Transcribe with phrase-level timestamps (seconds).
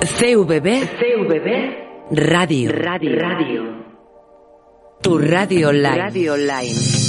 [0.00, 0.88] CVB.
[0.98, 1.48] CVB.
[2.10, 2.70] Radio.
[2.70, 3.18] Radio.
[3.18, 3.62] Radio.
[5.00, 5.96] Tu radio online.
[5.96, 7.05] Radio online.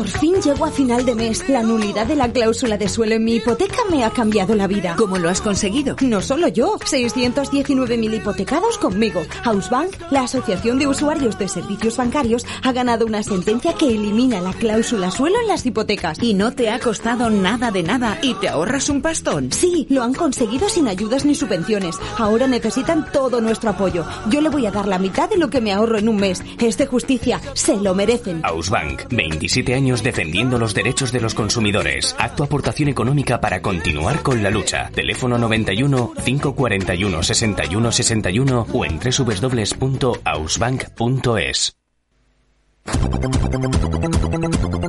[0.00, 1.46] Por fin llego a final de mes.
[1.46, 4.94] La nulidad de la cláusula de suelo en mi hipoteca me ha cambiado la vida.
[4.96, 5.94] ¿Cómo lo has conseguido?
[6.00, 9.20] No solo yo, 619.000 hipotecados conmigo.
[9.44, 14.54] Housebank, la Asociación de Usuarios de Servicios Bancarios, ha ganado una sentencia que elimina la
[14.54, 16.22] cláusula suelo en las hipotecas.
[16.22, 19.52] Y no te ha costado nada de nada y te ahorras un pastón.
[19.52, 21.98] Sí, lo han conseguido sin ayudas ni subvenciones.
[22.16, 24.06] Ahora necesitan todo nuestro apoyo.
[24.30, 26.42] Yo le voy a dar la mitad de lo que me ahorro en un mes.
[26.58, 28.40] Es de justicia, se lo merecen.
[28.44, 32.16] Ausbank, 27 años defendiendo los derechos de los consumidores.
[32.18, 34.90] Haz aportación económica para continuar con la lucha.
[34.94, 41.76] Teléfono 91 541 61 61 o en www.ausbank.es.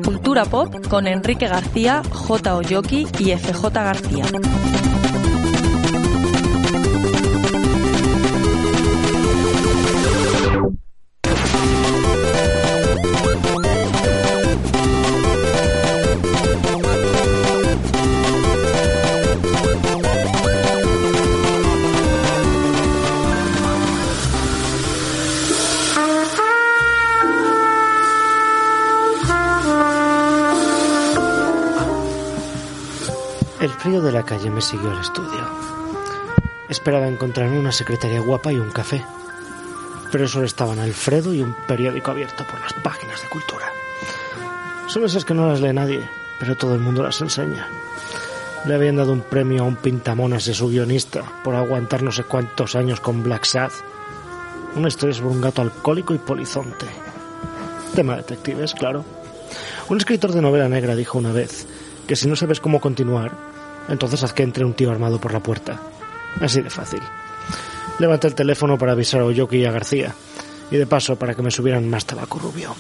[0.04, 2.56] Cultura Pop con Enrique García, J.
[2.56, 4.26] Oyoki y FJ García.
[34.02, 35.46] De la calle me siguió al estudio.
[36.68, 39.06] Esperaba encontrarme una secretaria guapa y un café.
[40.12, 43.68] Pero solo estaban Alfredo y un periódico abierto por las páginas de cultura.
[44.88, 47.68] Son esas que no las lee nadie, pero todo el mundo las enseña.
[48.66, 52.24] Le habían dado un premio a un pintamonas de su guionista por aguantar no sé
[52.24, 53.72] cuántos años con Black Sad.
[54.76, 56.88] Una historia sobre un gato alcohólico y polizonte.
[57.94, 59.06] Tema detectives, claro.
[59.90, 61.68] Un escritor de novela negra dijo una vez
[62.08, 63.51] que si no sabes cómo continuar,
[63.92, 65.80] entonces haz que entre un tío armado por la puerta.
[66.40, 67.02] Así de fácil.
[68.00, 70.16] Levanté el teléfono para avisar a Oyoki y a García,
[70.72, 72.74] y de paso para que me subieran más tabaco rubio.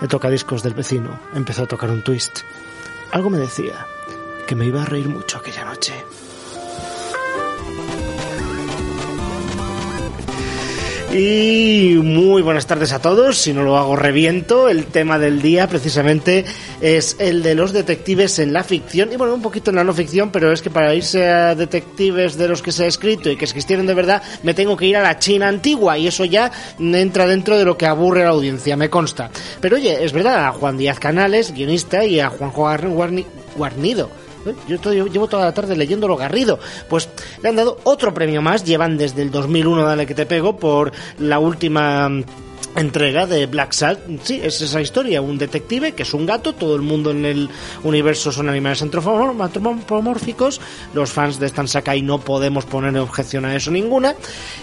[0.00, 2.40] El tocadiscos del vecino empezó a tocar un twist.
[3.12, 3.86] Algo me decía
[4.46, 5.92] que me iba a reír mucho aquella noche.
[11.18, 13.38] Y muy buenas tardes a todos.
[13.38, 14.68] Si no lo hago, reviento.
[14.68, 16.44] El tema del día, precisamente,
[16.82, 19.10] es el de los detectives en la ficción.
[19.10, 22.36] Y bueno, un poquito en la no ficción, pero es que para irse a detectives
[22.36, 24.96] de los que se ha escrito y que existieron de verdad, me tengo que ir
[24.98, 25.96] a la China antigua.
[25.96, 29.30] Y eso ya entra dentro de lo que aburre a la audiencia, me consta.
[29.62, 33.24] Pero oye, es verdad, a Juan Díaz Canales, guionista, y a Juanjo Guarni-
[33.56, 34.10] Guarnido.
[34.50, 34.54] ¿Eh?
[34.68, 36.58] Yo estoy- llevo toda la tarde leyéndolo Garrido.
[36.88, 37.08] Pues
[37.42, 38.64] le han dado otro premio más.
[38.64, 42.24] Llevan desde el 2001, dale que te pego, por la última mm,
[42.76, 44.00] entrega de Black Salt.
[44.22, 45.20] Sí, es esa historia.
[45.20, 46.54] Un detective que es un gato.
[46.54, 47.48] Todo el mundo en el
[47.82, 50.60] universo son animales antropomórficos.
[50.94, 54.14] Los fans de Stan Sakai no podemos poner objeción a eso ninguna.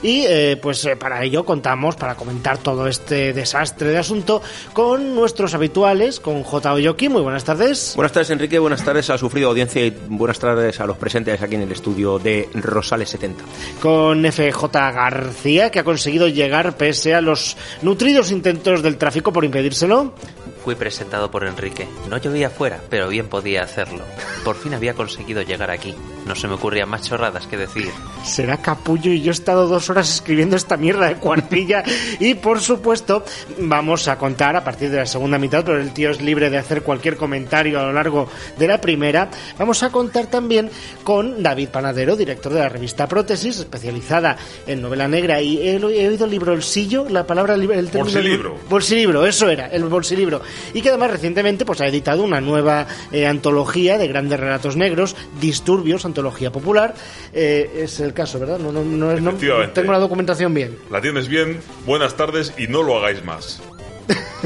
[0.01, 4.41] Y eh, pues eh, para ello contamos, para comentar todo este desastre de asunto,
[4.73, 6.73] con nuestros habituales, con J.
[6.73, 7.09] Oyoki.
[7.09, 7.93] Muy buenas tardes.
[7.95, 8.59] Buenas tardes, Enrique.
[8.59, 12.19] Buenas tardes a sufrido audiencia y buenas tardes a los presentes aquí en el estudio
[12.19, 13.43] de Rosales 70.
[13.81, 17.57] con FJ García, que ha conseguido llegar pese a los
[17.93, 20.15] nutridos intentos del tráfico por impedírselo.
[20.63, 21.87] Fui presentado por Enrique.
[22.09, 24.03] No llovía afuera, pero bien podía hacerlo.
[24.45, 25.93] Por fin había conseguido llegar aquí.
[26.25, 27.89] No se me ocurrían más chorradas que decir.
[28.23, 31.83] Será capullo y yo he estado dos horas escribiendo esta mierda de cuartilla.
[32.19, 33.25] y por supuesto,
[33.59, 36.57] vamos a contar a partir de la segunda mitad, pero el tío es libre de
[36.57, 39.29] hacer cualquier comentario a lo largo de la primera.
[39.59, 40.69] Vamos a contar también
[41.03, 45.41] con David Panadero, director de la revista Prótesis, especializada en novela negra.
[45.41, 48.55] Y he, he oído el libro Bolsillo, la palabra el término- Bolsilibro.
[48.69, 50.41] Bolsilibro, eso era, el bolsilibro.
[50.73, 55.15] Y que además recientemente pues, ha editado una nueva eh, antología de grandes relatos negros,
[55.39, 56.93] Disturbios, antología popular.
[57.33, 58.59] Eh, es el caso, ¿verdad?
[58.59, 59.33] No, no, no, es- no-
[59.73, 60.77] tengo la documentación bien.
[60.91, 63.61] La tienes bien, buenas tardes y no lo hagáis más.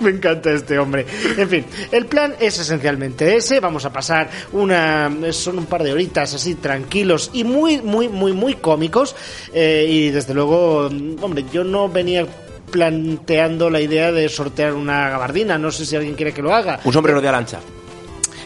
[0.00, 1.04] Me encanta este hombre.
[1.36, 3.60] En fin, el plan es esencialmente ese.
[3.60, 5.10] Vamos a pasar una.
[5.32, 9.14] Son un par de horitas así tranquilos y muy, muy, muy, muy cómicos.
[9.52, 10.86] Eh, y desde luego,
[11.20, 12.26] hombre, yo no venía
[12.72, 15.56] planteando la idea de sortear una gabardina.
[15.58, 16.80] No sé si alguien quiere que lo haga.
[16.82, 17.60] Un sombrero de alancha.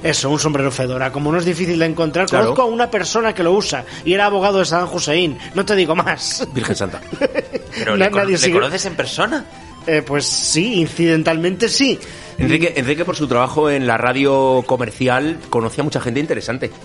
[0.03, 1.11] Eso, un sombrero fedora.
[1.11, 2.45] Como no es difícil de encontrar, Claro.
[2.47, 5.39] conozco a una persona que lo usa y era abogado de Saddam Hussein.
[5.55, 6.47] No te digo más.
[6.53, 7.01] Virgen Santa.
[7.19, 9.45] Pero ¿le, cono- nadie ¿le conoces en persona?
[9.87, 11.99] Eh, pues sí, incidentalmente sí.
[12.39, 16.71] Enrique, Enrique, por su trabajo en la radio comercial, conocía a mucha gente interesante.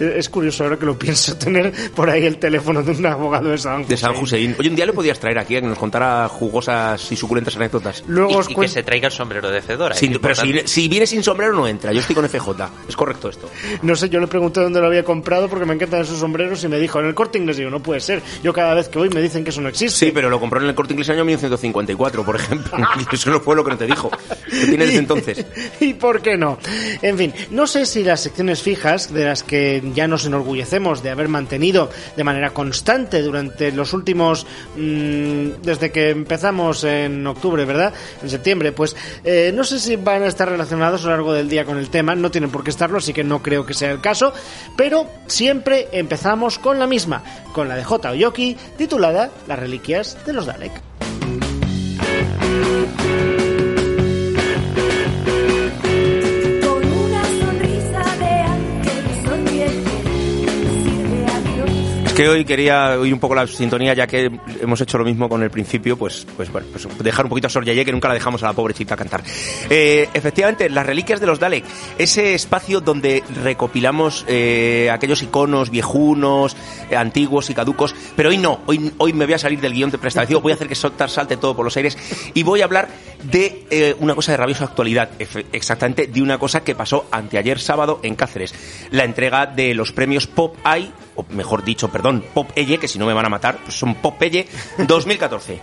[0.00, 3.58] Es curioso ahora que lo pienso tener por ahí el teléfono de un abogado de
[3.58, 4.54] San De San Hussein.
[4.58, 8.04] Oye, un día le podías traer aquí a que nos contara jugosas y suculentas anécdotas.
[8.06, 9.94] Luego Y, os y que se traiga el sombrero de Cedora.
[9.94, 11.92] Sin- es pero si, viene sin sombrero no entra.
[11.92, 12.70] Yo estoy con FJ.
[12.88, 13.50] Es correcto esto.
[13.82, 16.68] No sé, yo le pregunté dónde lo había comprado porque me encantan esos sombreros y
[16.68, 17.56] me dijo en el corte inglés.
[17.56, 18.22] Digo, no puede ser.
[18.42, 20.06] Yo cada vez que voy me dicen que eso no existe.
[20.06, 22.78] Sí, pero lo compró en el corte inglés en el año 1954, por ejemplo.
[23.12, 24.10] Y eso no fue lo que no te dijo.
[24.50, 25.44] ¿Qué tiene desde entonces?
[25.80, 26.58] ¿Y por qué no?
[27.02, 31.10] En fin, no sé si las secciones fijas, de las que ya nos enorgullecemos de
[31.10, 34.46] haber mantenido de manera constante durante los últimos.
[34.76, 37.92] mm, desde que empezamos en octubre, ¿verdad?
[38.22, 41.48] En septiembre, pues eh, no sé si van a estar relacionados a lo largo del
[41.48, 43.90] día con el tema, no tienen por qué estarlo, así que no creo que sea
[43.90, 44.32] el caso,
[44.76, 47.22] pero siempre empezamos con la misma,
[47.52, 48.10] con la de J.
[48.10, 50.72] Oyoki, titulada Las reliquias de los Dalek.
[62.18, 64.28] Que hoy quería oír un poco la sintonía, ya que
[64.60, 67.50] hemos hecho lo mismo con el principio, pues, pues, bueno, pues dejar un poquito a
[67.50, 69.22] Sor Yeye, que nunca la dejamos a la pobrecita cantar.
[69.70, 71.64] Eh, efectivamente, las reliquias de los Dalek,
[71.96, 76.56] ese espacio donde recopilamos eh, aquellos iconos viejunos,
[76.90, 79.92] eh, antiguos y caducos, pero hoy no, hoy, hoy me voy a salir del guion
[79.92, 81.96] de preestablecido, voy a hacer que Sotar salte todo por los aires
[82.34, 82.88] y voy a hablar
[83.30, 85.10] de eh, una cosa de rabiosa actualidad,
[85.52, 88.52] exactamente de una cosa que pasó anteayer sábado en Cáceres,
[88.90, 92.98] la entrega de los premios Pop Eye, o mejor dicho, perdón, Pop Elle, que si
[92.98, 94.46] no me van a matar, pues son Pop Elle
[94.78, 95.60] 2014.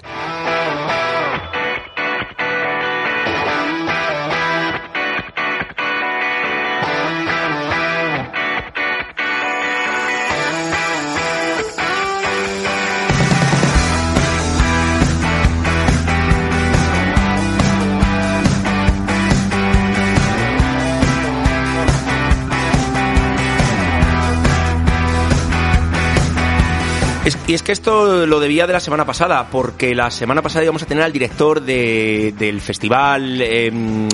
[27.55, 30.85] Es- que esto lo debía de la semana pasada, porque la semana pasada íbamos a
[30.85, 34.07] tener al director de- del festival, em,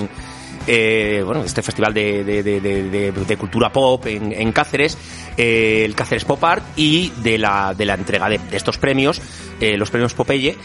[0.66, 4.96] eh, bueno, este festival de, cultura pop en, en Cáceres,
[5.36, 9.20] eh, el Cáceres Pop Art, y de la, de la entrega de, de estos premios,
[9.60, 10.56] eh, los premios Popeye.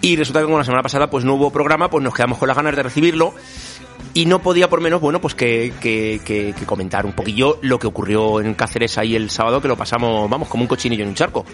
[0.00, 2.48] Y resulta que como la semana pasada pues no hubo programa, pues nos quedamos con
[2.48, 3.34] las ganas de recibirlo.
[4.12, 7.78] Y no podía por menos, bueno, pues que, que- que- que comentar un poquillo lo
[7.78, 11.08] que ocurrió en Cáceres ahí el sábado, que lo pasamos, vamos, como un cochinillo en
[11.10, 11.44] un charco.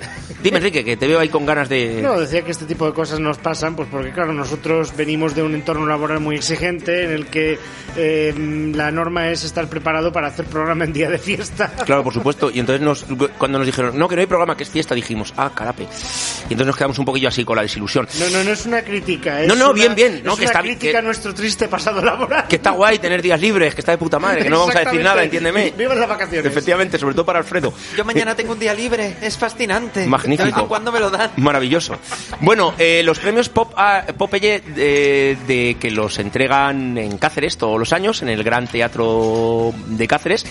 [0.43, 2.01] Dime, Enrique, que te veo ahí con ganas de...
[2.03, 5.43] No, decía que este tipo de cosas nos pasan, pues porque claro, nosotros venimos de
[5.43, 7.59] un entorno laboral muy exigente en el que
[7.97, 8.35] eh,
[8.75, 11.73] la norma es estar preparado para hacer programa en día de fiesta.
[11.87, 12.51] Claro, por supuesto.
[12.51, 13.05] Y entonces nos,
[13.39, 15.85] cuando nos dijeron, no, que no hay programa, que es fiesta, dijimos, ah, carape.
[15.85, 18.07] Y entonces nos quedamos un poquillo así con la desilusión.
[18.19, 19.41] No, no, no es una crítica.
[19.43, 21.69] Es No, no, una- bien, bien, no, es que una está crítica a nuestro triste
[21.69, 22.40] pasado laboral.
[22.49, 24.81] Que está guay tener días libres, que está de puta madre, que no vamos a
[24.81, 25.73] decir nada, entiéndeme.
[25.77, 26.47] Viva las vacaciones.
[26.47, 27.73] Efectivamente, sobre todo para Alfredo.
[27.97, 30.07] Yo mañana tengo un día libre, es fascinante.
[30.07, 30.67] Magnífico.
[30.69, 31.31] Cuando me lo dan.
[31.37, 31.97] Maravilloso.
[32.41, 37.79] Bueno, eh, los premios Pop a, Popeye de, de que los entregan en Cáceres todos
[37.79, 40.45] los años, en el Gran Teatro de Cáceres.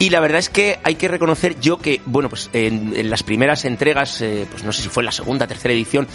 [0.00, 3.24] Y la verdad es que hay que reconocer yo que, bueno, pues en, en las
[3.24, 6.06] primeras entregas, eh, pues no sé si fue en la segunda, tercera edición,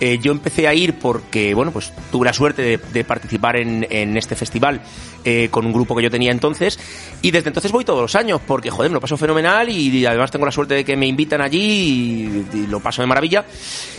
[0.00, 3.86] eh, yo empecé a ir porque, bueno, pues tuve la suerte de, de participar en,
[3.90, 4.80] en este festival
[5.24, 6.78] eh, con un grupo que yo tenía entonces
[7.22, 10.30] y desde entonces voy todos los años porque, joder, me lo paso fenomenal y además
[10.30, 13.44] tengo la suerte de que me invitan allí y, y lo paso de maravilla.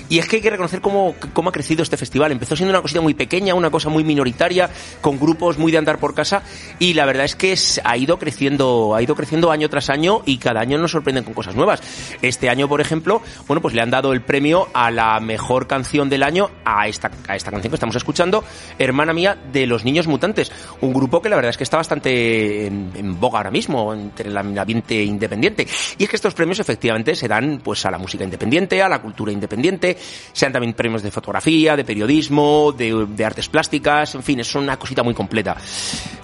[0.09, 2.31] Y es que hay que reconocer cómo, cómo ha crecido este festival.
[2.33, 5.99] Empezó siendo una cosita muy pequeña, una cosa muy minoritaria, con grupos muy de andar
[5.99, 6.41] por casa
[6.79, 10.21] y la verdad es que es- ha ido creciendo, ha ido creciendo año tras año
[10.25, 11.81] y cada año nos sorprenden con cosas nuevas.
[12.21, 15.90] Este año, por ejemplo, bueno, pues le han dado el premio a la mejor canción
[15.91, 18.43] del año a esta, a esta canción que estamos escuchando,
[18.79, 22.67] Hermana Mía de los Niños Mutantes, un grupo que la verdad es que está bastante
[22.67, 25.67] en, en boga ahora mismo entre el ambiente independiente.
[25.97, 29.01] Y es que estos premios efectivamente se dan pues a la música independiente, a la
[29.01, 29.97] cultura independiente,
[30.31, 34.55] se dan también premios de fotografía, de periodismo, de, de artes plásticas, en fin, es
[34.55, 35.57] una cosita muy completa.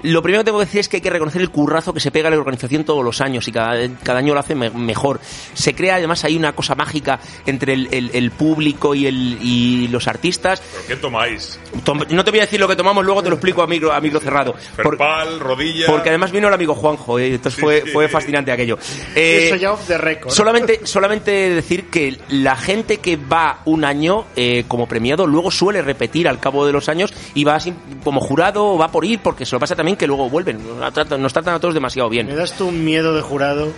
[0.03, 2.11] Lo primero que tengo que decir es que hay que reconocer el currazo que se
[2.11, 5.19] pega a la organización todos los años y cada, cada año lo hace me- mejor.
[5.53, 9.56] Se crea además hay una cosa mágica entre el, el- el público y, el, y
[9.89, 10.61] los artistas.
[10.71, 11.59] ¿Pero qué tomáis?
[11.83, 13.91] Tom- No te voy a decir lo que tomamos, luego te lo explico a micro,
[13.91, 14.53] a micro cerrado.
[14.53, 15.85] Por- Ferpal, rodilla...
[15.87, 18.77] porque además vino el amigo Juanjo, eh, entonces fue, fue fascinante aquello.
[19.15, 20.31] Eh, Eso ya off the record.
[20.31, 25.81] Solamente, solamente decir que la gente que va un año eh, como premiado luego suele
[25.81, 27.73] repetir al cabo de los años y va así
[28.03, 30.59] como jurado o va por ir porque se lo pasa también que luego vuelven.
[30.79, 32.35] Nos tratan, nos tratan a todos demasiado Me bien.
[32.35, 33.71] das tú un miedo de jurado.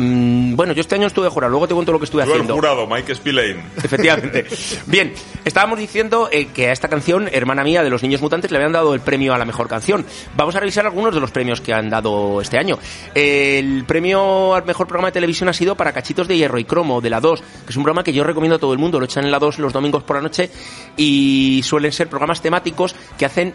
[0.00, 2.28] Mm, bueno, yo este año estuve de jurado, luego te cuento lo que estuve Yo
[2.28, 2.54] el haciendo.
[2.54, 3.62] jurado, Mike Spillane.
[3.84, 4.46] Efectivamente.
[4.86, 5.12] Bien,
[5.44, 8.72] estábamos diciendo eh, que a esta canción, hermana mía de los niños mutantes, le habían
[8.72, 10.06] dado el premio a la mejor canción.
[10.36, 12.78] Vamos a revisar algunos de los premios que han dado este año.
[13.14, 17.02] El premio al mejor programa de televisión ha sido para Cachitos de Hierro y Cromo,
[17.02, 18.98] de la 2, que es un programa que yo recomiendo a todo el mundo.
[18.98, 20.50] Lo echan en la 2 los domingos por la noche
[20.96, 23.52] y suelen ser programas temáticos que hacen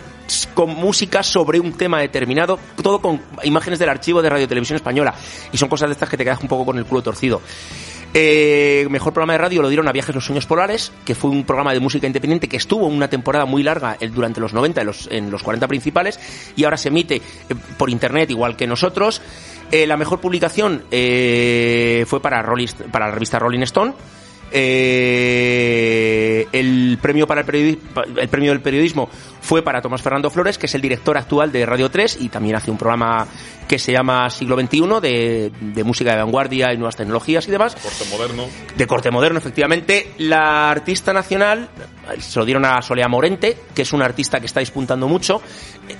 [0.53, 5.13] con música sobre un tema determinado, todo con imágenes del archivo de Radio Televisión Española.
[5.51, 7.41] Y son cosas de estas que te quedas un poco con el culo torcido.
[8.17, 11.43] Eh, mejor programa de radio lo dieron a Viajes los Sueños Polares, que fue un
[11.43, 14.87] programa de música independiente que estuvo una temporada muy larga eh, durante los 90 en
[14.87, 16.17] los, en los 40 principales
[16.55, 17.21] y ahora se emite eh,
[17.77, 19.21] por internet igual que nosotros.
[19.69, 23.93] Eh, la mejor publicación eh, fue para, Rolling- para la revista Rolling Stone.
[24.51, 27.47] Eh, el premio para el,
[28.29, 29.09] premio del periodismo
[29.41, 32.55] fue para Tomás Fernando Flores, que es el director actual de Radio 3 y también
[32.55, 33.27] hace un programa
[33.67, 37.75] que se llama Siglo XXI de, de música de vanguardia y nuevas tecnologías y demás.
[37.75, 38.45] Corte moderno.
[38.77, 40.13] De corte moderno, efectivamente.
[40.19, 41.69] La artista nacional
[42.19, 45.41] se lo dieron a Solea Morente, que es una artista que está despuntando mucho,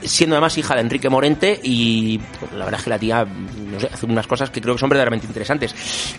[0.02, 2.20] siendo además hija de Enrique Morente y
[2.54, 3.28] la verdad es que la tía,
[3.92, 5.76] hace unas cosas que creo que son verdaderamente interesantes.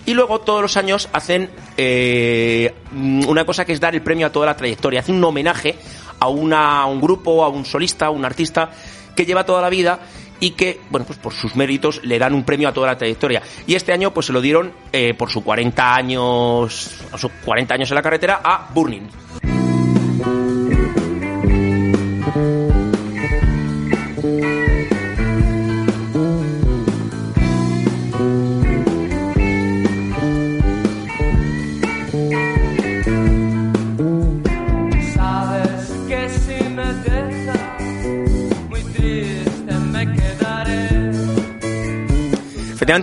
[0.07, 4.33] Y luego todos los años hacen eh, una cosa que es dar el premio a
[4.33, 5.77] toda la trayectoria, hacen un homenaje
[6.19, 8.71] a, una, un grupo, a un solista, a un artista
[9.15, 10.01] que lleva toda la vida
[10.41, 13.43] y que, bueno, pues por sus méritos le dan un premio a toda la trayectoria.
[13.67, 17.91] Y este año, pues se lo dieron eh, por sus 40 años, sus 40 años
[17.91, 19.26] en la carretera a Burning.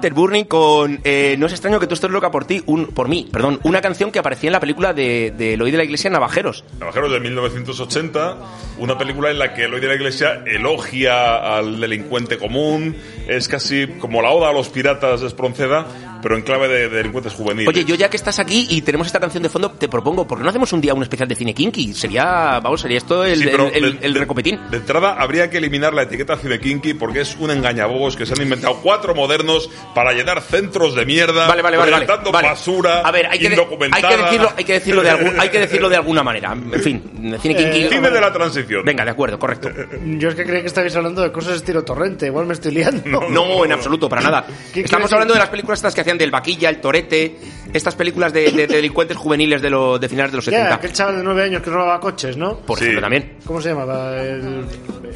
[0.02, 3.08] El Burning con eh, No es extraño que tú estés loca por ti, un, por
[3.08, 6.10] mí, perdón, una canción que aparecía en la película de, de Eloy de la Iglesia
[6.10, 6.64] Navajeros.
[6.80, 8.38] Navajeros de 1980,
[8.80, 12.96] una película en la que Eloy de la Iglesia elogia al delincuente común,
[13.28, 15.86] es casi como la oda a los piratas de Espronceda,
[16.24, 17.68] pero en clave de, de delincuentes juveniles.
[17.68, 20.38] Oye, yo ya que estás aquí y tenemos esta canción de fondo, te propongo, ¿por
[20.39, 21.94] qué no hacemos un día un especial de cine kinky?
[21.94, 24.60] Sería, vamos, sería esto el, Sí, el, el- el de- recopetín.
[24.72, 28.34] De entrada habría que eliminar la etiqueta cine kinky porque es un engañabobos que se
[28.34, 33.12] han inventado cuatro modernos para llenar centros de mierda, Vale, vale, vale, vale, basura, A
[33.12, 33.62] ver, hay que, de-
[33.92, 36.56] hay que decirlo, hay que decirlo de algún- hay que decirlo de alguna manera.
[36.74, 37.88] En fin, cine kinky.
[37.89, 38.84] Cine de la transición.
[38.86, 39.70] Venga, de acuerdo, correcto.
[40.18, 43.22] Yo es que creía que estabais hablando de cosas estilo torrente, igual me estoy liando.
[43.30, 44.46] No, en absoluto, para nada.
[44.74, 47.36] ¿Qué Estamos hablando de las películas estas que hacían del vaquilla, el torete,
[47.74, 50.75] estas películas de, de- de delincuentes juveniles de, lo, de finales de los Ya, 70.
[50.75, 52.58] aquel chaval de nueve años que robaba coches, ¿no?
[52.60, 52.86] Por Sí.
[52.86, 53.38] ejemplo, también.
[53.46, 54.22] ¿Cómo se llamaba?
[54.22, 54.65] El,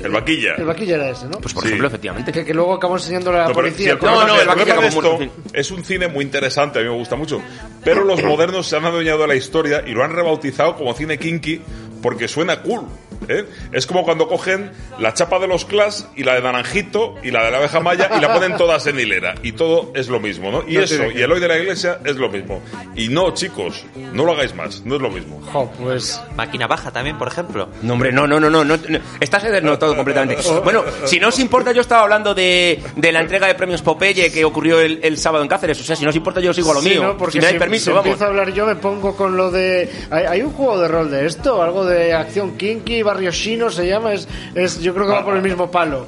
[0.04, 0.56] El vaquilla.
[0.56, 1.40] el vaquilla era ese, ¿no?
[1.40, 1.70] Pues por Sí.
[1.70, 2.32] ejemplo, efectivamente.
[2.32, 3.98] Que, que luego acabó enseñándole a la No, pero si policía.
[4.02, 5.20] No, no, el vaquilla como- esto
[5.54, 7.42] es un cine muy interesante, a mí me gusta mucho.
[7.84, 11.18] Pero los modernos se han adueñado de la historia y lo han rebautizado como cine
[11.18, 11.62] kinky
[12.02, 12.82] porque suena cool.
[13.28, 13.46] ¿Eh?
[13.72, 17.44] Es como cuando cogen la chapa de los Clash y la de Naranjito y la
[17.46, 19.36] de la abeja maya y la ponen todas en hilera.
[19.44, 20.64] Y todo es lo mismo, ¿no?
[20.68, 22.62] Y No eso, que- y el hoy de la iglesia es lo mismo.
[22.96, 25.42] Y no, chicos, no lo hagáis más, no es lo mismo.
[25.52, 26.22] Jo, pues...
[26.36, 27.70] Máquina baja también, por ejemplo.
[27.82, 29.00] No, hombre, no, no, no, no, no, no.
[29.20, 30.38] Estás desnotado completamente.
[30.64, 34.32] Bueno, si no os importa, yo estaba hablando de, de la entrega de premios Popeye
[34.32, 35.80] que ocurrió el, el sábado en Cáceres.
[35.80, 37.04] O sea, si no os importa, yo sigo a lo Sí, mío.
[37.04, 37.18] ¿no?
[37.18, 38.06] Porque si me si, dais permiso, si vamos.
[38.08, 39.90] empiezo a hablar yo me pongo con lo de...
[40.12, 41.62] ¿Hay, hay un juego de rol de esto?
[41.62, 44.14] ¿Algo de acción kinky, barrio chino se llama?
[44.14, 46.08] Es, es, yo creo que va por el mismo palo.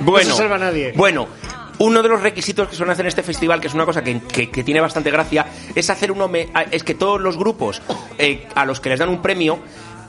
[0.00, 0.92] Bueno, no se salva nadie.
[0.96, 1.28] bueno,
[1.78, 4.20] uno de los requisitos que suelen hacer en este festival, que es una cosa que,
[4.20, 7.80] que- que tiene bastante gracia, es hacer un home- a- es que todos los grupos
[8.18, 9.58] eh, a los que les dan un premio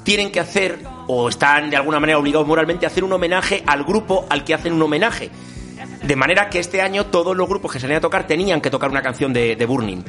[0.03, 3.83] tienen que hacer o están de alguna manera obligados moralmente a hacer un homenaje al
[3.83, 5.29] grupo al que hacen un homenaje.
[6.03, 8.89] De manera que este año todos los grupos que salían a tocar tenían que tocar
[8.89, 10.03] una canción de, de Burning.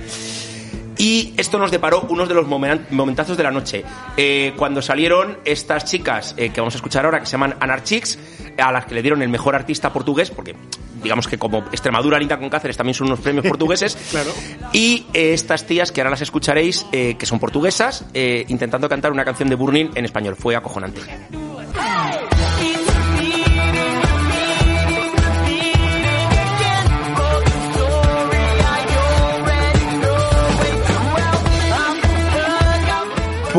[1.02, 3.82] Y esto nos deparó unos de los momen- momentazos de la noche.
[4.16, 8.20] Eh, cuando salieron estas chicas eh, que vamos a escuchar ahora, que se llaman Anarchix,
[8.56, 10.54] a las que le dieron el mejor artista portugués, porque
[11.02, 13.98] digamos que como Extremadura linda con Cáceres también son unos premios portugueses.
[14.12, 14.30] Claro.
[14.72, 19.10] Y eh, estas tías, que ahora las escucharéis, eh, que son portuguesas, eh, intentando cantar
[19.10, 20.36] una canción de Burning en español.
[20.36, 21.00] Fue acojonante.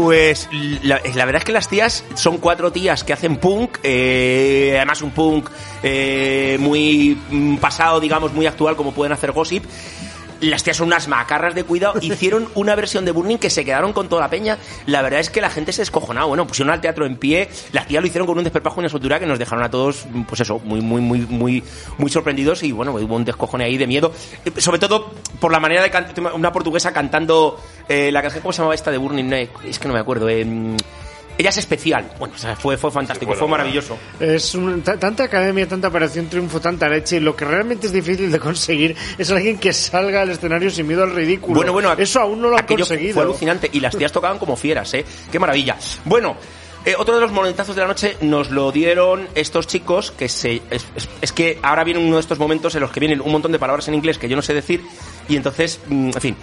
[0.04, 0.50] Pues
[0.82, 5.12] la, verdad es que las tías son cuatro tías que hacen punk, eh, además un
[5.12, 5.50] punk
[5.82, 9.64] eh, muy mm, pasado, digamos, muy actual, como pueden hacer Gossip.
[10.44, 11.94] Las tías son unas macarras de cuidado.
[12.02, 14.58] Hicieron una versión de Burning que se quedaron con toda la peña.
[14.86, 16.28] La verdad es que la gente se descojonaba.
[16.28, 17.50] Bueno, pusieron al teatro en pie.
[17.72, 20.06] Las tías lo hicieron con un desperpajo y una soltura que nos dejaron a todos,
[20.28, 21.64] pues eso, muy, muy, muy, muy,
[21.98, 22.62] muy sorprendidos.
[22.64, 24.12] Y bueno, hubo un descojone ahí de miedo.
[24.46, 26.34] Eh, Sobre todo por la manera de cantar.
[26.34, 29.32] Una portuguesa cantando eh, la canción, ¿cómo se llamaba esta de Burning?
[29.66, 30.30] Es que no me acuerdo.
[30.30, 30.46] eh,
[31.38, 32.12] ella es especial.
[32.20, 33.98] Bueno, o sea, fue, fue fantástico, fue maravilloso.
[34.20, 37.18] Es un- ta- tanta academia, tanta operación triunfo, tanta leche.
[37.18, 40.88] Y lo que realmente es difícil de conseguir es alguien que salga al escenario sin
[40.88, 41.56] miedo al ridículo.
[41.56, 43.14] Bueno, bueno, eso aún no lo han conseguido.
[43.16, 45.06] Fue alucinante y las tías tocaban como fieras, ¿eh?
[45.32, 45.76] Qué maravilla.
[46.06, 46.36] Bueno.
[46.86, 50.62] eh, otro de los momentazos de la noche nos lo dieron estos chicos que se
[50.70, 53.32] es, es- es que ahora viene uno de estos momentos en los que vienen un
[53.32, 54.84] montón de palabras en inglés que yo no sé decir
[55.30, 56.36] y entonces mm, en fin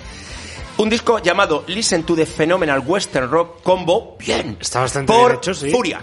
[0.82, 4.16] un disco llamado Listen to the Phenomenal Western Rock Combo.
[4.18, 4.56] Bien.
[4.60, 5.70] Está bastante por bien hecho, sí.
[5.70, 6.00] Furia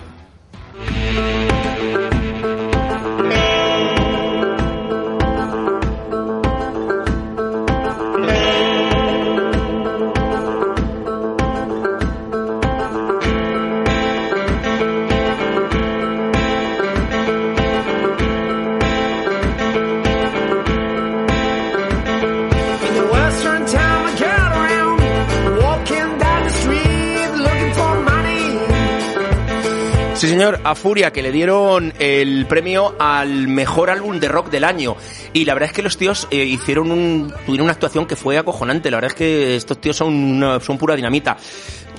[30.27, 34.95] Señor, a Furia, que le dieron el premio al mejor álbum de rock del año.
[35.33, 38.37] Y la verdad es que los tíos eh, hicieron un, tuvieron una actuación que fue
[38.37, 38.91] acojonante.
[38.91, 41.37] La verdad es que estos tíos son, son pura dinamita.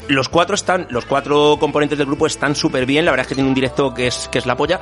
[0.09, 3.05] Los cuatro están, los cuatro componentes del grupo están súper bien.
[3.05, 4.81] La verdad es que tiene un directo que es, que es la polla.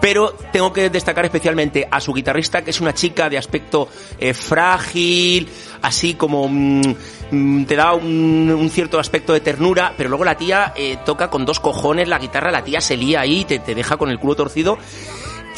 [0.00, 3.88] Pero tengo que destacar especialmente a su guitarrista, que es una chica de aspecto
[4.18, 5.48] eh, frágil,
[5.82, 6.94] así como mm,
[7.30, 11.28] mm, te da un, un cierto aspecto de ternura, pero luego la tía eh, toca
[11.28, 14.18] con dos cojones la guitarra, la tía se lía ahí, te, te deja con el
[14.18, 14.78] culo torcido.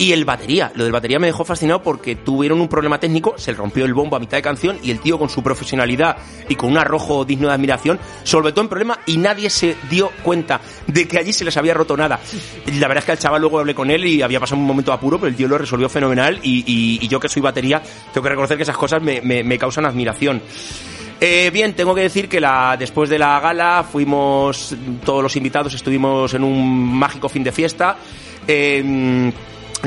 [0.03, 3.53] Y el batería, lo del batería me dejó fascinado porque tuvieron un problema técnico, se
[3.53, 6.17] rompió el bombo a mitad de canción y el tío con su profesionalidad
[6.49, 10.61] y con un arrojo digno de admiración solventó el problema y nadie se dio cuenta
[10.89, 12.19] de que allí se les había roto nada.
[12.81, 14.93] La verdad es que al chaval luego hablé con él y había pasado un momento
[14.93, 17.81] apuro, pero el tío lo resolvió fenomenal y, yo que soy batería
[18.13, 20.43] tengo que reconocer que esas cosas me, causan admiración.
[21.21, 25.73] Eh, bien, tengo que decir que la, después de la gala fuimos, todos los invitados
[25.75, 27.97] estuvimos en un mágico fin de fiesta.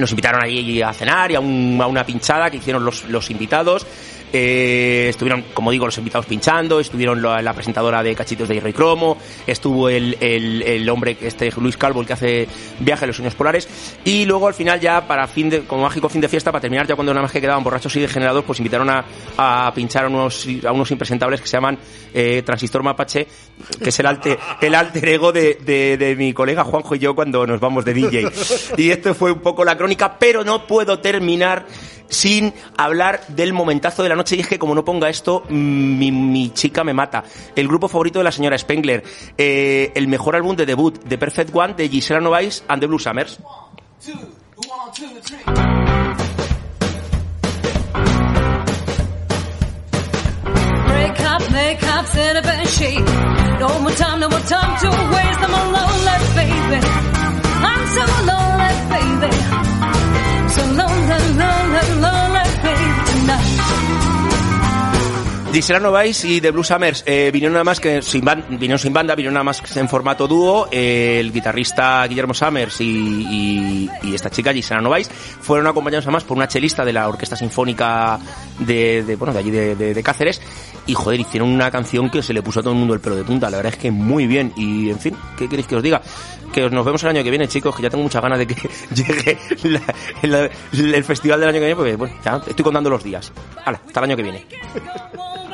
[0.02, 3.30] Nos invitaron ahí a cenar y a, un- a una pinchada que hicieron los, los
[3.32, 3.86] invitados.
[4.38, 9.18] Eh, estuvieron, como digo, los invitados pinchando, estuvieron la, presentadora de Cachitos de Rey Cromo,
[9.48, 12.48] estuvo el, el, el hombre, este Luis Calvo, el que hace
[12.80, 13.70] Viaje a los Sueños Polares,
[14.04, 16.86] y luego al final ya, para fin de, como mágico fin de fiesta, para terminar
[16.86, 19.06] ya cuando nada más que quedaban borrachos y degenerados, pues invitaron a,
[19.38, 21.80] a pinchar a unos, a unos impresentables que se llaman
[22.14, 23.28] eh, Transistor Mapache,
[23.82, 27.16] que es el, alte, el alter ego de, de, de mi colega Juanjo y yo
[27.16, 28.32] cuando nos vamos de DJ.
[28.76, 31.66] Y esto fue un poco la crónica, pero no puedo terminar
[32.10, 34.25] sin hablar del momentazo de la noche.
[34.34, 37.24] Es que como no ponga esto, mi, mi chica me mata.
[37.56, 39.04] El grupo favorito de la señora Spengler.
[39.38, 43.00] Eh, el mejor álbum de debut, The Perfect One, de Gisela Novaes and the Blue
[43.00, 43.40] Summers.
[50.88, 53.06] Break up, make up, sit up and shake.
[53.60, 55.40] No more time, no more time to waste.
[55.40, 55.52] I'm
[56.36, 56.88] baby.
[57.62, 59.55] I'm so lonely, baby.
[65.56, 68.92] Gisela Novaes y The Blue Summers eh, vinieron nada más que sin, ban- vinieron sin
[68.92, 70.68] banda, vinieron nada más que en formato dúo.
[70.70, 76.26] Eh, el guitarrista Guillermo Summers y, y- y esta chica Gisela Novaes fueron acompañados además
[76.26, 78.20] por una chelista de la Orquesta Sinfónica
[78.60, 80.42] de, de, bueno, de allí de, de- Cáceres.
[80.88, 83.16] Y joder, hicieron una canción que se le puso a todo el mundo el pelo
[83.16, 83.50] de punta.
[83.50, 84.52] La verdad es que muy bien.
[84.58, 86.02] Y en fin, ¿qué queréis que os diga?
[86.54, 88.46] Que os- nos vemos el año que viene, chicos, que ya tengo muchas ganas de
[88.48, 88.56] que
[88.94, 89.38] llegue
[90.74, 93.32] el festival del año que viene, porque bueno, ya estoy contando los días.
[93.66, 94.46] Hala, hasta el año que viene.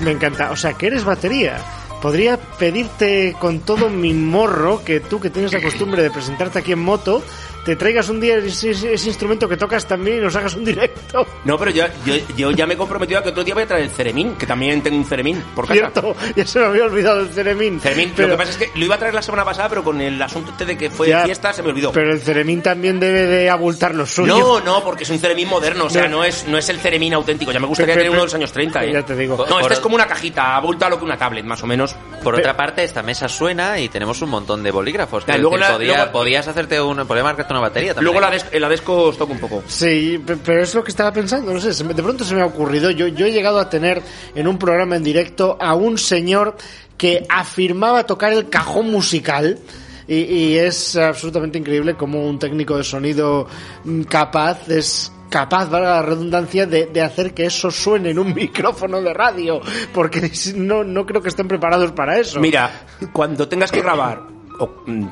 [0.00, 0.50] Me encanta.
[0.50, 1.58] O sea, que eres batería.
[2.00, 6.72] Podría pedirte con todo mi morro que tú, que tienes la costumbre de presentarte aquí
[6.72, 7.22] en moto,
[7.64, 8.70] te traigas un día ese,
[9.08, 11.26] instrumento que tocas también y nos hagas un directo.
[11.44, 13.66] No, pero yo, yo, yo ya me he comprometido a que otro día voy a
[13.66, 15.74] traer el Ceremín, que también tengo un Ceremín por casa.
[15.78, 17.78] Cierto, ya se me había olvidado el Ceremín.
[17.80, 19.84] Ceremín, Pero- lo que pasa es que lo iba a traer la semana pasada, pero
[19.84, 21.92] con el asunto este de que fue Ya, fiesta se me olvidó.
[21.92, 24.38] Pero el Ceremín también debe de abultar lo suyo.
[24.38, 26.18] No, no, porque es un Ceremín moderno, o sea, No.
[26.18, 27.52] no es, no es el Ceremín auténtico.
[27.52, 28.92] Ya me gustaría Pe- pe- tener uno de los años 30, ¿eh?
[28.92, 29.44] ya te digo.
[29.48, 31.94] No, este es como una cajita, abulta lo que una tablet, más o menos.
[32.22, 35.22] por otra parte, esta mesa suena y tenemos un montón de bolígrafos.
[35.24, 38.12] Ya, Quiero luego decir, la- podía- luego- podías hacerte un, podía marcarte una batería también.
[38.12, 39.62] Luego la, des- la Desco os toca un poco.
[39.66, 42.46] Sí, pe- pero es lo que estaba pensando, no sé, de pronto se me ha
[42.46, 42.90] ocurrido.
[42.90, 44.02] Yo, yo he llegado a tener
[44.34, 46.56] en un programa en directo a un señor
[46.96, 49.58] que afirmaba tocar el cajón musical.
[50.06, 53.46] Y, y es absolutamente increíble como un técnico de sonido
[53.84, 58.32] mm, capaz es capaz, valga la redundancia, de, de hacer que eso suene en un
[58.34, 59.60] micrófono de radio,
[59.92, 62.40] porque no, no creo que estén preparados para eso.
[62.40, 62.70] Mira,
[63.12, 64.22] cuando tengas que grabar,
[64.58, 65.06] o, mm,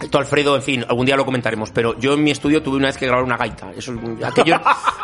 [0.00, 2.86] esto Alfredo, en fin, algún día lo comentaremos, pero yo en mi estudio tuve una
[2.88, 3.70] vez que grabar una gaita.
[3.76, 4.60] Eso, aquello,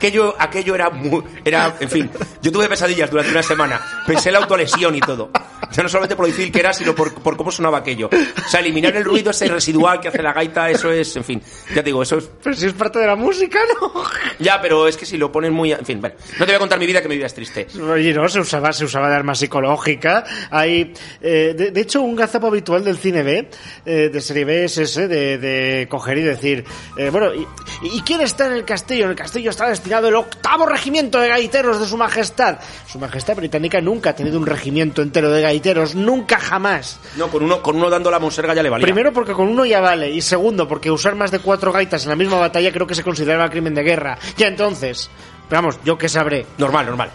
[0.00, 2.10] aquello, aquello era muy, era, en fin,
[2.40, 3.80] yo tuve pesadillas durante una semana.
[4.06, 5.30] Pensé en la autolesión y todo.
[5.70, 8.08] O sea, no solamente por lo difícil que era, sino por, por cómo sonaba aquello.
[8.08, 11.42] O sea, eliminar el ruido ese residual que hace la gaita, eso es, en fin,
[11.68, 12.28] ya te digo, eso es...
[12.42, 14.02] Pero si es parte de la música, ¿no?
[14.38, 15.70] Ya, pero es que si lo ponen muy...
[15.72, 17.68] En fin, bueno, no te voy a contar mi vida, que mi vida es triste.
[17.80, 20.24] Oye, no, se usaba, se usaba de arma psicológica.
[20.50, 23.48] Hay, eh, de, de hecho, un gazapo habitual del cine B,
[23.84, 26.64] eh, de serie B, es ese, de, de coger y decir,
[26.96, 27.46] eh, bueno, y,
[27.82, 29.04] ¿y quién está en el castillo?
[29.04, 32.58] En el castillo está el octavo regimiento de gaiteros de su majestad.
[32.86, 36.98] Su majestad británica nunca ha tenido un regimiento entero de gaiteros, nunca jamás.
[37.16, 38.84] No, con uno, con uno dando la monserga ya le valía.
[38.84, 42.10] Primero porque con uno ya vale, y segundo porque usar más de cuatro gaitas en
[42.10, 44.18] la misma batalla creo que se consideraba crimen de guerra.
[44.36, 45.10] Ya entonces,
[45.50, 46.46] vamos, yo qué sabré.
[46.58, 47.10] Normal, normal.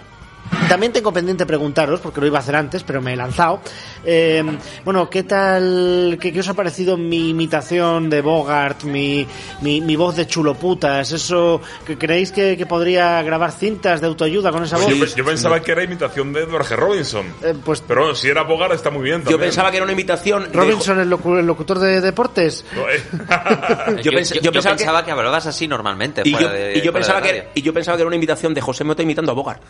[0.70, 3.62] También tengo pendiente preguntaros, porque lo iba a hacer antes, pero me he lanzado.
[4.04, 4.44] Eh,
[4.84, 9.26] bueno, ¿qué tal, qué, qué os ha parecido mi imitación de Bogart, mi,
[9.62, 11.12] mi, mi voz de chuloputas?
[11.12, 14.86] ¿Eso, que creéis que, que podría grabar cintas de autoayuda con esa voz?
[14.86, 16.76] Pues yo, pe- yo pensaba que era imitación de Edward G.
[16.76, 17.26] Robinson.
[17.44, 19.94] Eh, pues Pero bueno, si era Bogart está muy bien Yo pensaba que era una
[19.94, 20.44] imitación...
[20.46, 22.66] de- Robinson, el, locu- el locutor de deportes.
[22.76, 23.02] No, eh.
[24.04, 25.06] Yo, Yo, pens- yo- yo yo pensaba, pensaba que...
[25.06, 25.12] que...
[25.12, 26.22] hablabas así normalmente.
[26.26, 28.08] Y fuera yo, de- y yo fuera pensaba de que, y yo pensaba que era
[28.08, 29.62] una imitación de José Mota imitando a Bogart.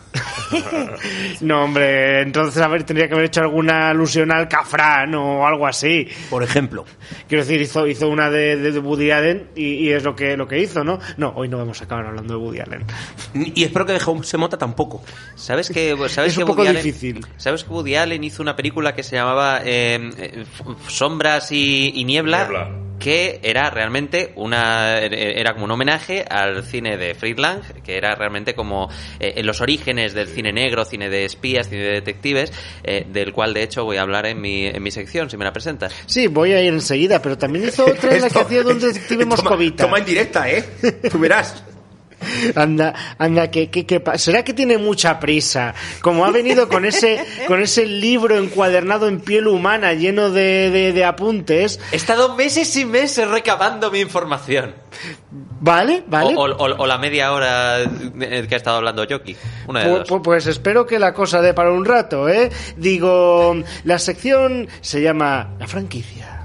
[1.40, 5.66] No, hombre, entonces a ver, tendría que haber hecho alguna alusión al Cafrán o algo
[5.66, 6.08] así.
[6.30, 6.84] Por ejemplo.
[7.28, 10.46] Quiero decir, hizo, hizo una de, de Woody Allen y, y es lo que, lo
[10.48, 10.98] que hizo, ¿no?
[11.16, 12.84] No, hoy no vamos a acabar hablando de Woody Allen.
[13.34, 15.02] Y espero que de José Mota tampoco.
[15.34, 17.26] ¿Sabes que, sabes Es un que poco Woody Allen- difícil.
[17.36, 20.44] ¿Sabes que Woody Allen hizo una película que se llamaba eh, eh,
[20.88, 22.70] Sombras y, y niebla, Niebla.
[22.98, 24.98] Que era realmente una.
[25.00, 28.88] Era como un homenaje al cine de Friedland, que era realmente como
[29.20, 33.32] eh, en los orígenes del cine negro, cine de espías, cine de detectives, eh, del
[33.32, 35.94] cual de hecho voy a hablar en mi, en mi sección, si me la presentas.
[36.06, 38.80] Sí, voy a ir enseguida, pero también hizo otra en la que hacía de un
[38.80, 39.84] detective Toma- moscovita.
[39.84, 40.64] Toma en directa, ¿eh?
[41.10, 41.62] Tú verás.
[42.54, 45.74] Anda, anda, que, que, será que tiene mucha prisa.
[46.00, 50.92] Como ha venido con ese, con ese libro encuadernado en piel humana lleno de, de,
[50.92, 51.78] de apuntes.
[51.92, 54.74] He estado meses y meses recabando mi información.
[55.60, 56.34] Vale, vale.
[56.36, 57.78] O, o- o la media hora
[58.18, 59.36] que ha estado hablando Jockey.
[59.68, 60.08] Una de Pu- dos.
[60.08, 62.50] pu- Pues espero que la cosa dé para un rato, ¿eh?
[62.76, 66.42] Digo, la sección se llama La franquicia.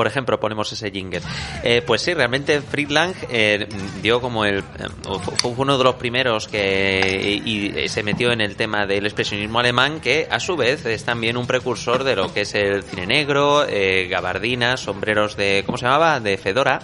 [0.00, 1.20] Por ejemplo, ponemos ese jingle.
[1.62, 3.68] Eh, pues sí, realmente Friedland eh,
[4.02, 4.60] dio como el.
[4.60, 4.62] eh,
[5.02, 9.58] fu- fue uno de los primeros que y, se metió en el tema del expresionismo
[9.58, 13.06] alemán, que a su vez es también un precursor de lo que es el cine
[13.06, 13.66] negro,
[14.08, 15.64] gabardinas, sombreros de.
[15.66, 16.18] ¿Cómo se llamaba?
[16.18, 16.80] De Fedora.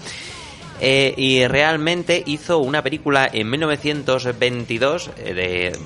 [0.79, 5.79] Y realmente hizo una película en 1922 eh, de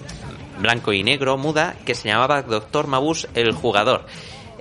[0.59, 4.05] blanco y negro, muda, que se llamaba Doctor Mabus el jugador.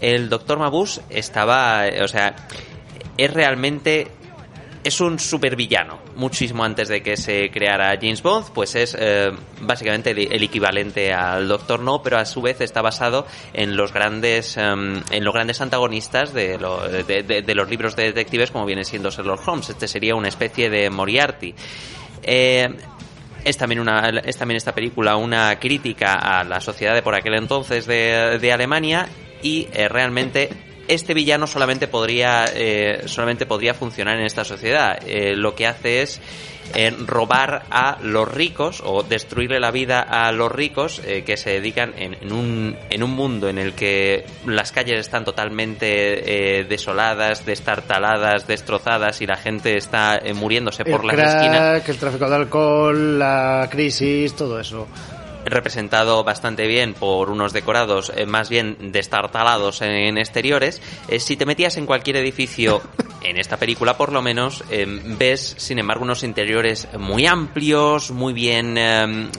[0.02, 2.36] El Doctor Mabus estaba, eh, o sea,
[3.18, 4.08] es realmente
[4.82, 6.00] es un supervillano.
[6.16, 9.30] Muchísimo antes de que se creara James Bond, pues es eh,
[9.62, 14.56] básicamente el, equivalente al Doctor No, pero a su vez está basado en los grandes
[14.56, 18.66] em, en los grandes antagonistas de, lo- de- de- de los libros de detectives, como
[18.66, 19.70] viene siendo Sherlock Holmes.
[19.70, 21.54] Este sería una especie de Moriarty.
[22.24, 22.70] Eh,
[23.44, 27.34] es también, una, es también esta película una crítica a la sociedad de por aquel
[27.36, 29.08] entonces de Alemania
[29.42, 30.50] y eh, realmente
[30.88, 34.98] este villano solamente podría eh, solamente podría funcionar en esta sociedad.
[35.06, 36.20] Eh, lo que hace es
[36.74, 41.52] eh, robar a los ricos o destruirle la vida a los ricos eh, que se
[41.52, 46.64] dedican en, en un, en un mundo en el que las calles están totalmente eh,
[46.66, 51.98] desoladas, destartaladas, destrozadas y la gente está eh, muriéndose por el las crack, esquinas el
[51.98, 54.88] tráfico de alcohol, la crisis, todo eso.
[55.46, 60.82] Representado bastante bien por unos decorados eh, más bien destartalados en, exteriores.
[61.08, 62.82] Eh, si te metías en cualquier edificio
[63.22, 68.34] en esta película por lo menos eh, ves, sin embargo, unos interiores muy amplios, muy
[68.34, 69.30] bien, eh,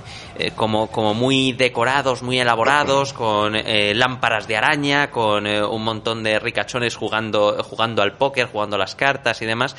[0.57, 6.97] como, como muy decorados, muy elaborados, con lámparas de araña, con un montón de ricachones
[6.97, 9.77] jugando, jugando al póker, jugando a las cartas y demás.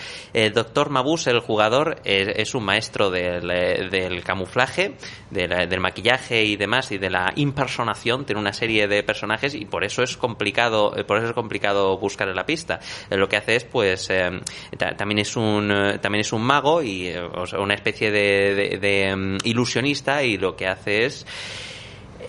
[0.54, 3.48] Doctor Mabus, el jugador, es, un maestro del,
[3.90, 4.98] del camuflaje,
[5.32, 6.11] del, del maquillaje
[6.44, 8.26] y demás, y de la impersonación.
[8.26, 11.98] Tiene una serie de personajes y por eso es complicado, eh, por eso es complicado
[11.98, 12.80] buscar la pista.
[13.10, 14.30] Eh, Lo que hace es, pues, eh,
[14.78, 17.12] ta- también es un, eh, también es un mago y
[17.58, 21.26] una especie de, mm, ilusionista y lo que hace es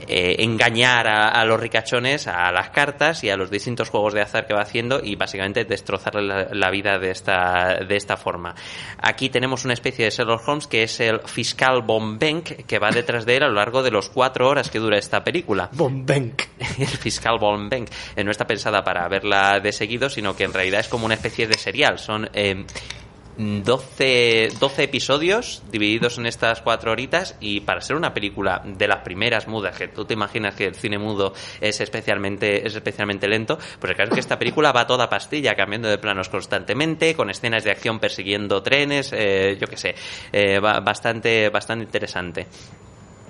[0.09, 4.23] eh, engañar a, a los ricachones, a las cartas y a los distintos juegos de
[4.23, 8.55] azar que va haciendo y básicamente destrozarle la, la vida de esta, de esta forma.
[8.99, 13.27] Aquí tenemos una especie de Sherlock Holmes que es el fiscal Bombenk que va detrás
[13.27, 15.69] de él a lo largo de los cuatro horas que dura esta película.
[15.73, 16.43] Bombenk.
[16.79, 20.81] el fiscal Bombenk eh, no está pensada para verla de seguido, sino que en realidad
[20.81, 21.99] es como una especie de serial.
[21.99, 22.65] Son eh,
[23.38, 28.99] 12, 12 episodios divididos en estas cuatro horitas y para ser una película de las
[29.03, 33.59] primeras mudas, que tú te imaginas que el cine mudo es especialmente, es especialmente lento,
[33.81, 37.31] pues el caso es que esta película va toda pastilla, cambiando de planos constantemente, con
[37.31, 39.95] escenas de acción persiguiendo trenes, eh, yo qué sé,
[40.33, 42.47] eh, ba- bastante, bastante interesante.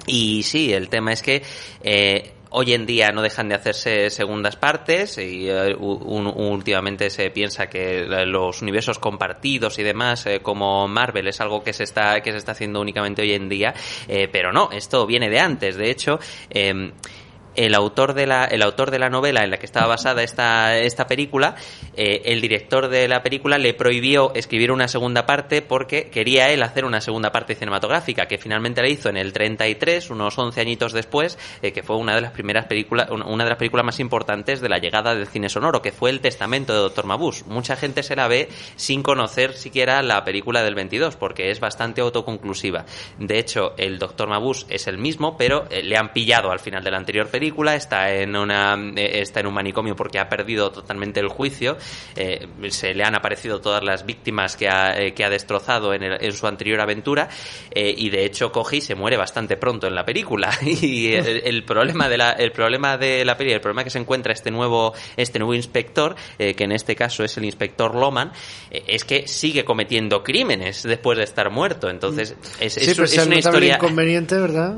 [0.07, 1.43] Y sí, el tema es que
[1.83, 7.69] eh, hoy en día no dejan de hacerse segundas partes y eh, últimamente se piensa
[7.69, 12.33] que los universos compartidos y demás eh, como Marvel es algo que se está que
[12.33, 13.75] se está haciendo únicamente hoy en día,
[14.09, 15.77] eh, pero no, esto viene de antes.
[15.77, 16.19] De hecho,
[16.51, 16.93] eh,
[17.55, 20.79] el autor de la el autor de la novela en la que estaba basada esta
[20.79, 21.55] esta película
[21.97, 26.63] eh, el director de la película le prohibió escribir una segunda parte porque quería él
[26.63, 30.93] hacer una segunda parte cinematográfica que finalmente la hizo en el 33 unos 11 añitos
[30.93, 34.61] después eh, que fue una de las primeras películas una de las películas más importantes
[34.61, 37.05] de la llegada del cine sonoro que fue el testamento de Dr.
[37.05, 41.61] Mabuse mucha gente se la ve sin conocer siquiera la película del 22 porque es
[41.61, 42.87] bastante autoconclusiva
[43.19, 44.29] de hecho el Dr.
[44.29, 47.42] Mabuse es el mismo pero eh, le han pillado al final de la anterior película
[47.75, 51.77] está en una eh, está en un manicomio porque ha perdido totalmente el juicio.
[52.17, 56.03] Eh, se le han aparecido todas las víctimas que ha, eh, que ha destrozado en,
[56.03, 57.29] el- en su anterior aventura
[57.71, 60.51] eh, y de hecho coge y se muere bastante pronto en la película.
[60.63, 63.99] Y el, el problema de la el problema de la película el problema que se
[63.99, 68.33] encuentra este nuevo este nuevo inspector que en este caso es el inspector Loman
[68.71, 71.89] es que sigue cometiendo crímenes después de estar muerto.
[71.91, 74.75] Entonces es, sí, es- pero es una historia inconveniente, ¿verdad?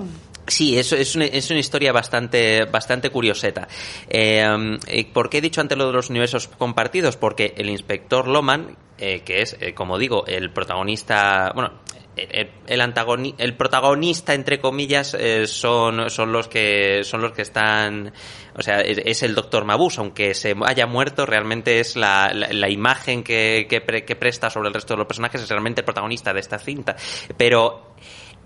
[0.47, 3.67] Sí, eso es una, es una historia bastante, bastante curioseta.
[4.09, 7.17] Eh, ¿Por qué he dicho antes lo de los universos compartidos?
[7.17, 11.73] Porque el inspector Loman, eh, que es, eh, como digo, el protagonista, bueno,
[12.17, 18.13] el, antagoni- el protagonista entre comillas eh, son son los que son los que están
[18.57, 22.69] o sea es, es el doctor Mabus aunque se haya muerto realmente es la, la,
[22.71, 26.33] imagen que, que, que presta sobre el resto de los personajes es realmente el protagonista
[26.33, 26.95] de esta cinta
[27.37, 27.95] pero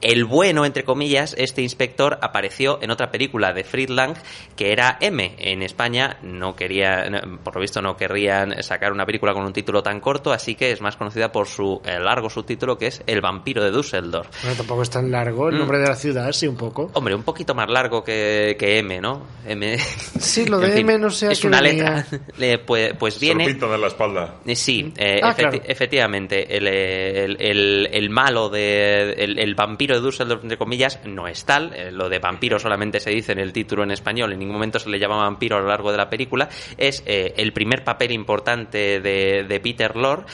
[0.00, 4.14] el bueno, entre comillas, este inspector apareció en otra película de Fritz Lang
[4.56, 5.34] que era M.
[5.38, 7.04] En España no quería,
[7.42, 10.70] por lo visto no querrían sacar una película con un título tan corto, así que
[10.70, 14.28] es más conocida por su eh, largo subtítulo que es El vampiro de Düsseldorf.
[14.42, 15.58] Bueno, tampoco es tan largo el Mm.
[15.58, 16.90] nombre de la ciudad, sí, un poco.
[16.94, 19.26] Hombre, un poquito más largo que, que M, ¿no?
[19.46, 19.78] M.
[19.78, 22.06] Sí, lo de fin, M no sé a Es qué una venía.
[22.11, 22.18] letra.
[22.38, 23.44] Le- pues, pues viene.
[23.44, 24.34] Se lo pintan en la espalda.
[24.46, 25.62] Eh, Sí, eh, Ah, efecti- claro.
[25.66, 29.54] efectivamente, el, el, el- el malo de el, el
[29.88, 31.72] vampiro de Dusseldorf, entre comillas, no es tal.
[31.74, 34.79] Eh, lo de vampiro solamente se dice en el título en español, en ningún momento
[34.79, 36.48] se le llama vampiro a lo largo de la película.
[36.77, 40.24] Es eh, el primer papel importante de, de Peter Lorre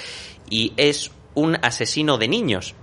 [0.51, 2.75] y es un asesino de niños.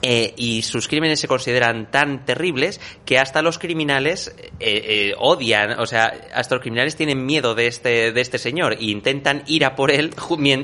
[0.00, 5.80] Eh, y sus crímenes se consideran tan terribles que hasta los criminales eh, eh, odian,
[5.80, 9.64] o sea, hasta los criminales tienen miedo de este, de este señor e intentan ir
[9.64, 10.14] a por él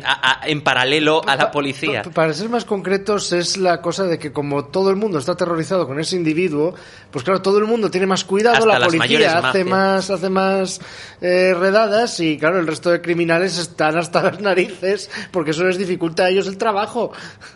[0.05, 2.03] a- a- en paralelo a la policía.
[2.03, 5.33] Pa- Para ser más concretos, es la cosa de que como todo el mundo está
[5.33, 6.77] aterrorizado con ese individuo,
[7.11, 9.67] pues claro, todo el mundo tiene más cuidado, Hasta la policía hace mafias.
[9.67, 10.81] más, hace más
[11.21, 15.77] eh, redadas y claro, el resto de criminales están hasta las narices porque eso les
[15.77, 17.11] dificulta a ellos el trabajo.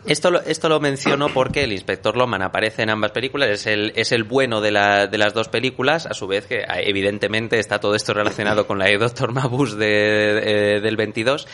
[0.07, 3.93] Esto lo, esto lo menciono porque el inspector Loman aparece en ambas películas, es el,
[3.95, 7.59] es el bueno de, la, de las dos películas, a su vez que ah, evidentemente
[7.61, 9.33] está todo esto relacionado con la de Dr.
[9.33, 11.47] Mabus de, de- del 22.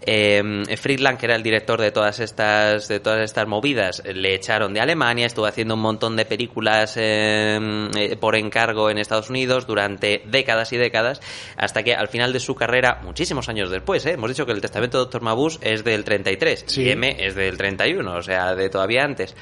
[0.00, 4.72] Eh, Friedland, que era el director de todas estas de todas estas movidas, le echaron
[4.72, 7.58] de Alemania, estuvo haciendo un montón de películas eh,
[7.96, 11.20] eh, por encargo en Estados Unidos durante décadas y décadas,
[11.56, 14.60] hasta que al final de su carrera, muchísimos años después, eh, hemos dicho que el
[14.60, 15.20] testamento de Dr.
[15.22, 16.82] Mabus es del 33 Sí.
[16.82, 19.34] y M es del 31, o sea, de todavía antes.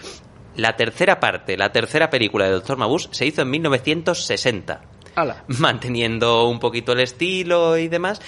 [0.57, 2.79] La tercera parte, la tercera película de Dr.
[2.79, 4.81] Mabuse se hizo en 1960.
[5.17, 5.45] Ala.
[5.59, 8.21] manteniendo un poquito el estilo y demás.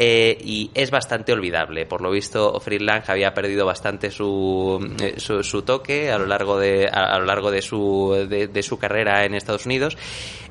[0.00, 1.84] eh, y es bastante olvidable.
[1.84, 6.26] Por lo visto, Fritz Lang había perdido bastante su, eh, su, su toque a lo
[6.26, 9.96] largo de, a, a lo largo de su, de, de su carrera en Estados Unidos.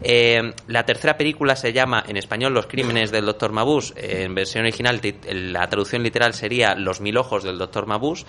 [0.03, 3.53] Eh, la tercera película se llama en español Los crímenes del Dr.
[3.53, 3.93] Mabuse.
[3.95, 4.99] Eh, en versión original,
[5.31, 7.85] la traducción literal sería Los mil ojos del Dr.
[7.85, 8.25] Mabuse.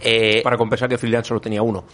[0.00, 1.84] Eh, Para compensar que Freelance solo tenía uno.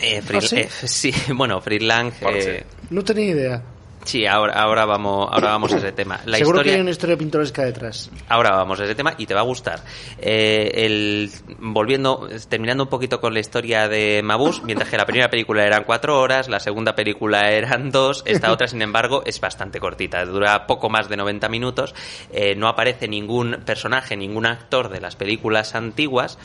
[0.00, 0.56] eh, Fritz- ¿Ah, sí?
[0.56, 3.62] eh, sí, bueno, eh, No tenía idea.
[4.04, 6.20] Sí, ahora, ahora vamos, ahora vamos a ese tema.
[6.24, 8.10] La Seguro que historia, hay una historia pintoresca detrás.
[8.28, 9.82] Ahora vamos a ese tema y te va a gustar.
[10.18, 15.30] Eh, el, volviendo, terminando un poquito con la historia de Mabuse, mientras que la primera
[15.30, 19.80] película eran cuatro horas, la segunda película eran dos, esta otra, sin embargo, es bastante
[19.80, 21.94] cortita, dura poco más de 90 minutos,
[22.32, 26.38] eh, no aparece ningún personaje, ningún actor de las películas antiguas.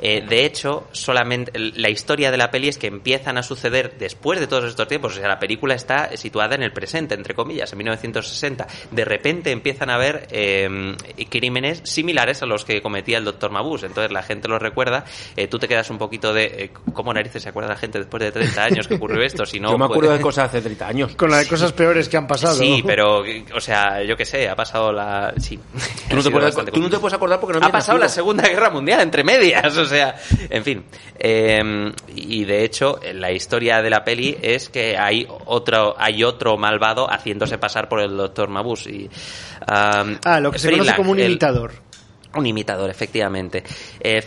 [0.00, 4.38] Eh, de hecho, solamente la historia de la peli es que empiezan a suceder después
[4.38, 5.12] de todos estos tiempos.
[5.12, 8.66] O sea, la película está situada en el presente, entre comillas, en 1960.
[8.90, 10.94] De repente empiezan a haber eh,
[11.30, 13.86] crímenes similares a los que cometía el doctor Mabuse.
[13.86, 15.04] Entonces la gente lo recuerda.
[15.36, 18.22] Eh, tú te quedas un poquito de eh, cómo narices se acuerda la gente después
[18.22, 19.46] de 30 años que ocurrió esto.
[19.46, 21.16] Si no, Yo me acuerdo pues- de cosas hace 30 años.
[21.16, 22.54] Con la de cosas peores que han pasado.
[22.54, 23.22] Sí, pero,
[23.54, 25.32] o sea, yo qué sé, ha pasado la.
[25.38, 25.58] Sí.
[26.08, 28.24] Tú no, te puedes, tú no te puedes acordar porque no ha pasado la nacido.
[28.24, 30.16] Segunda Guerra Mundial entre medias, o sea,
[30.50, 30.84] en fin.
[31.18, 36.56] Eh, y de hecho, la historia de la peli es que hay otro, hay otro
[36.56, 38.90] malvado haciéndose pasar por el Doctor Mabuse.
[38.90, 41.72] Y, um, Ah, lo que se conoce como un imitador.
[42.34, 43.64] Un imitador, efectivamente.
[44.00, 44.22] Eh,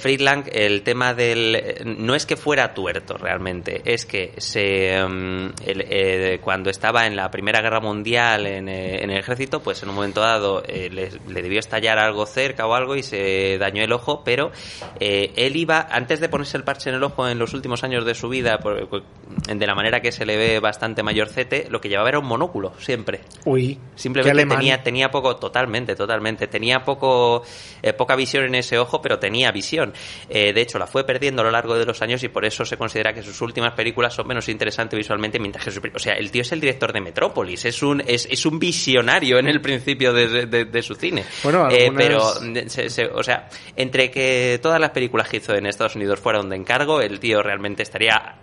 [0.54, 1.76] el tema del...
[1.86, 7.30] No es que fuera tuerto realmente, es que se el- eh, cuando estaba en la
[7.30, 11.10] Primera Guerra Mundial en, eh, en el ejército, pues en un momento dado eh, le,
[11.28, 14.52] le debió estallar algo cerca o algo y se dañó el ojo, pero
[15.00, 18.16] él iba, antes de ponerse el parche en el ojo en los últimos años de
[18.16, 19.04] su vida, por-
[19.48, 22.74] de la manera que se le ve bastante mayorcete, lo que llevaba era un monóculo,
[22.80, 23.22] siempre.
[23.46, 26.48] Uy, Simplemente tenía, tenía poco, totalmente, totalmente.
[26.48, 27.44] Tenía poco,
[27.91, 29.93] eh, poca visión en ese ojo, pero tenía visión.
[30.30, 32.65] Eh, de hecho, la fue perdiendo a lo largo de los años y por eso
[32.65, 36.13] se considera que sus últimas películas son menos interesantes visualmente, mientras que su, o sea,
[36.13, 39.62] el tío es el director de Metrópolis, es un, es, es un visionario en el
[39.62, 41.23] principio de, de- de su cine.
[41.43, 45.38] Bueno, Eh, algunas- pero, de- se- se- o sea, entre que todas las películas que
[45.38, 48.36] hizo en Estados Unidos fueron de encargo, el tío realmente estaría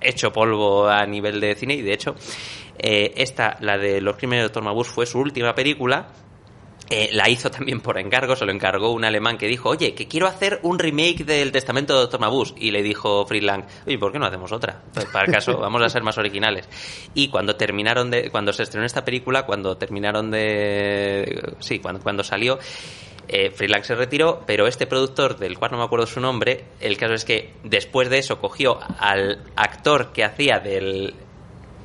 [0.00, 2.14] hecho polvo a nivel de cine y de hecho
[2.78, 4.62] eh, esta, la de Los Crímenes de Dr.
[4.62, 6.08] Mabuse, fue su última película.
[6.88, 10.06] Eh, la hizo también por encargo, se lo encargó un alemán que dijo, oye, que
[10.06, 12.20] quiero hacer un remake del Testamento de Dr.
[12.20, 12.54] Mabuse.
[12.58, 14.82] Y le dijo Fritz Lang, oye, ¿por qué no hacemos otra?
[14.92, 16.68] Pues, para el caso, vamos a ser más originales.
[17.14, 22.22] Y cuando terminaron de, cuando se estrenó esta película, cuando terminaron de, sí, cuando, cuando
[22.22, 22.58] salió,
[23.28, 27.14] eh, se retiró, pero este productor, del cual no me acuerdo su nombre, el caso
[27.14, 31.14] es que después de eso cogió al actor que hacía del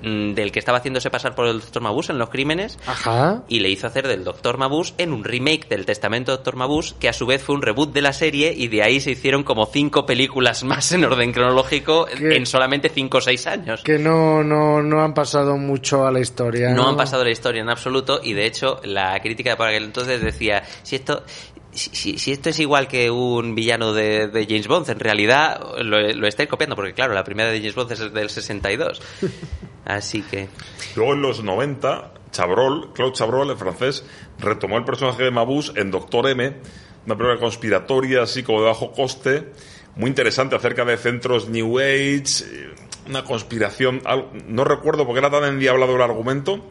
[0.01, 1.81] del que estaba haciéndose pasar por el Dr.
[1.81, 3.43] Mabuse en los crímenes Ajá.
[3.47, 4.57] y le hizo hacer del Dr.
[4.57, 6.55] Mabuse en un remake del Testamento Dr.
[6.55, 9.11] Mabuse que a su vez fue un reboot de la serie y de ahí se
[9.11, 13.83] hicieron como cinco películas más en orden cronológico en solamente cinco o seis años.
[13.83, 16.71] Que no, no, no han pasado mucho a la historia.
[16.71, 19.83] No han pasado la historia en absoluto y de hecho la crítica de por aquel
[19.83, 21.23] entonces decía si esto
[21.73, 25.99] si, si- esto es igual que un villano de, de James Bond, en realidad lo,
[26.13, 29.01] lo estáis copiando, porque claro, la primera de James Bond es del 62.
[29.85, 30.47] Así que...
[30.95, 34.05] Luego en los 90, Chabrol, Claude Chabrol, el francés,
[34.39, 36.55] retomó el personaje de Mabuse en Doctor M,
[37.05, 39.51] una película conspiratoria así como de bajo coste,
[39.95, 42.75] muy interesante acerca de centros New Age, eh,
[43.07, 44.01] una conspiración,
[44.47, 46.63] no recuerdo porque era tan endiablado el argumento,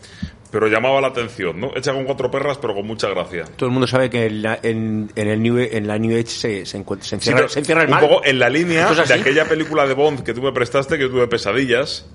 [0.50, 1.70] pero llamaba la atención, ¿no?
[1.76, 3.44] Hecha con cuatro perras, pero con mucha gracia.
[3.56, 6.26] Todo el mundo sabe que en la, en, en el New, en la New Age
[6.26, 8.00] se, se, encuentra, se, Sí, encierra, pero se encierra el un mal.
[8.08, 10.96] poco en la línea ¿Esto es de aquella película de Bond que tú me prestaste,
[10.96, 12.06] que yo tuve pesadillas.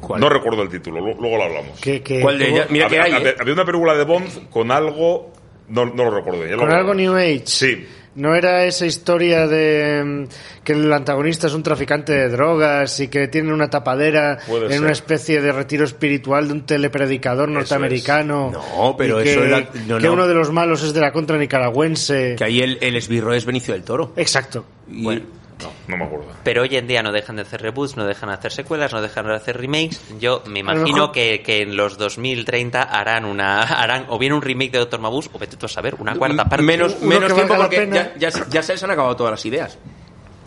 [0.00, 0.20] ¿Cuál?
[0.20, 1.80] No recuerdo el título, lu- luego lo hablamos.
[1.80, 2.66] Que, que- ¿Cuál de ellas?
[2.70, 3.36] Mira que había, hay, había- ¿eh?
[3.40, 5.32] había una película de Bond con algo.
[5.68, 6.44] No, no lo recuerdo.
[6.46, 7.14] ya lo Con algo recuerdo.
[7.16, 7.42] New Age.
[7.46, 7.86] Sí.
[8.16, 13.06] ¿No era esa historia de mm, que el antagonista es un traficante de drogas y
[13.08, 14.80] que tiene una tapadera Puede en ser.
[14.80, 18.50] una especie de retiro espiritual de un telepredicador norteamericano?
[18.52, 20.12] No, pero eso que, era- no, que no.
[20.12, 22.34] uno de los malos es de la contra nicaragüense.
[22.36, 24.12] Que ahí el, el esbirro es Benicio del Toro.
[24.16, 24.64] Exacto.
[24.90, 25.22] Y- Bueno.
[25.62, 26.26] No, no me acuerdo.
[26.44, 29.00] Pero hoy en día no dejan de hacer reboots, no dejan de hacer secuelas, no
[29.02, 30.00] dejan de hacer remakes.
[30.18, 34.72] Yo me imagino que, que en los 2030 harán una harán o bien un remake
[34.72, 36.64] de Doctor Mabuse o vete tú a saber, una cuarta parte.
[36.64, 38.12] menos Uno menos tiempo porque pena.
[38.16, 39.78] ya, ya, ya se les han acabado todas las ideas.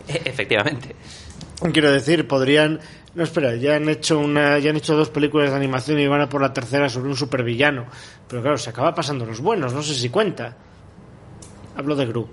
[0.08, 0.94] E- Efectivamente.
[1.72, 2.80] Quiero decir, podrían.
[3.14, 6.20] No, espera, ya han hecho una, ya han hecho dos películas de animación y van
[6.22, 7.86] a por la tercera sobre un supervillano.
[8.28, 10.56] Pero claro, se acaba pasando los buenos, no sé si cuenta.
[11.76, 12.28] Hablo de Gru.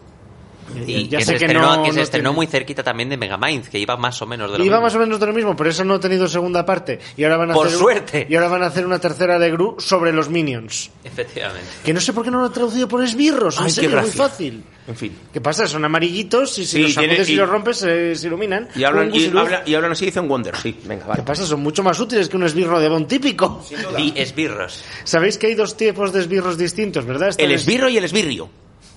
[0.88, 2.84] Y Ya que sé se que estrenó, no- que se no estrenó tiene- muy cerquita
[2.84, 4.82] también de Megamind, que iba más o menos de lo Iba mismo.
[4.86, 7.00] más o menos de lo mismo, pero eso no ha tenido segunda parte.
[7.18, 8.28] Y ahora van a Por hacer suerte.
[8.30, 10.92] Y ahora van a hacer una tercera de Gru sobre los Minions.
[11.04, 11.68] Efectivamente.
[11.84, 13.58] Que no sé por qué no lo han traducido por esbirros.
[13.58, 14.64] En Ay, qué serio, es muy fácil.
[14.88, 15.16] En fin.
[15.32, 15.68] ¿Qué pasa?
[15.68, 18.68] Son amarillitos y si Sí, los tiene- sacudes y y- los rompes se, se iluminan.
[18.76, 20.76] Y hablan, Un y, hablan, y hablan así y dicen Wonder, sí.
[20.86, 21.24] Venga, ¿Qué vale.
[21.24, 21.46] pasa?
[21.46, 23.64] Son mucho más útiles que un esbirro de Bon típico.
[23.98, 24.84] Y esbirros.
[25.04, 27.30] Sabéis que hay dos tipos de esbirros distintos, ¿verdad?
[27.30, 28.50] Está El esbirro y el esbirrio.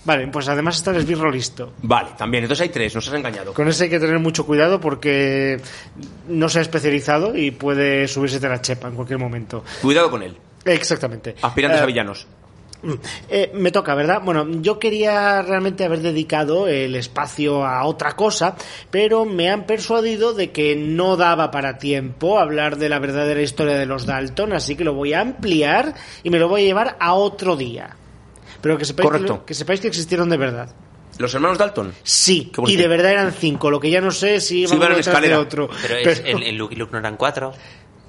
[0.04, 1.72] Vale, pues además está el esbirro listo.
[1.82, 2.44] Vale, también.
[2.44, 3.54] Entonces hay tres, nos has engañado.
[3.54, 5.60] Con ese hay que tener mucho cuidado porque
[6.28, 9.64] no se ha especializado y puede subirse de la chepa en cualquier momento.
[9.80, 10.36] Cuidado con él.
[10.64, 11.34] Exactamente.
[11.40, 12.26] Aspirantes Eh, a villanos.
[13.30, 14.20] Eh, me toca, ¿verdad?
[14.22, 18.56] Bueno, yo quería realmente haber dedicado el espacio a otra cosa,
[18.90, 23.78] pero me han persuadido de que no daba para tiempo hablar de la verdadera historia
[23.78, 26.96] de los Dalton, así que lo voy a ampliar y me lo voy a llevar
[27.00, 27.96] a otro día.
[28.64, 29.32] Pero que sepáis, que, Correcto.
[29.34, 30.74] lo- que sepáis que existieron de verdad.
[31.18, 31.94] ¿Los hermanos Dalton?
[32.02, 34.96] Sí, y de verdad eran cinco, lo que ya no sé si iban Sí, uno
[34.96, 35.70] detrás de otro.
[35.82, 37.52] Pero, es, Pero en, en Luke y Luke no eran cuatro.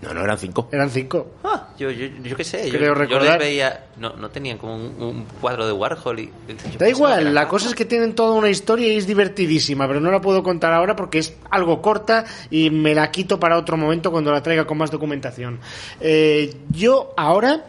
[0.02, 0.70] No, no, eran cinco.
[0.72, 1.36] Eran cinco.
[1.44, 2.66] Ah, yo, yo, yo qué sé.
[2.66, 3.38] yo- Creo yo, recordar.
[3.40, 3.86] les veía.
[3.98, 6.20] No, no tenían como un, un cuadro de Warhol.
[6.20, 9.88] Y, yo Da igual, la cosa es que tienen toda una historia y es divertidísima,
[9.88, 13.58] pero no la puedo contar ahora porque es algo corta y me la quito para
[13.58, 15.60] otro momento cuando la traiga con más documentación.
[16.02, 17.64] Eh, yo ahora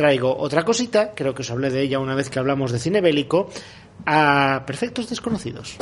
[0.00, 3.02] traigo otra cosita, creo que os hablé de ella una vez que hablamos de cine
[3.02, 3.50] bélico,
[4.06, 5.76] a Perfectos Desconocidos.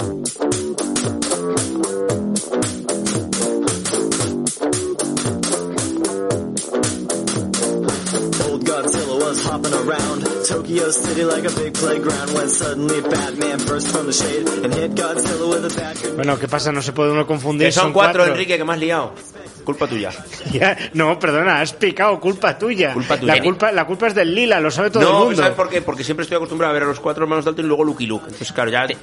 [9.29, 14.13] Was hopping around Tokyo City like a big playground when suddenly Batman burst from the
[14.13, 15.97] shade and hit Godzilla with a bat.
[16.17, 16.73] Bueno, ¿qué pasa?
[16.73, 17.69] No se puede uno confundir.
[17.69, 19.13] Que son cuatro, Enrique, que has liado.
[19.65, 20.11] Culpa tuya.
[20.51, 22.95] Ya, no, perdona, has picado, culpa tuya.
[22.95, 23.35] Culpa tuya.
[23.37, 25.37] La culpa, la culpa es del lila, lo sabe todo el No, mundo.
[25.43, 25.83] ¿sabes por qué?
[25.83, 28.07] Porque siempre estoy acostumbrado a ver a los cuatro hermanos Dalton y luego Luke y
[28.07, 28.25] Luke.
[28.25, 28.97] Entonces, claro, ya se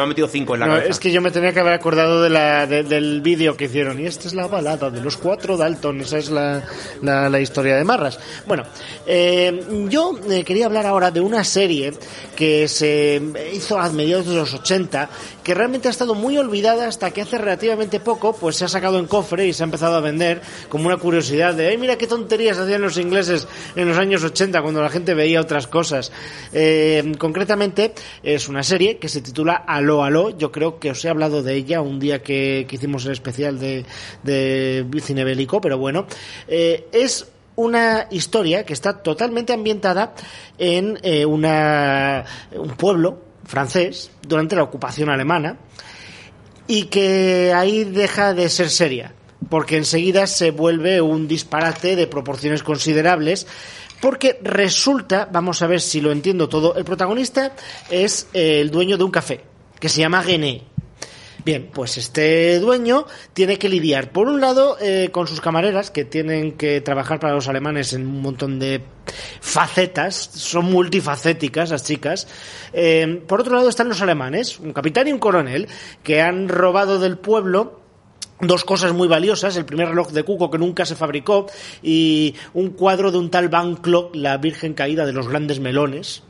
[0.00, 0.90] me han metido cinco en la No, cabeza.
[0.90, 4.00] es que yo me tenía que haber acordado de la, de- del vídeo que hicieron.
[4.00, 6.00] Y esta es la balada de los cuatro Dalton.
[6.00, 6.64] Esa es la,
[7.00, 8.18] la- la historia de Marras.
[8.44, 8.64] Bueno,
[9.06, 11.92] eh, yo eh, quería hablar ahora de una serie
[12.36, 13.20] que se
[13.52, 15.08] hizo a mediados de los 80,
[15.42, 18.98] que realmente ha estado muy olvidada hasta que hace relativamente poco, pues se ha sacado
[18.98, 22.06] en cofre y se ha empezado a vender como una curiosidad de, ay, mira qué
[22.06, 26.12] tonterías hacían los ingleses en los años 80 cuando la gente veía otras cosas.
[26.52, 30.36] Eh, concretamente, es una serie que se titula Aló, Aló.
[30.36, 33.58] Yo creo que os he hablado de ella un día que, que hicimos el especial
[33.58, 33.84] de,
[34.22, 36.06] de cine bélico, pero bueno,
[36.46, 37.26] eh, es
[37.58, 40.14] una historia que está totalmente ambientada
[40.58, 45.58] en eh, una, un pueblo francés durante la ocupación alemana
[46.68, 49.12] y que ahí deja de ser seria,
[49.48, 53.48] porque enseguida se vuelve un disparate de proporciones considerables,
[54.00, 57.56] porque resulta, vamos a ver si lo entiendo todo, el protagonista
[57.90, 59.40] es eh, el dueño de un café,
[59.80, 60.77] que se llama Gené.
[61.48, 66.04] Bien, pues este dueño tiene que lidiar, por un lado, eh, con sus camareras, que
[66.04, 68.82] tienen que trabajar para los alemanes en un montón de
[69.40, 72.28] facetas, son multifacéticas las chicas.
[72.74, 75.68] Eh, por otro lado están los alemanes, un capitán y un coronel,
[76.02, 77.80] que han robado del pueblo
[78.42, 81.46] dos cosas muy valiosas, el primer reloj de cuco que nunca se fabricó
[81.82, 86.24] y un cuadro de un tal Van Clock, la Virgen caída de los grandes melones.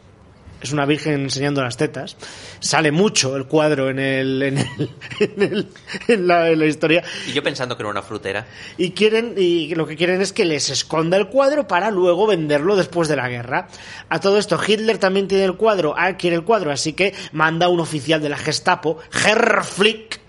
[0.61, 2.17] Es una virgen enseñando las tetas.
[2.61, 4.91] Sale mucho el cuadro en, el, en, el-
[5.21, 5.69] en el-
[6.09, 7.05] en la, en la historia.
[7.29, 8.47] Y yo pensando que era una frutera.
[8.77, 12.75] Y quieren, y lo que quieren es que les esconda el cuadro para luego venderlo
[12.77, 13.69] después de la guerra.
[14.09, 17.67] A todo esto, Hitler también tiene el cuadro, ah, quiere el cuadro, así que manda
[17.67, 20.21] a un oficial de la Gestapo, Herr Flick,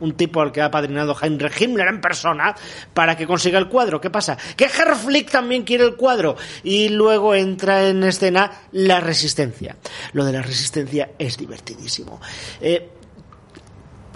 [0.00, 2.54] un tipo al que ha apadrinado Heinrich Himmler en persona
[2.94, 4.00] para que consiga el cuadro.
[4.00, 4.36] ¿Qué pasa?
[4.56, 9.76] Que Herr Flick también quiere el cuadro y luego entra en escena la resistencia.
[10.12, 12.20] Lo de la resistencia es divertidísimo.
[12.60, 12.97] Eh,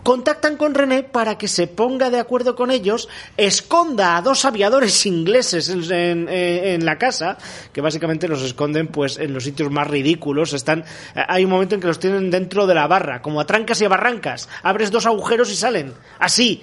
[0.03, 5.07] contactan con René para que se ponga de acuerdo con ellos, esconda a dos aviadores
[5.07, 7.39] ingleses en, la casa,
[7.73, 10.53] que básicamente los esconden pues en los sitios más ridículos.
[10.53, 10.85] Están,
[11.15, 13.85] hay un momento en que los tienen dentro de la barra, como a trancas y
[13.85, 14.49] a barrancas.
[14.63, 16.63] Abres dos agujeros y salen, así.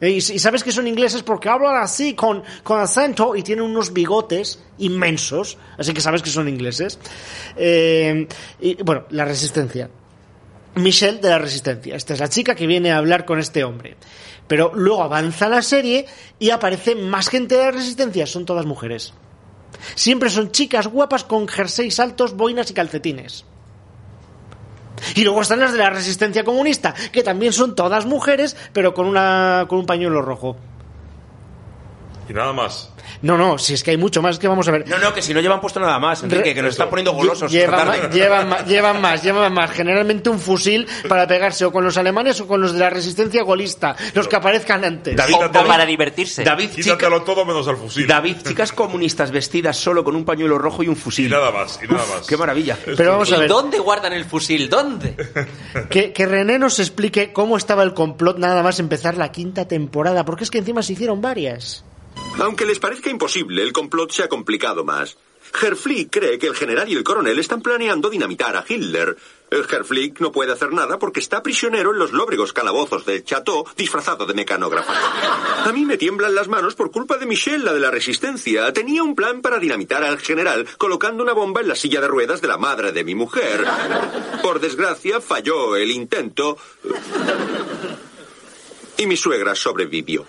[0.00, 3.64] Eh, Y, y sabes que son ingleses porque hablan así, con, con acento, y tienen
[3.64, 6.98] unos bigotes inmensos, así que sabes que son ingleses.
[7.56, 8.28] Eh,
[8.60, 9.90] y bueno, la resistencia.
[10.74, 11.96] Michelle de la Resistencia.
[11.96, 13.96] Esta es la chica que viene a hablar con este hombre.
[14.46, 16.06] Pero luego avanza la serie
[16.38, 18.26] y aparece más gente de la Resistencia.
[18.26, 19.14] Son todas mujeres.
[19.94, 23.44] Siempre son chicas guapas con jerseys altos, boinas y calcetines.
[25.14, 29.06] Y luego están las de la Resistencia Comunista, que también son todas mujeres, pero con,
[29.06, 30.56] una, con un pañuelo rojo.
[32.28, 32.90] Y nada más.
[33.22, 34.86] No, no, si es que hay mucho más que vamos a ver.
[34.86, 37.52] No, no, que si no llevan puesto nada más, Enrique, que nos está poniendo golosos.
[37.52, 38.02] esta Llevan, tarde.
[38.08, 39.70] ma- llevan, más, llevan más.
[39.70, 43.42] Generalmente un fusil para pegarse o con los alemanes o con los de la resistencia
[43.42, 45.16] golista, los que aparezcan antes.
[45.16, 46.44] David, O- para divertirse.
[46.44, 48.06] David, Quítatelo todo menos al fusil.
[48.06, 51.26] David, chicas comunistas vestidas solo con un pañuelo rojo y un fusil.
[51.26, 52.26] Y nada más, y nada más.
[52.26, 52.76] Qué maravilla.
[52.96, 54.68] Pero vamos a ¿Y ver, dónde guardan el fusil?
[54.68, 55.16] ¿Dónde?
[55.90, 60.24] que, que René nos explique cómo estaba el complot nada más empezar la quinta temporada,
[60.24, 61.84] porque es que encima se hicieron varias.
[62.38, 65.16] Aunque les parezca imposible, el complot se ha complicado más.
[65.60, 69.16] Herflick cree que el general y el coronel están planeando dinamitar a Hitler.
[69.50, 73.64] El Herflick no puede hacer nada porque está prisionero en los lóbregos calabozos del Chateau
[73.76, 74.92] disfrazado de mecanógrafo.
[74.92, 78.72] A mí me tiemblan las manos por culpa de Michelle, la de la resistencia.
[78.72, 82.40] Tenía un plan para dinamitar al general colocando una bomba en la silla de ruedas
[82.40, 83.64] de la madre de mi mujer.
[84.42, 86.58] Por desgracia, falló el intento
[88.98, 90.26] y mi suegra sobrevivió.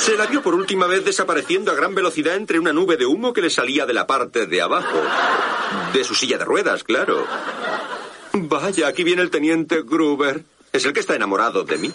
[0.00, 3.32] Se la vio por última vez desapareciendo a gran velocidad entre una nube de humo
[3.32, 5.00] que le salía de la parte de abajo.
[5.92, 7.26] De su silla de ruedas, claro.
[8.32, 10.42] Vaya, aquí viene el teniente Gruber.
[10.72, 11.92] Es el que está enamorado de mí.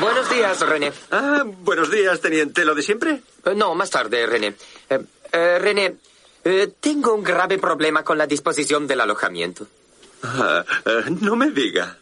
[0.00, 0.92] Buenos días, René.
[1.10, 2.64] Ah, buenos días, teniente.
[2.64, 3.22] ¿Lo de siempre?
[3.44, 4.54] Eh, No, más tarde, René.
[4.90, 4.98] Eh,
[5.32, 5.96] eh, René,
[6.80, 9.66] tengo un grave problema con la disposición del alojamiento.
[10.22, 10.64] Ah,
[11.20, 11.96] no me diga.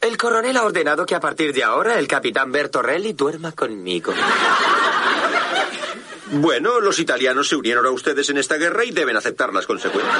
[0.00, 4.12] Eh, el coronel ha ordenado que a partir de ahora el capitán Bertorelli duerma conmigo.
[6.30, 10.14] Bueno, los italianos se unieron a ustedes en esta guerra y deben aceptar las consecuencias.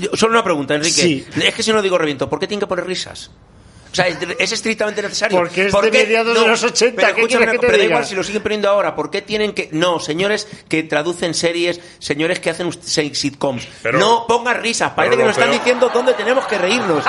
[0.00, 0.94] Yo- Solo una pregunta, Enrique.
[1.02, 1.26] Sí.
[1.42, 3.30] Es que si no digo reviento, ¿por qué tienen que poner risas?
[3.96, 5.38] O sea, ¿es es estrictamente necesario?
[5.38, 5.98] Porque es ¿Por de qué?
[6.04, 8.42] mediados de los 80, Pero, ¿qué escúchame que te pero da igual si lo siguen
[8.42, 8.94] poniendo ahora.
[8.94, 9.70] ¿Por qué tienen que.?
[9.72, 13.66] No, señores que traducen series, señores que hacen sitcoms.
[13.82, 14.92] Pero- no pongan risas.
[14.92, 17.02] Parece que nos están diciendo dónde tenemos que reírnos.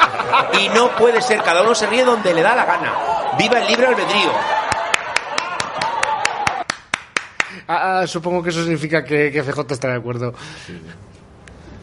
[0.61, 1.41] y no puede ser.
[1.43, 2.93] Cada uno se ríe donde le da la gana.
[3.38, 4.31] Viva el libre albedrío.
[7.67, 10.33] Ah, ah, supongo que eso significa que, que FJ está de acuerdo.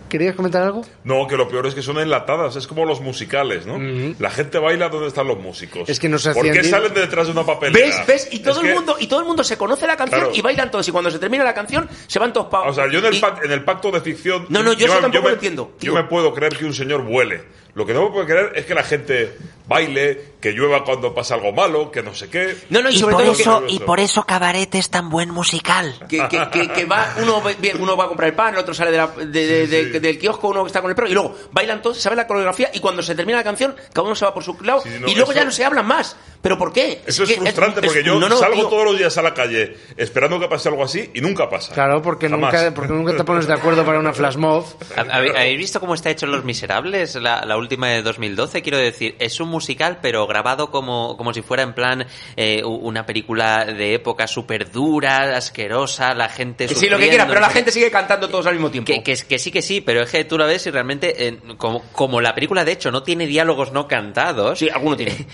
[0.08, 0.84] ¿Querías comentar algo?
[1.02, 3.78] No, que lo peor es que son enlatadas, es como los musicales, ¿no?
[4.20, 5.88] La gente baila donde están los músicos.
[5.88, 7.84] Es que no se ¿Por qué salen de detrás de una papelera?
[7.86, 8.06] ¿Ves?
[8.06, 8.28] ¿Ves?
[8.30, 10.34] Y todo Es el que- mundo y todo el mundo se conoce la canción Claro.
[10.36, 10.86] y bailan todos.
[10.86, 12.68] Y cuando se termina la canción, se van todos para.
[12.70, 14.46] O sea, yo en el, pac- en el pacto de ficción.
[14.50, 15.94] No, no, yo eso tampoco me, lo entiendo, Yo tío.
[15.94, 17.42] me puedo creer que un señor vuele.
[17.74, 21.34] Lo que no me puedo creer es que la gente baile, que llueva cuando pasa
[21.34, 22.54] algo malo, que no sé qué.
[22.68, 25.08] No, no, y Y sobre por, todo que- eso, y por eso Cabaret es tan
[25.08, 25.94] buen musical.
[26.08, 27.42] que, que, que, que va uno
[27.80, 30.18] uno va a comprar el pan, el otro sale de la- de- de- de- del
[30.18, 33.02] kiosco, uno está con el perro y luego bailan todos, saben la coreografía y cuando
[33.02, 35.32] se termina la canción cada uno se va por su lado Sí, no, y luego
[35.32, 36.14] eso- ya no se hablan más.
[36.42, 37.00] ¿Pero por qué?
[37.06, 38.68] Eso es, que frustrante es- porque yo no, no, salgo tío.
[38.68, 41.72] todos los días a la calle esperando que pase algo así y nunca pasa.
[41.72, 42.52] Claro, porque Jamás.
[42.52, 44.66] nunca, porque nunca te pones de acuerdo para una flash mob.
[44.96, 48.62] ¿Habe- ¿Habéis visto cómo está hecho Los Miserables, la, la última de 2012?
[48.62, 52.06] Quiero decir, es un musical, pero grabado como, como si fuera en plan
[52.36, 57.10] eh, una película de época súper dura, asquerosa, la gente Que sí, lo que sufriendo,
[57.10, 58.92] quiera, pero la gente sigue cantando todos al mismo tiempo.
[58.92, 61.38] Que, que, que sí, que sí, pero es que tú la ves y realmente, eh,
[61.56, 64.58] como, como la película de hecho no tiene diálogos no cantados.
[64.58, 65.14] Sí, alguno tiene.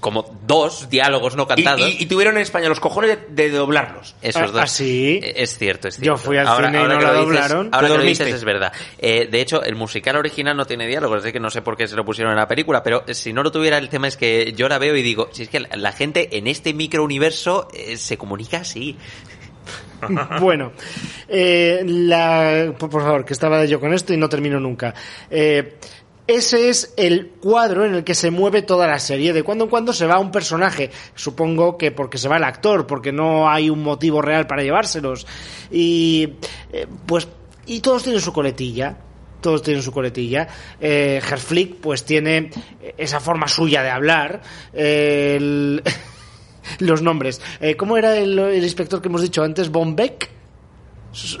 [0.00, 1.80] Como dos diálogos no cantados.
[1.80, 4.16] y- y tuvieron en España los cojones de, de doblarlos.
[4.20, 4.60] Esos Ah, dos.
[4.62, 5.20] ¿ah, sí?
[5.22, 6.18] Eh, Es cierto, es Yo cierto.
[6.18, 7.68] fui al cine y no lo dices- doblaron.
[7.72, 8.72] ahora que lo dices es verdad.
[8.98, 11.86] Eh, de hecho, el musical original no tiene diálogos, así que no sé por qué
[11.88, 14.52] se lo pusieron en la película, pero si no lo tuviera, el tema es que
[14.52, 18.16] yo la veo y digo, si es que la, gente en este microuniverso eh, se
[18.16, 18.96] comunica así.
[20.40, 20.72] Bueno,
[21.28, 24.92] eh, la, por, por favor, que estaba yo con esto y no termino nunca.
[25.30, 25.76] Eh,
[26.26, 29.32] ese es el cuadro en el que se mueve toda la serie.
[29.32, 30.90] De cuando en cuando se va un personaje.
[31.14, 35.26] Supongo que porque se va el actor, porque no hay un motivo real para llevárselos.
[35.70, 36.34] Y
[36.72, 37.28] eh, pues
[37.66, 38.96] y todos tienen su coletilla.
[39.42, 40.48] Todos tienen su coletilla.
[40.80, 42.50] Eh, Herflick, pues tiene
[42.96, 44.40] esa forma suya de hablar.
[44.72, 45.82] Eh, el-
[46.78, 47.42] los nombres.
[47.60, 49.68] Eh, ¿Cómo era el, el inspector que hemos dicho antes?
[49.68, 50.30] ¿Von Beck?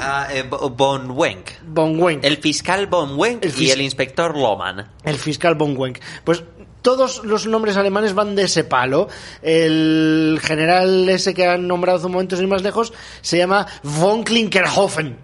[0.00, 1.46] Ah, eh, Bo- Von Wenk.
[1.66, 2.22] Von Wenk.
[2.24, 4.86] El fiscal Von Wenk El y fis- el inspector Loman.
[5.04, 5.98] El fiscal Von Wenk.
[6.24, 6.44] Pues
[6.82, 9.08] todos los nombres alemanes van de ese palo.
[9.40, 12.92] El general ese que han nombrado hace un momento sin más lejos
[13.22, 15.16] se llama Von Klinkerhofen.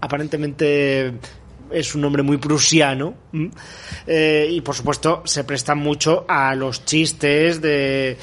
[0.00, 1.14] Aparentemente
[1.70, 3.14] es un nombre muy prusiano.
[3.32, 3.50] ¿m?
[4.06, 8.16] Eh, y por supuesto se prestan mucho a los chistes de...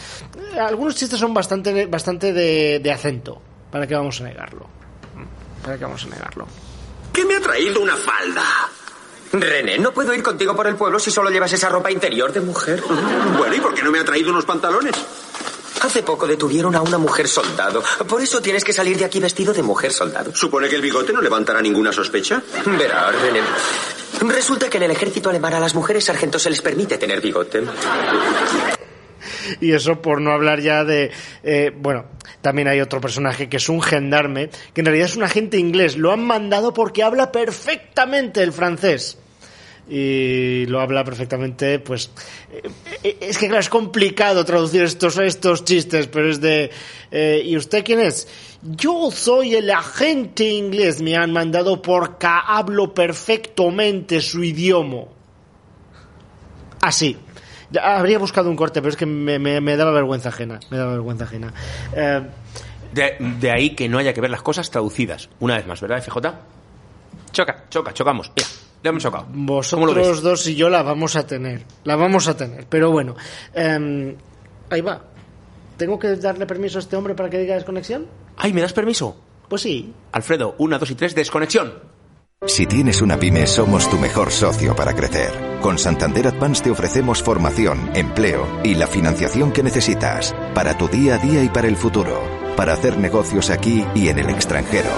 [0.60, 3.42] Algunos chistes son bastante, bastante de, de acento.
[3.72, 4.68] ¿Para qué vamos a negarlo?
[5.64, 6.48] ¿Para qué vamos a negarlo?
[7.12, 8.44] ¿Qué me ha traído una falda?
[9.34, 12.42] René, no puedo ir contigo por el pueblo si solo llevas esa ropa interior de
[12.42, 12.82] mujer.
[13.38, 14.96] Bueno, ¿y por qué no me ha traído unos pantalones?
[15.86, 17.84] Hace poco detuvieron a una mujer soldado.
[18.10, 20.34] Por eso tienes que salir de aquí vestido de mujer soldado.
[20.34, 22.42] ¿Supone que el bigote no levantará ninguna sospecha?
[22.66, 23.42] Verá, René.
[24.34, 27.62] Resulta que en el ejército alemán a las mujeres sargentos se les permite tener bigote.
[29.62, 31.12] Y eso por no hablar ya de...
[31.44, 32.06] eh, bueno,
[32.42, 35.98] también hay otro personaje que es un gendarme, que en realidad es un agente inglés.
[35.98, 39.20] Lo han mandado porque habla perfectamente el francés.
[39.88, 42.10] Y lo habla perfectamente, pues...
[42.52, 42.64] eh,
[43.04, 46.72] eh, es que claro, es complicado traducir estos, estos chistes, pero es de...
[47.12, 48.28] eh, ¿Y usted quién es?
[48.64, 51.02] Yo soy el agente inglés.
[51.02, 55.04] Me han mandado porque hablo perfectamente su idioma.
[56.82, 57.18] Así.
[57.82, 60.60] Habría buscado un corte, pero es que me, me- me daba vergüenza ajena.
[60.70, 61.54] Me daba vergüenza ajena.
[62.94, 65.30] De, de ahí que no haya que ver las cosas traducidas.
[65.40, 66.34] Una vez más, ¿verdad, FJ?
[67.32, 68.32] Choca, choca, chocamos.
[68.36, 68.48] Mira,
[68.86, 69.26] le hemos chocado.
[69.26, 71.64] ¿Cómo lo vosotros dos y yo la vamos a tener.
[71.84, 72.66] La vamos a tener.
[72.70, 73.16] Pero bueno.
[73.54, 74.16] eh,
[74.70, 75.02] ahí va.
[75.76, 78.06] ¿Tengo que darle permiso a este hombre para que diga desconexión?
[78.38, 79.18] Ay, ¿me das permiso?
[79.50, 79.94] Pues sí.
[80.12, 81.74] Alfredo, una, dos y tres, desconexión.
[82.48, 85.32] Si tienes una pyme, somos tu mejor socio para crecer.
[85.62, 91.16] Con Santander Advance te ofrecemos formación, empleo y la financiación que necesitas para tu día
[91.16, 92.22] a día y para el futuro,
[92.56, 94.90] para hacer negocios aquí y en el extranjero.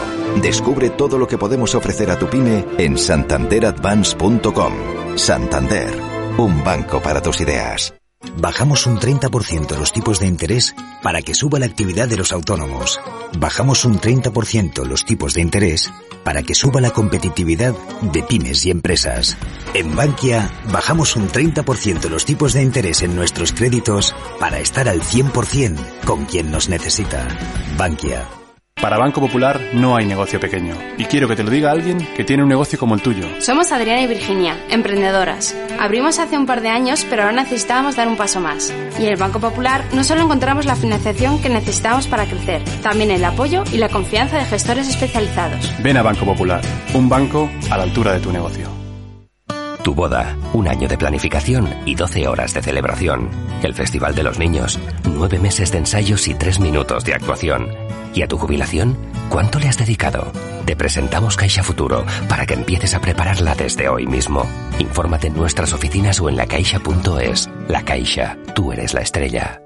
[0.41, 4.73] Descubre todo lo que podemos ofrecer a tu pyme en santanderadvance.com.
[5.15, 5.93] Santander,
[6.37, 7.93] un banco para tus ideas.
[8.39, 12.99] Bajamos un 30% los tipos de interés para que suba la actividad de los autónomos.
[13.39, 15.91] Bajamos un 30% los tipos de interés
[16.23, 19.37] para que suba la competitividad de pymes y empresas.
[19.73, 25.01] En Bankia, bajamos un 30% los tipos de interés en nuestros créditos para estar al
[25.01, 27.27] 100% con quien nos necesita.
[27.77, 28.27] Bankia.
[28.81, 30.75] Para Banco Popular no hay negocio pequeño.
[30.97, 33.25] Y quiero que te lo diga alguien que tiene un negocio como el tuyo.
[33.39, 35.55] Somos Adriana y Virginia, emprendedoras.
[35.79, 38.71] Abrimos hace un par de años, pero ahora necesitábamos dar un paso más.
[38.99, 43.09] Y en el Banco Popular no solo encontramos la financiación que necesitábamos para crecer, también
[43.09, 45.73] el apoyo y la confianza de gestores especializados.
[45.81, 46.61] Ven a Banco Popular,
[46.93, 48.76] un banco a la altura de tu negocio.
[49.83, 53.29] Tu boda, un año de planificación y 12 horas de celebración.
[53.63, 57.69] El Festival de los Niños, nueve meses de ensayos y tres minutos de actuación.
[58.13, 58.97] ¿Y a tu jubilación?
[59.29, 60.31] ¿Cuánto le has dedicado?
[60.65, 64.45] Te presentamos Caixa Futuro para que empieces a prepararla desde hoy mismo.
[64.79, 67.49] Infórmate en nuestras oficinas o en lacaixa.es.
[67.67, 69.61] La Caixa, tú eres la estrella.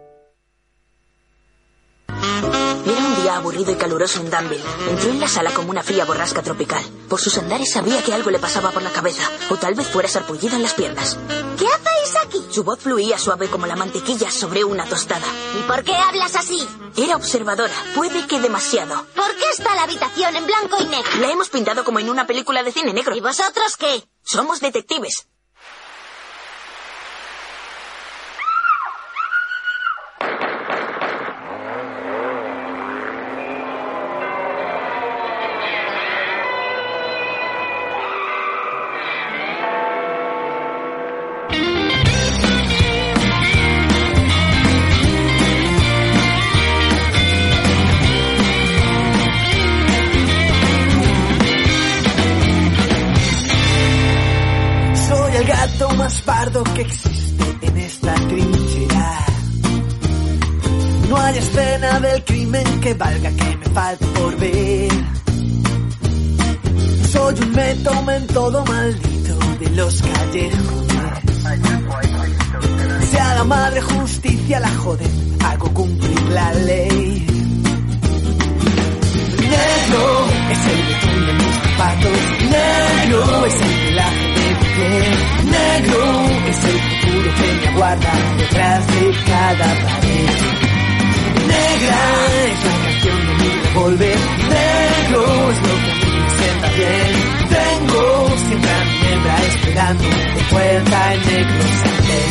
[3.42, 4.64] Aburrido y caluroso en Danville.
[4.88, 6.84] Entró en la sala como una fría borrasca tropical.
[7.10, 10.08] Por sus andares sabía que algo le pasaba por la cabeza, o tal vez fuera
[10.08, 11.18] sarpullido en las piernas.
[11.58, 12.46] ¿Qué hacéis aquí?
[12.52, 15.26] Su voz fluía suave como la mantequilla sobre una tostada.
[15.60, 16.68] ¿Y por qué hablas así?
[16.96, 19.08] Era observadora, puede que demasiado.
[19.16, 21.12] ¿Por qué está la habitación en blanco y negro?
[21.20, 23.16] La hemos pintado como en una película de cine negro.
[23.16, 24.04] ¿Y vosotros qué?
[24.22, 25.26] Somos detectives.
[68.34, 70.92] Todo maldito de los callejones.
[73.10, 77.26] Si a la madre justicia la joden, hago cumplir la ley.
[79.52, 80.04] Negro
[80.52, 82.18] es el betún de mis zapatos,
[82.56, 85.08] negro es el pelaje de mi piel,
[85.52, 86.02] negro
[86.48, 90.30] es el futuro que me aguarda detrás de cada pared.
[91.48, 92.00] Negra
[92.46, 94.18] es la canción de mi revólver,
[94.50, 95.22] negro
[95.52, 95.91] es lo que
[99.74, 102.22] de puerta en negro saldré.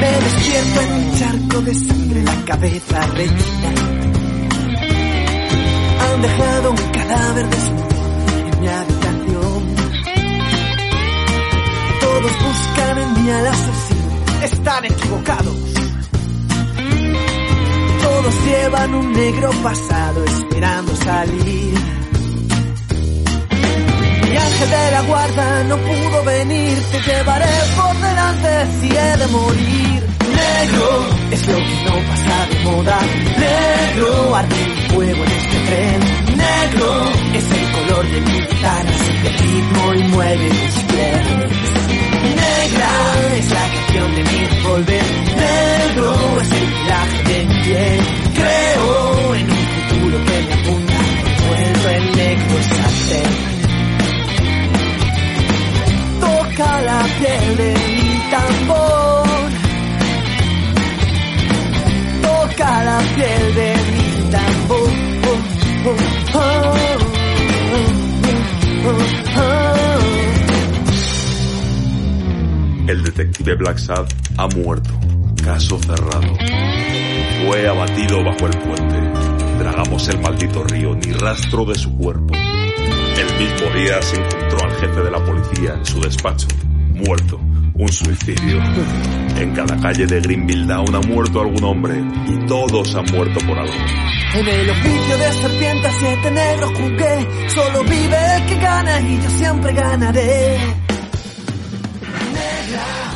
[0.00, 3.70] Me despierto en un charco de sangre, la cabeza rechina.
[6.00, 9.76] Han dejado un cadáver desnudo en mi habitación.
[12.00, 15.56] Todos buscan en mí al asesino, están equivocados.
[18.02, 21.97] Todos llevan un negro pasado esperando salir.
[24.58, 27.46] De la guarda no pudo venir, te llevaré
[27.76, 30.06] por delante si he de morir.
[30.34, 32.98] Negro es lo que no pasa de moda.
[33.38, 36.00] Negro arde el fuego en este tren.
[36.36, 36.90] Negro
[37.34, 38.40] es el color de mi
[38.98, 41.26] sigue el ritmo y mueve mis pies.
[42.42, 42.90] Negra
[43.38, 45.04] es la canción de mi revólver.
[45.36, 48.00] Negro es el pelaje de mi piel.
[48.34, 50.98] Creo en un futuro que me apunta.
[51.48, 53.57] Vuelvo en negro
[57.20, 58.08] de mi.
[62.22, 64.08] Toca la piel de mi
[72.88, 74.06] El detective Black Sad
[74.36, 74.90] ha muerto.
[75.44, 76.34] Caso cerrado.
[77.46, 79.12] Fue abatido bajo el puente.
[79.58, 82.34] Tragamos el maldito río, ni rastro de su cuerpo.
[82.34, 86.46] El mismo día se encontró al jefe de la policía en su despacho
[86.98, 87.40] muerto.
[87.74, 88.60] Un suicidio.
[89.36, 93.58] En cada calle de Greenville Down ha muerto algún hombre y todos han muerto por
[93.58, 93.74] algo.
[94.34, 97.48] En el oficio de serpiente a siete negros jugué.
[97.48, 100.58] Solo vive el que gana y yo siempre ganaré.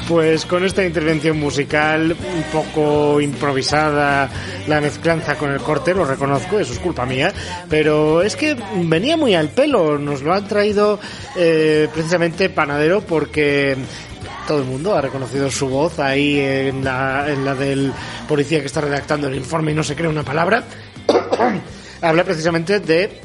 [0.09, 4.29] Pues con esta intervención musical un poco improvisada,
[4.67, 7.33] la mezclanza con el corte, lo reconozco, eso es culpa mía,
[7.71, 10.99] pero es que venía muy al pelo, nos lo han traído
[11.37, 13.77] eh, precisamente Panadero porque
[14.47, 17.93] todo el mundo ha reconocido su voz ahí en la, en la del
[18.29, 20.65] policía que está redactando el informe y no se cree una palabra.
[22.03, 23.21] Habla precisamente de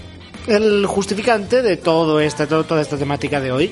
[0.47, 3.71] el justificante de todo esta, todo- toda esta temática de hoy,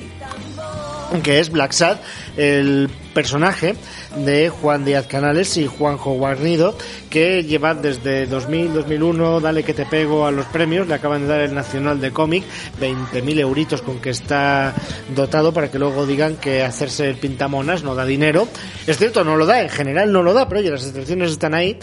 [1.22, 1.98] que es Black Sad,
[2.36, 3.74] el personaje
[4.16, 6.76] de Juan Díaz Canales y Juanjo Guarnido,
[7.10, 11.40] que lleva desde 2000-2001, Dale que te pego a los premios, le acaban de dar
[11.40, 12.44] el Nacional de Cómic,
[12.80, 14.74] 20.000 euritos con que está
[15.14, 18.48] dotado para que luego digan que hacerse el pintamonas no da dinero.
[18.86, 21.54] Es cierto, no lo da, en general no lo da, pero oye, las excepciones están
[21.54, 21.78] ahí.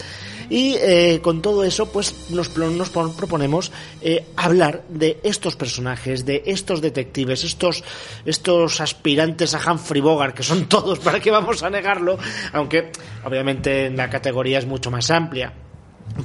[0.54, 3.72] Y eh, con todo eso, pues nos, pro- nos pon- proponemos
[4.04, 7.84] eh, hablar de estos personajes, de estos detectives, estos,
[8.24, 12.20] estos aspirantes a Humphrey Bogart, que son todos, ¿para qué vamos a negarlo?
[12.52, 12.92] Aunque
[13.26, 15.52] obviamente la categoría es mucho más amplia.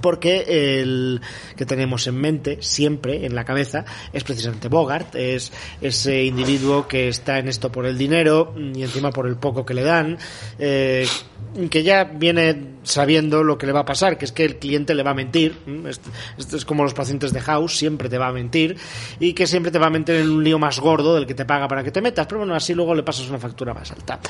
[0.03, 1.21] Porque el
[1.57, 5.51] que tenemos en mente, siempre en la cabeza, es precisamente Bogart, es
[5.81, 9.75] ese individuo que está en esto por el dinero y encima por el poco que
[9.75, 10.19] le dan,
[10.59, 11.07] eh,
[11.71, 14.95] que ya viene sabiendo lo que le va a pasar, que es que el cliente
[14.95, 15.59] le va a mentir,
[16.37, 18.77] esto, es como los pacientes de House, siempre te va a mentir,
[19.19, 21.45] y que siempre te va a meter en un lío más gordo del que te
[21.45, 24.21] paga para que te metas, pero bueno, así luego le pasas una factura más alta.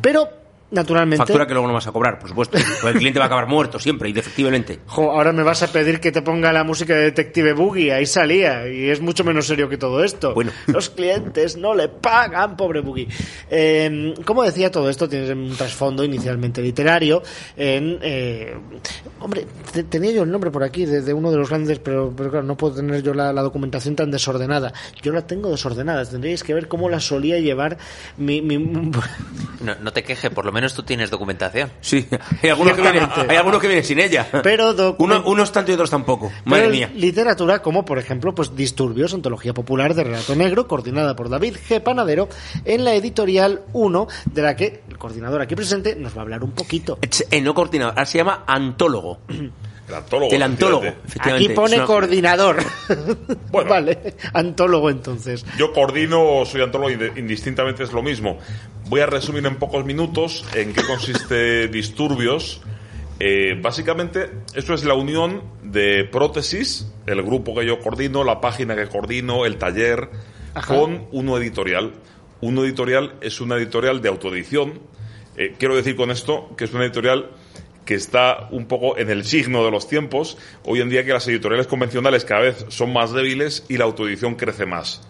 [0.00, 1.18] Pero, naturalmente...
[1.18, 2.58] Factura que luego no vas a cobrar, por supuesto.
[2.80, 4.80] Porque el cliente va a acabar muerto siempre, indefectiblemente.
[4.86, 8.06] Jo, ahora me vas a pedir que te ponga la música de Detective Boogie, ahí
[8.06, 10.34] salía, y es mucho menos serio que todo esto.
[10.34, 10.52] Bueno.
[10.66, 13.08] Los clientes no le pagan, pobre Boogie.
[13.50, 17.22] Eh, como decía, todo esto tiene un trasfondo inicialmente literario.
[17.56, 18.54] En, eh,
[19.20, 22.12] hombre, te- tenía yo el nombre por aquí de, de uno de los grandes, pero,
[22.16, 24.72] pero claro, no puedo tener yo la, la documentación tan desordenada.
[25.02, 27.76] Yo la tengo desordenada, tendríais que ver cómo la solía llevar
[28.16, 28.40] mi...
[28.42, 31.70] mi No, no te quejes, por lo menos tú tienes documentación.
[31.80, 32.06] Sí,
[32.42, 34.26] hay algunos que vienen, hay algunos que vienen sin ella.
[34.42, 36.32] Pero Uno- unos tanto y otros tampoco.
[36.44, 36.90] Madre Pero mía.
[36.94, 41.80] Literatura como, por ejemplo, pues Disturbios, antología popular de relato negro, coordinada por David G.
[41.82, 42.28] Panadero,
[42.64, 46.42] en la editorial 1, de la que el coordinador aquí presente nos va a hablar
[46.42, 46.98] un poquito.
[47.30, 49.18] Eh, no coordinador, ahora se llama antólogo.
[49.88, 50.32] El antólogo.
[50.32, 50.84] El antólogo.
[51.20, 52.56] Aquí pone una- coordinador.
[53.52, 55.44] vale, antólogo entonces.
[55.58, 58.38] Yo coordino, soy antólogo, indistintamente es lo mismo.
[58.88, 62.60] Voy a resumir en pocos minutos en qué consiste Disturbios.
[63.18, 68.74] Eh, básicamente, esto es la unión de Prótesis, el grupo que yo coordino, la página
[68.76, 70.10] que coordino, el taller,
[70.54, 70.74] Ajá.
[70.76, 71.92] con uno editorial.
[72.42, 74.80] Uno editorial es una editorial de autoedición.
[75.38, 77.30] Eh, quiero decir con esto que es una editorial
[77.86, 80.36] que está un poco en el signo de los tiempos.
[80.64, 84.34] Hoy en día que las editoriales convencionales cada vez son más débiles y la autoedición
[84.34, 85.00] crece más.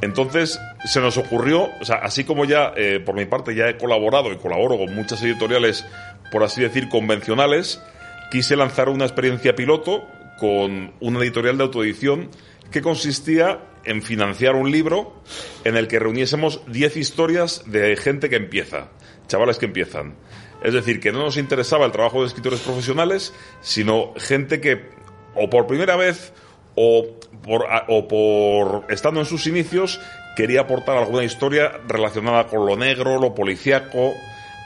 [0.00, 3.76] Entonces se nos ocurrió, o sea, así como ya eh, por mi parte ya he
[3.76, 5.84] colaborado y colaboro con muchas editoriales,
[6.32, 7.82] por así decir, convencionales,
[8.30, 10.06] quise lanzar una experiencia piloto
[10.38, 12.30] con una editorial de autoedición
[12.70, 15.22] que consistía en financiar un libro
[15.64, 18.88] en el que reuniésemos 10 historias de gente que empieza,
[19.26, 20.14] chavales que empiezan.
[20.62, 24.90] Es decir, que no nos interesaba el trabajo de escritores profesionales, sino gente que
[25.34, 26.32] o por primera vez
[26.74, 27.06] o
[27.42, 30.00] por, o por estando en sus inicios
[30.36, 34.12] quería aportar alguna historia relacionada con lo negro, lo policíaco,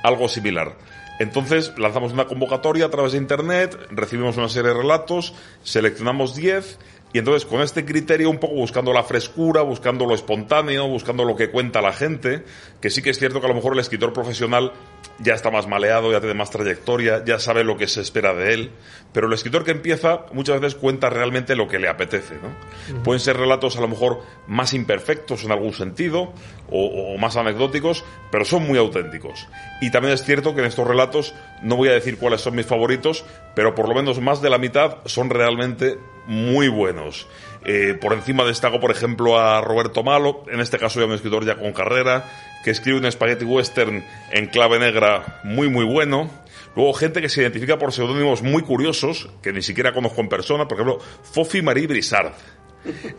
[0.03, 0.76] algo similar.
[1.20, 5.32] Entonces lanzamos una convocatoria a través de internet, recibimos una serie de relatos,
[5.62, 6.78] seleccionamos 10
[7.14, 11.36] y entonces con este criterio un poco buscando la frescura, buscando lo espontáneo, buscando lo
[11.36, 12.42] que cuenta la gente,
[12.80, 14.72] que sí que es cierto que a lo mejor el escritor profesional
[15.20, 18.54] ya está más maleado, ya tiene más trayectoria, ya sabe lo que se espera de
[18.54, 18.70] él,
[19.12, 22.34] pero el escritor que empieza muchas veces cuenta realmente lo que le apetece.
[22.34, 23.04] ¿no?
[23.04, 26.32] Pueden ser relatos a lo mejor más imperfectos en algún sentido
[26.68, 29.46] o, o más anecdóticos, pero son muy auténticos.
[29.80, 32.66] Y también es cierto que en estos relatos no voy a decir cuáles son mis
[32.66, 35.96] favoritos, pero por lo menos más de la mitad son realmente
[36.26, 37.26] muy buenos.
[37.64, 41.46] Eh, por encima destaco, por ejemplo, a Roberto Malo, en este caso ya un escritor
[41.46, 42.24] ya con carrera,
[42.62, 46.30] que escribe un spaghetti western en clave negra muy muy bueno.
[46.76, 50.66] Luego gente que se identifica por seudónimos muy curiosos, que ni siquiera conozco en persona,
[50.66, 52.32] por ejemplo, Fofi Marie Brissard.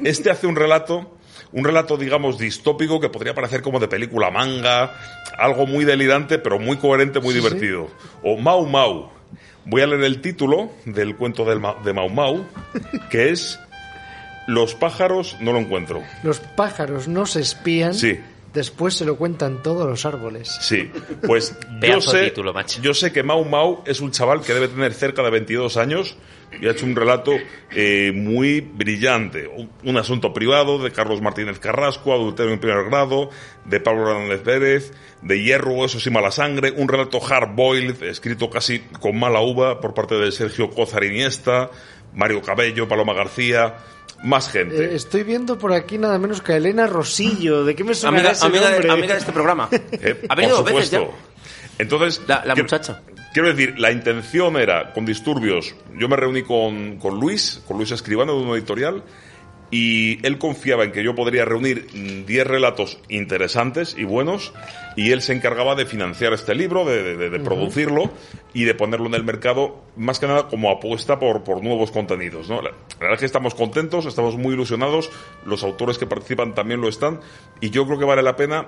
[0.04, 1.18] Este hace un relato,
[1.52, 4.94] un relato, digamos, distópico que podría parecer como de película manga,
[5.38, 7.88] algo muy delirante, pero muy coherente, muy divertido.
[8.24, 9.12] O Mau Mau.
[9.66, 12.46] Voy a leer el título del cuento del Ma- de Mau Mau,
[13.10, 13.60] que es
[14.48, 16.04] Los pájaros no lo encuentro.
[16.24, 17.94] Los pájaros no se espían.
[17.94, 18.20] Sí.
[18.54, 20.48] Después se lo cuentan todos los árboles.
[20.62, 20.90] Sí,
[21.28, 22.82] pues yo de sé, título, macho.
[22.82, 26.16] yo sé que Mau Mau es un chaval que debe tener cerca de 22 años
[26.62, 27.34] y ha hecho un relato
[27.72, 29.48] eh, muy brillante.
[29.48, 33.30] Un, un asunto privado de Carlos Martínez Carrasco, adulterio en primer grado,
[33.66, 38.80] de Pablo Hernández Pérez, de hierro, huesos y mala sangre, un relato hard-boiled, escrito casi
[39.00, 41.70] con mala uva por parte de Sergio Cózar Iniesta,
[42.14, 43.76] Mario Cabello, Paloma García,
[44.24, 44.76] más gente.
[44.86, 47.64] Eh, estoy viendo por aquí nada menos que a Elena Rosillo.
[47.66, 48.92] ¿De qué me suena Amiga, ese amiga, de, nombre?
[48.92, 49.70] amiga de este programa.
[49.92, 51.00] Eh, Ha venido por dos veces ya.
[51.00, 51.22] supuesto.
[51.78, 53.02] Entonces, La, la quiero- muchacha.
[53.34, 57.92] Quiero decir, la intención era, con disturbios, yo me reuní con, con Luis, con Luis
[57.92, 59.04] Escribano de una editorial,
[59.76, 64.54] y él confiaba en que yo podría reunir mm, 10 relatos interesantes y buenos,
[64.96, 68.12] y él se encargaba de financiar este libro, de, de- de producirlo
[68.54, 72.48] y de ponerlo en el mercado, más que nada como apuesta por, por nuevos contenidos.
[72.50, 72.62] ¿no?
[72.62, 75.12] La, la verdad es que estamos contentos, estamos muy ilusionados,
[75.46, 77.20] los autores que participan también lo están,
[77.60, 78.68] y yo creo que vale la pena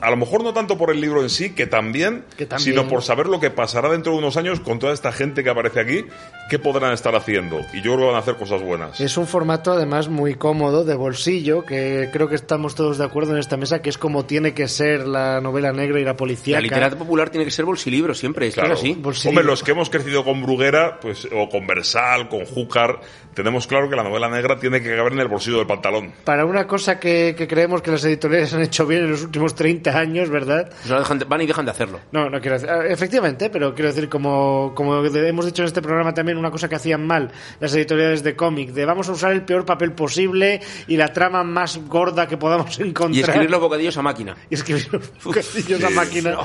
[0.00, 2.64] a lo mejor no tanto por el libro en sí, que también, Que también.
[2.76, 5.50] sino por saber lo que pasará dentro de unos años con toda esta gente que
[5.50, 6.04] aparece aquí,
[6.48, 7.60] qué podrán estar haciendo.
[7.72, 9.00] Y yo creo que van a hacer cosas buenas.
[9.00, 13.32] Es un formato además muy cómodo, de bolsillo, que creo que estamos todos de acuerdo
[13.32, 16.56] en esta mesa, que es como tiene que ser la novela negra y la policía.
[16.56, 18.74] La literatura popular tiene que ser bolsilibro siempre, es Claro.
[18.74, 19.00] así.
[19.26, 23.00] Hombre, los que hemos crecido con Bruguera, pues, o con Versal, con Júcar,
[23.34, 26.12] tenemos claro que la novela negra tiene que caber en el bolsillo del pantalón.
[26.24, 29.54] Para una cosa que, que creemos que las editoriales han hecho bien en los últimos
[29.54, 30.70] 30 años, ¿verdad?
[30.84, 32.00] Ahora dejan de- van y dejan de hacerlo.
[32.12, 32.70] No, no quiero decir.
[32.70, 36.68] ah, Efectivamente, pero quiero decir, como, como hemos dicho en este programa también, una cosa
[36.68, 37.30] que hacían mal
[37.60, 41.42] las editoriales de cómic, de vamos a usar el peor papel posible y la trama
[41.44, 43.14] más gorda que podamos encontrar.
[43.16, 44.36] Y escribir los bocadillos a máquina.
[44.50, 46.36] Y escribir los bocadillos a máquina.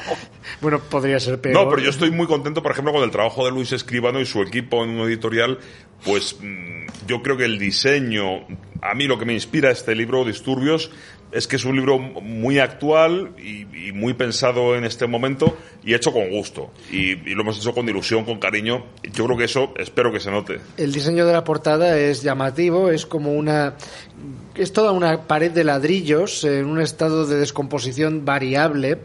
[0.62, 1.56] Bueno, podría ser peor.
[1.56, 4.26] No, pero yo estoy muy contento, por ejemplo, con el trabajo de Luis Escribano y
[4.26, 5.60] su equipo en una editorial.
[6.06, 8.46] Pues mm, yo creo que el diseño,
[8.82, 10.92] a mí lo que me inspira este libro, Disturbios,
[11.32, 16.11] es que es un libro muy actual y, muy pensado en este momento y hecho
[16.11, 16.71] con gusto.
[16.91, 18.86] Y, lo hemos hecho con ilusión, con cariño.
[19.13, 20.59] Yo creo que eso espero que se note.
[20.78, 23.75] El diseño de la portada es llamativo, es como una.
[24.55, 28.99] Es toda una pared de ladrillos en un estado de descomposición variable.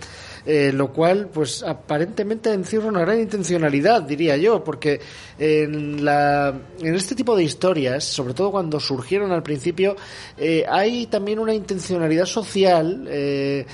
[0.45, 5.01] Eh, lo cual, pues aparentemente encierra una gran intencionalidad, diría yo, porque
[5.39, 9.97] en, la, en este tipo de historias, sobre todo cuando surgieron al principio,
[10.37, 13.07] eh, hay también una intencionalidad social.
[13.09, 13.67] eh,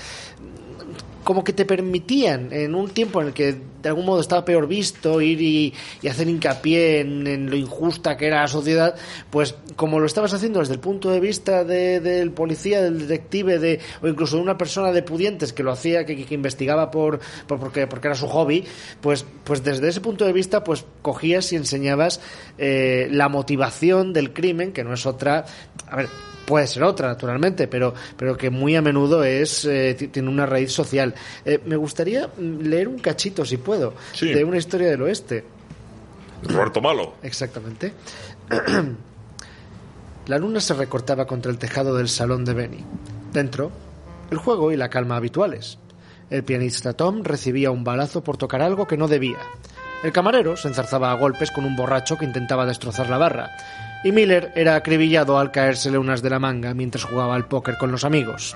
[1.23, 4.67] como que te permitían en un tiempo en el que de algún modo estaba peor
[4.67, 5.73] visto ir y,
[6.09, 8.95] hacer hincapié en, en lo injusta que era la sociedad,
[9.29, 13.59] pues como lo estabas haciendo desde el punto de vista de- del policía, del detective,
[13.59, 17.19] de, o incluso de una persona de pudientes que lo hacía, que, que investigaba por,
[17.47, 18.65] por- porque, porque era su hobby,
[19.01, 22.21] pues, pues desde ese punto de vista pues cogías y enseñabas
[22.57, 25.45] eh, la motivación del crimen, que no es otra,
[25.87, 26.07] a ver,
[26.45, 30.47] puede ser otra, naturalmente, pero, pero que muy a menudo es eh, ti- tiene una
[30.47, 31.13] raíz social.
[31.45, 33.57] Eh, me gustaría mm, leer un cachito, si
[34.13, 34.33] Sí.
[34.33, 35.45] de una historia del oeste.
[36.43, 37.13] Roberto Malo.
[37.23, 37.93] Exactamente.
[40.27, 42.85] La luna se recortaba contra el tejado del salón de Benny.
[43.33, 43.71] Dentro,
[44.29, 45.79] el juego y la calma habituales.
[46.29, 49.39] El pianista Tom recibía un balazo por tocar algo que no debía.
[50.03, 53.49] El camarero se enzarzaba a golpes con un borracho que intentaba destrozar la barra.
[54.03, 57.91] Y Miller era acribillado al caérsele unas de la manga mientras jugaba al póker con
[57.91, 58.55] los amigos.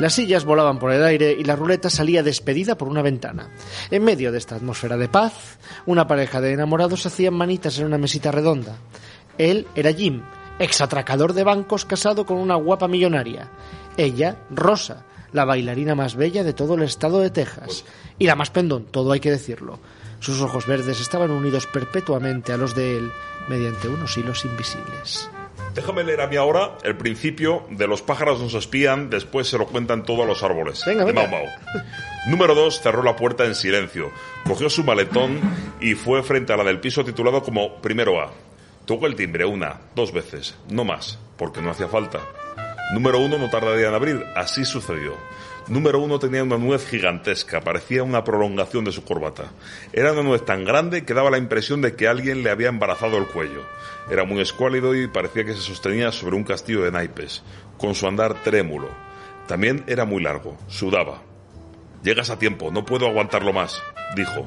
[0.00, 3.50] Las sillas volaban por el aire y la ruleta salía despedida por una ventana.
[3.90, 7.98] En medio de esta atmósfera de paz, una pareja de enamorados hacían manitas en una
[7.98, 8.78] mesita redonda.
[9.36, 10.22] Él era Jim,
[10.58, 13.50] exatracador de bancos casado con una guapa millonaria.
[13.98, 17.84] Ella, Rosa, la bailarina más bella de todo el estado de Texas.
[18.18, 19.80] Y la más pendón, todo hay que decirlo.
[20.20, 23.12] Sus ojos verdes estaban unidos perpetuamente a los de él
[23.48, 25.28] mediante unos hilos invisibles.
[25.74, 29.66] Déjame leer a mí ahora el principio de Los pájaros nos espían, después se lo
[29.66, 30.82] cuentan todo a los árboles.
[30.84, 31.28] Venga, de venga.
[31.28, 31.46] Mau Mau.
[32.28, 34.10] Número 2 cerró la puerta en silencio,
[34.44, 35.40] cogió su maletón
[35.80, 38.30] y fue frente a la del piso titulado como Primero A.
[38.84, 42.18] Tocó el timbre una, dos veces, no más, porque no hacía falta.
[42.92, 45.16] Número 1 no tardaría en abrir, así sucedió.
[45.70, 49.52] Número 1 tenía una nuez gigantesca, parecía una prolongación de su corbata.
[49.92, 53.16] Era una nuez tan grande que daba la impresión de que alguien le había embarazado
[53.18, 53.62] el cuello.
[54.10, 57.44] Era muy escuálido y parecía que se sostenía sobre un castillo de naipes,
[57.78, 58.88] con su andar trémulo.
[59.46, 61.22] También era muy largo, sudaba.
[62.02, 63.80] Llegas a tiempo, no puedo aguantarlo más,
[64.16, 64.44] dijo.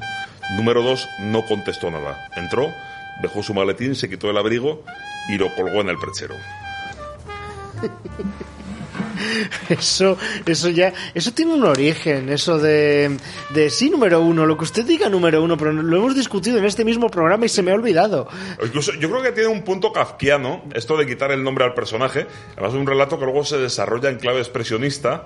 [0.58, 2.28] Número 2 no contestó nada.
[2.36, 2.68] Entró,
[3.22, 4.84] dejó su maletín, se quitó el abrigo
[5.30, 6.34] y lo colgó en el perchero.
[9.68, 13.16] Eso, eso ya, eso tiene un origen, eso de,
[13.50, 16.64] de sí número uno, lo que usted diga número uno, pero lo hemos discutido en
[16.64, 18.28] este mismo programa y se me ha olvidado.
[18.62, 22.26] Incluso, yo creo que tiene un punto kafkiano esto de quitar el nombre al personaje.
[22.52, 25.24] Además, es un relato que luego se desarrolla en clave expresionista.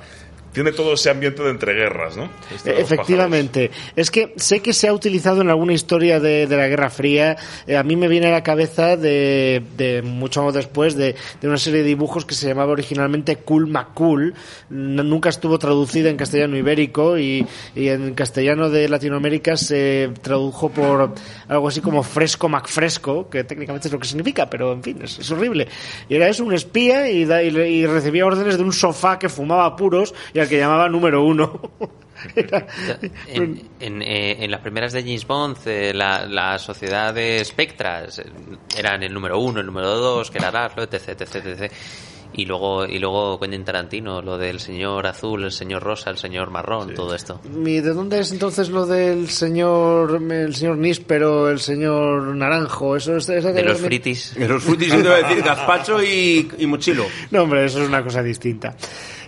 [0.59, 2.29] Tiene todo ese ambiente de entreguerras, ¿no?
[2.53, 3.71] Este Efectivamente.
[3.95, 7.37] Es que sé que se ha utilizado en alguna historia de, de la Guerra Fría.
[7.67, 11.59] Eh, a mí me viene a la cabeza de, de mucho después de, de una
[11.59, 14.35] serie de dibujos que se llamaba originalmente Cool McCool.
[14.69, 17.47] N- Nunca estuvo traducida en castellano ibérico y,
[17.77, 21.13] y en castellano de Latinoamérica se tradujo por
[21.47, 25.21] algo así como Fresco MacFresco, que técnicamente es lo que significa, pero en fin, es,
[25.21, 25.69] es horrible.
[26.09, 27.49] Y era eso, un espía y, da- y
[27.79, 31.61] y recibía órdenes de un sofá que fumaba puros y al que llamaba número uno.
[33.29, 38.19] En, en, eh, en las primeras de James Bond, eh, la, la sociedad de Spectras
[38.19, 38.25] eh,
[38.77, 41.73] eran el número uno, el número dos, que era Laszlo, etc, etc, etc.
[42.35, 46.51] Y luego, y luego Quentin Tarantino, lo del señor azul, el señor rosa, el señor
[46.51, 47.41] marrón, todo esto.
[47.65, 52.97] ¿Y de dónde es entonces lo del señor el señor Níspero, el señor Naranjo?
[52.97, 54.35] Eso es, De los fritis.
[54.35, 57.07] De los frutis, yo te iba a decir gazpacho y, y mochilo.
[57.31, 58.77] No, hombre, eso es una cosa distinta.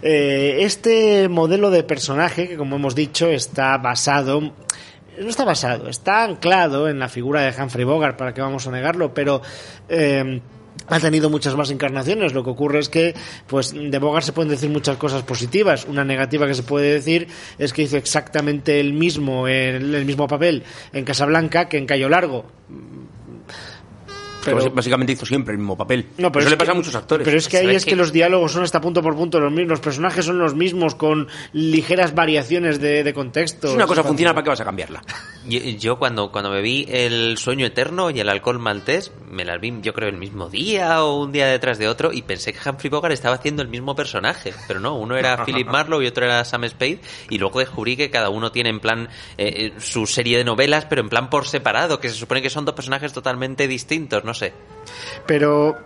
[0.03, 4.41] Eh, este modelo de personaje, que como hemos dicho, está basado.
[4.41, 8.71] No está basado, está anclado en la figura de Humphrey Bogart, para que vamos a
[8.71, 9.43] negarlo, pero.
[9.89, 10.41] eh,
[10.87, 12.33] ha tenido muchas más encarnaciones.
[12.33, 13.15] Lo que ocurre es que,
[13.47, 15.85] pues, de Bogart se pueden decir muchas cosas positivas.
[15.85, 17.29] Una negativa que se puede decir
[17.59, 22.09] es que hizo exactamente el mismo, el, el mismo papel en Casablanca que en Cayo
[22.09, 22.47] Largo.
[24.45, 26.07] Pero- Pues básicamente hizo siempre el mismo papel.
[26.19, 27.25] No, pero Eso es le pasa que- a muchos actores.
[27.25, 29.71] Pero es que ahí es que los diálogos son hasta punto por punto los mismos,
[29.71, 33.69] los personajes son los mismos con ligeras variaciones de, de contexto.
[33.69, 35.03] Es una cosa funciona, ¿para qué vas a cambiarla?
[35.47, 39.61] Yo, yo cuando, cuando me vi El sueño eterno y el alcohol maltés, me las
[39.61, 42.59] vi yo creo el mismo día o un día detrás de otro y pensé que
[42.69, 46.25] Humphrey Bogart estaba haciendo el mismo personaje, pero no, uno era Philip Marlowe y otro
[46.25, 50.07] era Sam Spade y luego descubrí que cada uno tiene en plan eh, eh, su
[50.07, 53.13] serie de novelas, pero en plan por separado, que se supone que son dos personajes
[53.13, 54.53] totalmente distintos, no sé.
[55.27, 55.77] Pero,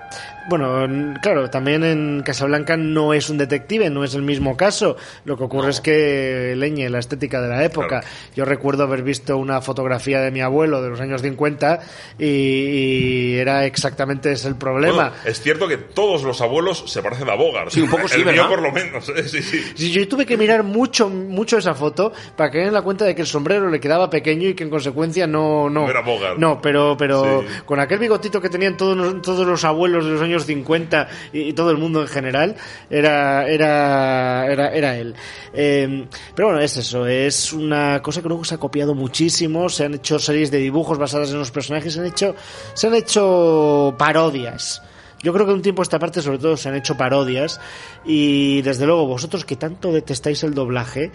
[0.48, 4.96] bueno, claro, también en Casablanca no es un detective, no es el mismo caso.
[5.24, 8.02] Lo que ocurre es que leñe la estética de la época.
[8.34, 11.80] Yo recuerdo haber visto una fotografía de mi abuelo de los años 50
[12.18, 14.94] y, y era exactamente ese el problema.
[15.10, 17.70] Bueno, es cierto que todos los abuelos se parecen a Bogart.
[17.70, 18.48] Sí, un poco sí, El mío ¿verdad?
[18.48, 19.08] por lo menos.
[19.10, 19.28] ¿eh?
[19.28, 19.60] Sí, sí.
[19.74, 23.14] Sí, yo tuve que mirar mucho, mucho esa foto para que den la cuenta de
[23.14, 25.82] que el sombrero le quedaba pequeño y que en consecuencia no, no.
[25.84, 26.38] No era Bogart.
[26.38, 27.46] No, pero, pero Sí.
[27.66, 31.52] con aquel bigotito que tenían todos, los- todos los abuelos de los años 50 y,
[31.52, 32.56] todo el mundo en general,
[32.90, 35.14] era, era, era, era él.
[35.52, 39.84] Eh, pero bueno, es eso, es una cosa que luego se ha copiado muchísimo, se
[39.84, 42.34] han hecho series de dibujos basadas en los personajes, se han hecho,
[42.74, 44.82] se han hecho parodias.
[45.22, 47.58] Yo creo que un tiempo esta parte sobre todo se han hecho parodias
[48.04, 51.12] y desde luego vosotros que tanto detestáis el doblaje,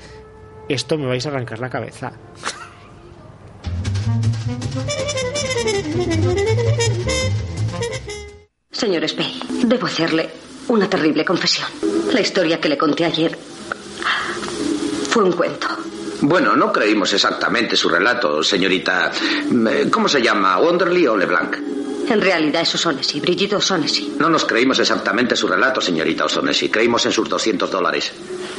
[0.67, 2.13] esto me vais a arrancar la cabeza.
[8.79, 10.29] Señor Spey, debo hacerle
[10.69, 11.67] una terrible confesión.
[12.13, 13.37] La historia que le conté ayer
[15.09, 15.67] fue un cuento.
[16.21, 19.11] Bueno, no creímos exactamente su relato, señorita.
[19.69, 20.57] eh, ¿Cómo se llama?
[20.59, 21.57] ¿Wonderly o LeBlanc?
[22.09, 24.15] En realidad es O'Shaughnessy, Brigitte O'Shaughnessy.
[24.17, 26.69] No nos creímos exactamente su relato, señorita O'Shaughnessy.
[26.69, 28.11] Creímos en sus 200 dólares.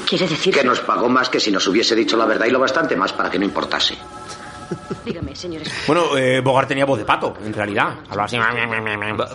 [0.08, 2.60] ¿Quiere decir Que nos pagó más que si nos hubiese dicho la verdad y lo
[2.60, 3.96] bastante más para que no importase.
[5.04, 5.78] Dígame, señor Spey.
[5.86, 7.94] Bueno, eh, Bogart tenía voz de pato, en realidad.
[8.08, 8.38] Hablaba así.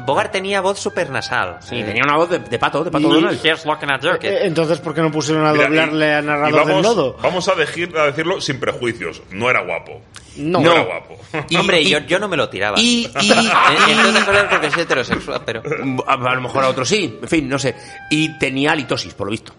[0.06, 1.58] Bogart tenía voz super nasal.
[1.62, 3.40] Sí, tenía una voz de, de pato, de pato Y- Donald.
[3.44, 4.30] Here's looking at kid.
[4.30, 6.82] Eh, Entonces, ¿por qué no pusieron a Mira, doblarle y- a y narrador vamos, del
[6.84, 7.18] lodo?
[7.22, 9.22] Vamos a, decir- a decirlo sin prejuicios.
[9.32, 10.02] No era guapo.
[10.38, 10.60] No.
[10.60, 11.18] era guapo.
[11.60, 12.78] Hombre, yo, yo no me lo tiraba.
[12.80, 13.38] y- y- En-
[14.00, 15.62] entre otras cosas porque soy heterosexual, pero...
[16.08, 17.76] A, a lo mejor a otro sí, en fin, no sé.
[18.10, 19.54] Y tenía halitosis, por lo visto.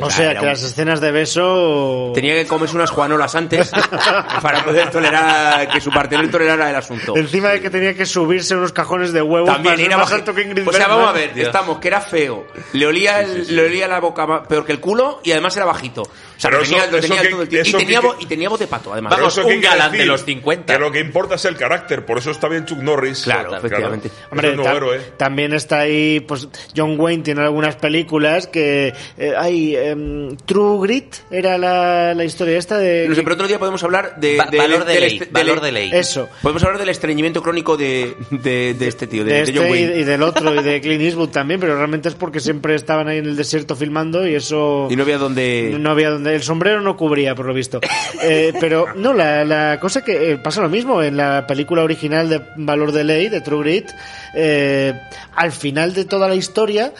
[0.00, 2.12] O sea, que un- las escenas de beso...
[2.14, 3.70] Tenía que comerse unas juanolas antes
[4.42, 7.16] para poder tolerar, que su partener tolerara el asunto.
[7.16, 10.34] Encima de que tenía que subirse unos cajones de huevos También para era más alto
[10.34, 10.98] que Ingrid O sea, Bergman.
[10.98, 14.64] vamos a ver, estamos, que era feo, le olía, el- le olía la boca peor
[14.66, 16.02] que el culo y además era bajito.
[16.38, 17.68] O sea, Pero lo tenía, eso- lo tenía que- todo el tiempo.
[17.68, 19.12] Y tenía, que- y tenía voz de pato, además.
[19.14, 20.06] Pero eso qué quiere decir?
[20.06, 20.72] los 50.
[20.72, 22.06] Que lo que importa es el carácter.
[22.06, 23.22] Por eso está bien Chuck Norris.
[23.24, 24.08] Claro, efectivamente.
[24.30, 25.00] Hombre, es ta- héroe.
[25.16, 31.16] también está ahí, pues John Wayne tiene algunas películas que eh, hay em, True Grit
[31.30, 34.48] era la, la historia esta de No sé, pero otro día podemos hablar de, Va-
[34.56, 35.90] valor de del ley, este- valor de ley.
[35.92, 39.58] eso Podemos hablar del estreñimiento crónico de, de, de este tío, de, de de este
[39.58, 39.96] John y, Wayne.
[39.98, 43.18] y del otro y de Clint Eastwood también, pero realmente es porque siempre estaban ahí
[43.18, 45.74] en el desierto filmando y eso Y no había donde...
[45.78, 47.80] no había donde el sombrero no cubría, por lo visto.
[48.22, 52.28] Eh, pero no, la, la cosa que eh, pasa lo mismo en la película original
[52.28, 53.90] de Valor de Ley, de True Grit,
[54.34, 54.92] eh,
[55.36, 56.92] al final de toda la historia,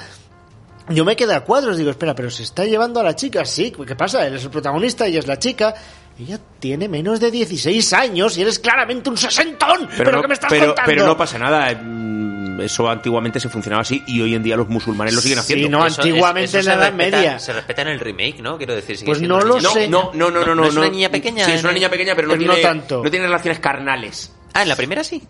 [0.91, 3.73] yo me quedé a cuadros, digo, espera, pero se está llevando a la chica, sí,
[3.87, 4.27] ¿qué pasa?
[4.27, 5.75] Él es el protagonista, ella es la chica.
[6.19, 9.89] Ella tiene menos de 16 años y eres claramente un sesentón.
[9.97, 10.91] ¿Pero, no, qué me estás pero, contando?
[10.91, 11.71] pero no pasa nada.
[12.61, 15.67] Eso antiguamente se funcionaba así y hoy en día los musulmanes lo siguen haciendo.
[15.67, 17.39] Sí, no, Eso- antiguamente en la Edad Media.
[17.39, 18.57] Se respeta en el remake, ¿no?
[18.59, 19.89] Quiero decir, Pues no lo sé.
[19.89, 20.65] No, no, no, no, no.
[20.65, 21.45] es una niña pequeña.
[21.45, 23.03] Sí, es una niña pequeña, pero no, Pero no tiene, tanto.
[23.05, 24.33] no tiene relaciones carnales.
[24.55, 25.23] Ah, en la primera sí.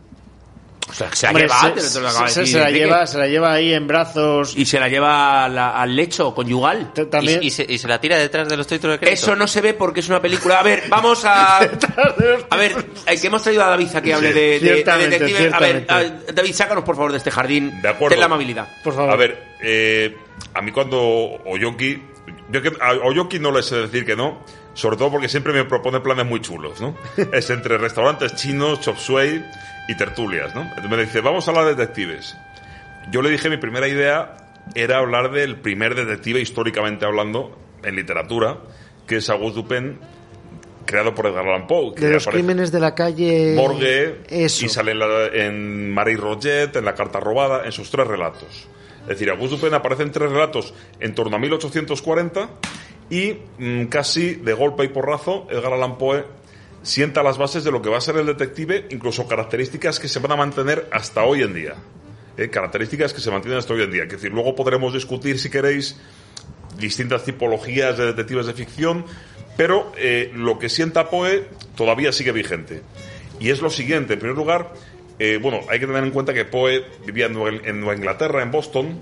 [0.91, 1.61] O sea, se la Hombre, lleva,
[2.29, 4.57] se, decir, la lleva, se la lleva ahí en brazos.
[4.57, 6.93] Y se la lleva la- al lecho conyugal.
[7.11, 7.43] También.
[7.43, 9.15] Y, y se, y se la tira detrás de los títulos de crédito.
[9.23, 10.59] Eso no se ve porque es una película.
[10.61, 11.59] A ver, vamos a.
[12.51, 15.19] A ver, eh, que hemos traído a David a que hable de, de- de Ciertamente,
[15.19, 15.53] detectives.
[15.53, 17.83] A ver, a- David, sácanos por favor de este jardín.
[17.83, 18.11] De acuerdo.
[18.15, 18.69] Ten la amabilidad.
[18.83, 19.11] Por favor.
[19.11, 20.17] A ver, eh,
[20.55, 20.99] a mí cuando
[21.45, 22.03] Oyoki.
[22.51, 25.65] Yo que a Oyoki no le sé decir que no, sobre todo porque siempre me
[25.65, 26.97] propone planes muy chulos, ¿no?
[27.33, 29.45] es entre restaurantes chinos, chop suey
[29.89, 30.71] y tertulias, ¿no?
[30.89, 32.37] Me dice, vamos a hablar de detectives.
[33.11, 34.37] Yo le dije, mi primera idea
[34.75, 38.59] era hablar del primer detective históricamente hablando en literatura,
[39.07, 39.99] que es Auguste Dupin,
[40.85, 41.95] creado por Edgar Allan Poe.
[41.95, 43.55] que de los crímenes de la calle.
[43.57, 44.67] Morgue Eso.
[44.67, 48.69] y sale en, la- en Marie Roget, en La Carta Robada, en sus tres relatos.
[49.03, 52.49] Es decir, Auguste Dupin aparece en tres relatos en torno a 1840
[53.11, 56.25] y mm, casi de golpe y porrazo Edgar Allan Poe
[56.83, 60.19] sienta las bases de lo que va a ser el detective, incluso características que se
[60.21, 61.75] van a mantener hasta hoy en día.
[62.37, 64.05] Eh, características que se mantienen hasta hoy en día.
[64.05, 65.97] Es decir, luego podremos discutir, si queréis,
[66.79, 69.05] distintas tipologías de detectives de ficción,
[69.57, 72.83] pero eh, lo que sienta Poe todavía sigue vigente.
[73.41, 74.73] Y es lo siguiente, en primer lugar,
[75.19, 77.33] eh, bueno, hay que tener en cuenta que Poe vivía en
[77.81, 79.01] Nueva, Inglaterra, en Boston,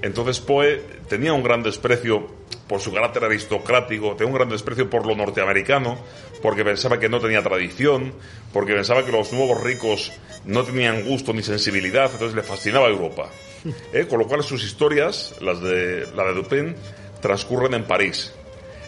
[0.00, 2.26] entonces Poe tenía un gran desprecio
[2.72, 5.98] por su carácter aristocrático, tenía un gran desprecio por lo norteamericano,
[6.40, 8.14] porque pensaba que no tenía tradición,
[8.50, 10.10] porque pensaba que los nuevos ricos
[10.46, 13.28] no tenían gusto ni sensibilidad, entonces le fascinaba Europa.
[13.92, 14.06] ¿Eh?
[14.08, 16.74] Con lo cual sus historias, las de la de Dupin,
[17.20, 18.32] transcurren en París.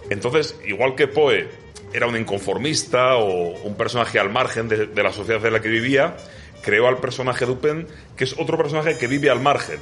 [0.08, 1.46] Entonces, igual que Poe
[1.92, 5.68] era un inconformista o un personaje al margen de, de la sociedad en la que
[5.68, 6.16] vivía,
[6.62, 9.78] creó al personaje Dupin, que es otro personaje que vive al margen.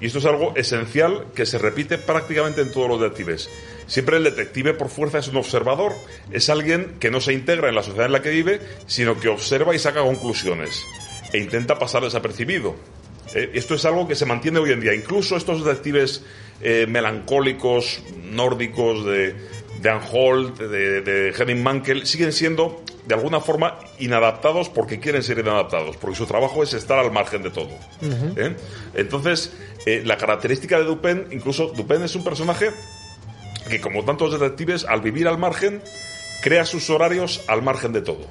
[0.00, 3.50] Y esto es algo esencial que se repite prácticamente en todos los detectives.
[3.86, 5.92] Siempre el detective por fuerza es un observador,
[6.30, 9.28] es alguien que no se integra en la sociedad en la que vive, sino que
[9.28, 10.84] observa y saca conclusiones
[11.32, 12.76] e intenta pasar desapercibido.
[13.34, 14.94] Eh, esto es algo que se mantiene hoy en día.
[14.94, 16.24] Incluso estos detectives
[16.60, 19.34] eh, melancólicos, nórdicos, de,
[19.80, 25.40] de Anholt, de, de Henning Mankell, siguen siendo de alguna forma inadaptados porque quieren ser
[25.40, 27.70] inadaptados, porque su trabajo es estar al margen de todo.
[28.36, 28.54] ¿eh?
[28.94, 29.52] Entonces,
[29.84, 32.70] eh, la característica de Dupin, incluso Dupin es un personaje
[33.68, 35.82] que, como tantos detectives, al vivir al margen,
[36.40, 38.28] crea sus horarios al margen de todo.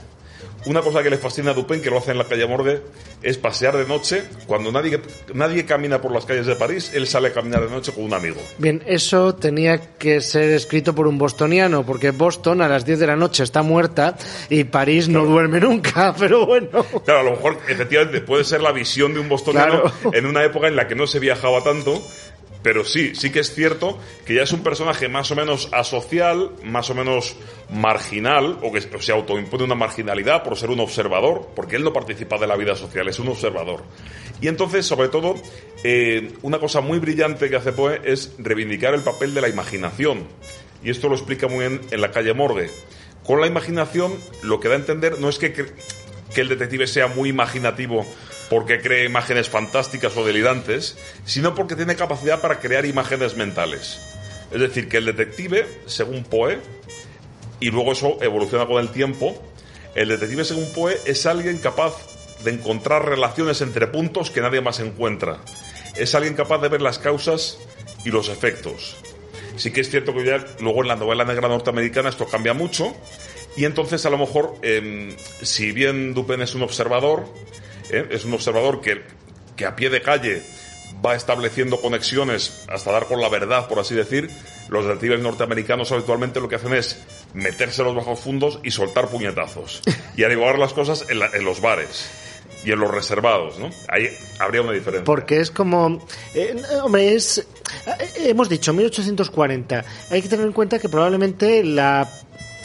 [0.66, 2.82] Una cosa que le fascina a Dupin, que lo hace en la calle Morgue,
[3.22, 4.24] es pasear de noche.
[4.45, 4.99] Cuando nadie,
[5.34, 8.14] nadie camina por las calles de París, él sale a caminar de noche con un
[8.14, 8.41] amigo.
[8.57, 13.07] Bien, eso tenía que ser escrito por un bostoniano, porque Boston a las 10 de
[13.07, 14.18] la noche está muerta
[14.49, 16.70] y París no duerme nunca, pero bueno.
[17.05, 20.14] Claro, a lo mejor efectivamente puede ser la visión de un bostoniano Claro.
[20.14, 22.01] en una época en la que no se viajaba tanto,
[22.62, 26.51] pero sí, sí que es cierto que ya es un personaje más o menos asocial,
[26.64, 27.36] más o menos
[27.70, 32.38] marginal, o que se autoimpone una marginalidad por ser un observador, porque él no participa
[32.38, 33.84] de la vida social, es un observador.
[34.41, 35.36] Y entonces, sobre todo,
[35.84, 40.28] eh, una cosa muy brillante que hace Poe es reivindicar el papel de la imaginación.
[40.84, 42.70] Y esto lo explica muy bien en la calle Morgue.
[43.24, 45.53] Con la imaginación, lo que da a entender no es que,
[46.36, 48.05] el detective sea muy imaginativo
[48.49, 53.99] porque cree imágenes fantásticas o delirantes, sino porque tiene capacidad para crear imágenes mentales.
[54.51, 56.59] Es decir, que el detective, según Poe,
[57.59, 59.39] y luego eso evoluciona con el tiempo,
[59.95, 61.93] el detective, según Poe, es alguien capaz
[62.43, 65.39] de encontrar relaciones entre puntos que nadie más encuentra.
[65.95, 67.59] Es alguien capaz de ver las causas
[68.05, 68.95] y los efectos.
[69.57, 72.95] Sí que es cierto que ya luego en la novela negra norteamericana esto cambia mucho,
[73.57, 77.25] y entonces a lo mejor, em, si bien Dupin es un observador,
[77.89, 78.07] ¿eh?
[78.11, 79.01] es un observador que,
[79.55, 80.41] que a pie de calle
[81.05, 84.29] va estableciendo conexiones hasta dar con la verdad, por así decir,
[84.69, 86.99] los detectives norteamericanos habitualmente lo que hacen es
[87.33, 89.81] meterse los bajos fundos y soltar puñetazos.
[90.17, 92.09] Y averiguar las cosas en, la- en los bares
[92.65, 93.69] y en los reservados, ¿no?
[93.87, 94.09] Ahí
[94.39, 95.05] habría una diferencia.
[95.05, 96.05] Porque es como.
[96.33, 97.37] eh, hombre, es.
[97.37, 97.45] eh,
[98.29, 99.85] hemos dicho 1840.
[100.09, 102.09] Hay que tener en cuenta que probablemente la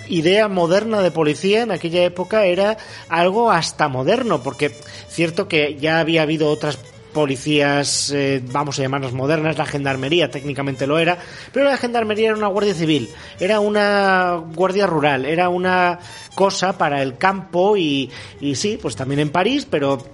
[0.08, 2.76] idea moderna de policía en aquella época era
[3.08, 4.70] algo hasta moderno, porque
[5.08, 6.78] cierto que ya había habido otras
[7.12, 11.16] policías, eh, vamos a llamarlas modernas, la gendarmería técnicamente lo era,
[11.52, 13.08] pero la gendarmería era una guardia civil,
[13.38, 16.00] era una guardia rural, era una
[16.34, 18.10] cosa para el campo y,
[18.40, 20.04] y sí, pues también en París, pero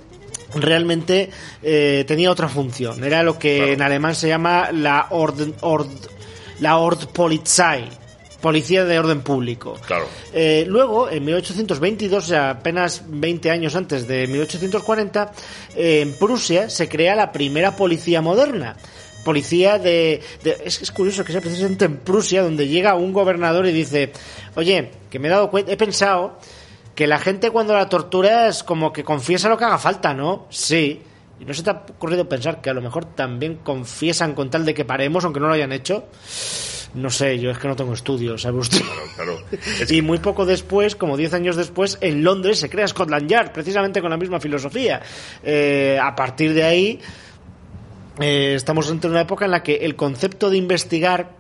[0.55, 1.31] realmente
[1.63, 3.03] eh, tenía otra función.
[3.03, 6.09] Era lo que en alemán se llama la Ord, Ord-
[6.61, 7.85] la Ordpolizei,
[8.41, 9.77] policía de orden público.
[9.87, 10.07] Claro.
[10.33, 15.33] Eh, luego, en 1822, o sea, apenas 20 años antes de 1840,
[15.77, 18.77] eh, en Prusia se crea la primera policía moderna.
[19.25, 23.67] Policía de, de- es, es curioso que sea precisamente en Prusia donde llega un gobernador
[23.67, 24.13] y dice,
[24.57, 26.39] oye, que me he dado cuenta, he pensado
[26.95, 30.47] que la gente cuando la tortura es como que confiesa lo que haga falta, ¿no?
[30.51, 31.03] Sí.
[31.39, 34.65] ¿Y no se te ha ocurrido pensar que a lo mejor también confiesan con tal
[34.67, 36.05] de que paremos, aunque no lo hayan hecho?
[36.95, 38.81] No sé, yo es que no tengo estudios, ¿sabe usted?
[39.15, 39.39] Claro.
[39.89, 44.01] Y muy poco después, como 10 años después, en Londres se crea Scotland Yard, precisamente
[44.01, 45.01] con la misma filosofía.
[45.43, 47.01] Eh, a partir de ahí,
[48.21, 51.37] eh, estamos entre una época en la que el concepto de investigar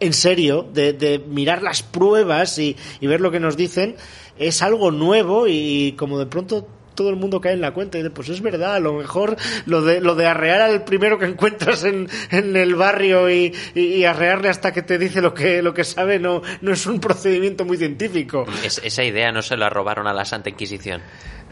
[0.00, 3.96] en serio, de, de mirar las pruebas y, y ver lo que nos dicen,
[4.38, 8.02] es algo nuevo y como de pronto todo el mundo cae en la cuenta y
[8.02, 11.24] dice, pues es verdad, a lo mejor lo de, lo de arrear al primero que
[11.26, 15.62] encuentras en, en el barrio y, y- y arrearle hasta que te dice lo que,
[15.62, 18.46] lo que sabe no, no es un procedimiento muy científico.
[18.64, 21.02] Es- esa idea no se la robaron a la Santa Inquisición,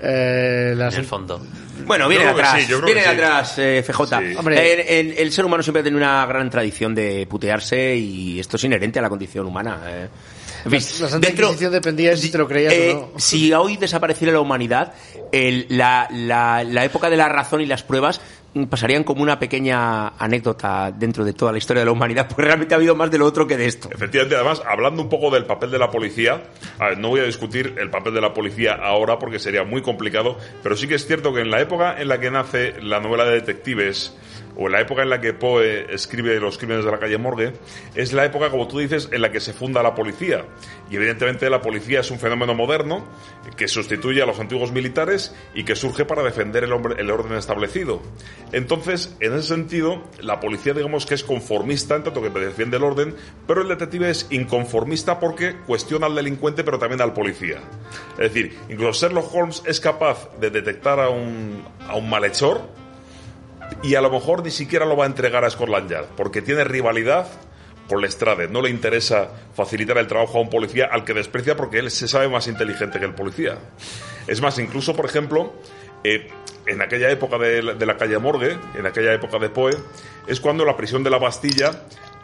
[0.05, 1.41] Eh, las- en el fondo.
[1.87, 4.39] Bueno, viene atrás, sí, viene atrás, eh, FJ.
[4.39, 4.57] Hombre.
[4.61, 8.65] Eh, el ser humano siempre ha tenido una gran tradición de putearse y esto es
[8.65, 9.81] inherente a la condición humana.
[9.89, 10.09] eh.
[10.65, 13.19] La Santa dentro- Inquisición dependía de si te lo creías eh, o no.
[13.19, 14.93] Si hoy desapareciera la humanidad,
[15.33, 16.09] la-
[16.65, 18.21] la época de la razón y las pruebas
[18.55, 22.43] mm, pasarían como una pequeña anécdota dentro de toda la historia de la humanidad, porque
[22.43, 23.89] realmente ha habido más de lo otro que de esto.
[23.91, 26.43] Efectivamente, además, hablando un poco del papel de la policía,
[26.79, 29.81] a ver, no voy a discutir el papel de la policía ahora porque sería muy
[29.81, 33.01] complicado, pero sí que es cierto que en la época en la que nace la
[33.01, 34.15] novela de detectives,
[34.57, 37.53] o la época en la que Poe escribe Los crímenes de la calle Morgue,
[37.95, 40.45] es la época, como tú dices, en la que se funda la policía.
[40.91, 43.05] Y evidentemente la policía es un fenómeno moderno
[43.57, 48.03] que sustituye a los antiguos militares y que surge para defender el, orden establecido.
[48.53, 52.85] Entonces, en ese sentido, la policía digamos que es conformista en tanto que defiende el
[52.85, 53.15] orden,
[53.47, 57.61] pero el detective es inconformista porque cuestiona al delincuente pero también al policía.
[58.13, 61.65] Es decir, incluso Sherlock Holmes es capaz de detectar a un
[62.09, 62.82] malhechor
[63.83, 66.65] y a lo mejor ni siquiera lo va a entregar a Scotland Yard, porque tiene
[66.65, 67.27] rivalidad
[67.89, 68.49] con Lestrade.
[68.49, 72.09] No le interesa facilitar el trabajo a un policía al que desprecia porque él se
[72.09, 73.59] sabe más inteligente que el policía.
[74.27, 75.53] Es más, incluso, por ejemplo,
[76.05, 76.29] eh,
[76.67, 79.73] en aquella época de la, de la calle Morgue, en aquella época de Poe,
[80.27, 81.73] es cuando la prisión de la Bastilla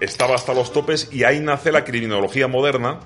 [0.01, 3.01] estaba hasta los topes y ahí nace la criminología moderna,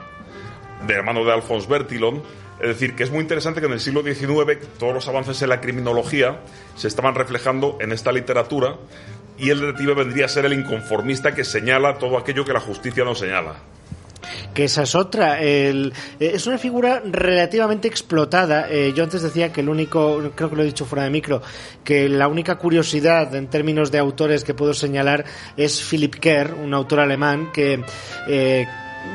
[0.86, 2.22] de hermano de Alphonse Bertillon.
[2.62, 5.48] Es decir, que es muy interesante que en el siglo XIX todos los avances en
[5.48, 6.38] la criminología
[6.76, 8.76] se estaban reflejando en esta literatura
[9.36, 13.02] y el detective vendría a ser el inconformista que señala todo aquello que la justicia
[13.02, 13.56] no señala.
[14.54, 15.38] que esa es otra.
[15.40, 15.90] Eh,
[16.20, 18.68] es una figura relativamente explotada.
[18.70, 21.42] Eh, yo antes decía que el único, creo que lo he dicho fuera de micro,
[21.82, 25.24] que la única curiosidad en términos de autores que puedo señalar
[25.56, 27.84] es Philip Kerr, un autor alemán que...
[28.28, 28.66] eh,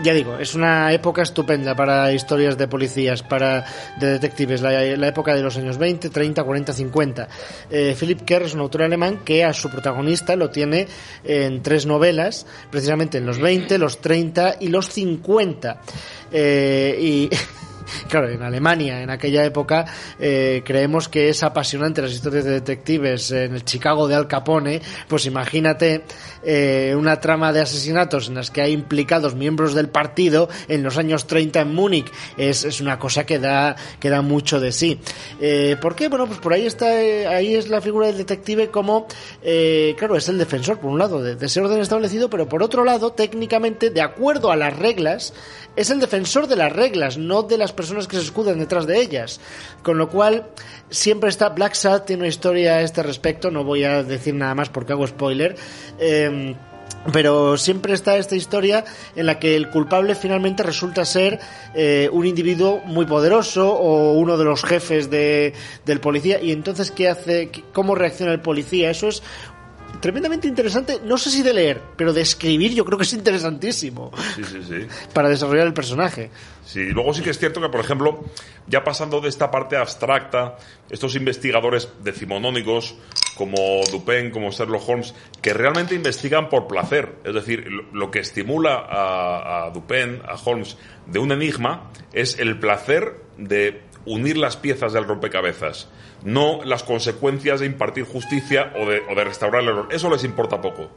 [0.03, 3.65] ya digo, es una época estupenda para historias de policías, para
[3.99, 7.27] de detectives, la, época de los años 20, 30, 40, 50.
[7.69, 10.87] Eh, Philip Kerr es un autor alemán que a su protagonista lo tiene
[11.23, 15.81] en tres novelas, precisamente en los 20, los 30 y los 50.
[16.31, 17.29] Eh, y
[18.09, 19.85] claro, en Alemania, en aquella época,
[20.19, 24.81] eh, creemos que es apasionante las historias de detectives en el Chicago de Al Capone,
[25.07, 26.03] pues imagínate
[26.47, 30.97] eh, una trama de asesinatos en las que hay implicados miembros del partido en los
[30.97, 32.09] años 30 en Múnich.
[32.37, 34.97] Es, es una cosa que da, que da mucho de sí.
[35.41, 36.07] Eh, ¿Por qué?
[36.07, 39.07] Bueno, pues por ahí está, eh, ahí es la figura del detective como,
[39.43, 42.63] eh, claro, es el defensor, por un lado, de, de ese orden establecido, pero por
[42.63, 45.33] otro lado, técnicamente, de acuerdo a las reglas,
[45.75, 48.99] es el defensor de las reglas, no de las personas que se escudan detrás de
[48.99, 49.39] ellas.
[49.83, 50.47] Con lo cual,
[50.89, 51.49] siempre está.
[51.49, 54.93] Black Sad tiene una historia a este respecto, no voy a decir nada más porque
[54.93, 55.55] hago spoiler.
[57.13, 58.83] Pero siempre está esta historia
[59.15, 61.39] en la que el culpable finalmente resulta ser
[61.73, 65.53] eh, un individuo muy poderoso o uno de los jefes de,
[65.85, 66.41] del policía.
[66.41, 67.49] Y entonces, ¿qué hace?
[67.49, 68.89] ¿Qué- ¿Cómo reacciona el policía?
[68.89, 69.23] Eso es
[69.99, 74.11] tremendamente interesante, no sé si de leer, pero de escribir yo creo que es interesantísimo
[74.35, 74.87] Sí, sí, sí.
[75.13, 76.29] para desarrollar el personaje.
[76.65, 78.25] Sí, luego sí que es cierto que, por ejemplo,
[78.67, 80.57] ya pasando de esta parte abstracta,
[80.89, 82.95] estos investigadores decimonónicos
[83.37, 83.55] como
[83.91, 87.15] Dupin, como Sherlock Holmes, que realmente investigan por placer.
[87.23, 92.59] Es decir, lo, que estimula a, a Dupin, a Holmes, de un enigma, es el
[92.59, 95.87] placer de unir las piezas del rompecabezas,
[96.23, 99.87] no las consecuencias de impartir justicia o de, restaurar el error.
[99.91, 100.89] Eso les importa poco.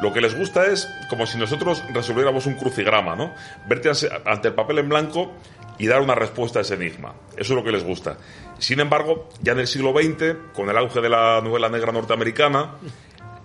[0.00, 3.32] Lo que les gusta es como si nosotros resolviéramos un crucigrama, ¿no?
[3.68, 3.90] Verte
[4.24, 5.32] ante- el papel en blanco
[5.78, 7.14] y dar una respuesta a ese enigma.
[7.32, 8.18] Eso es lo que les gusta.
[8.58, 12.74] Sin embargo, ya en el siglo XX, con el auge de la novela negra norteamericana,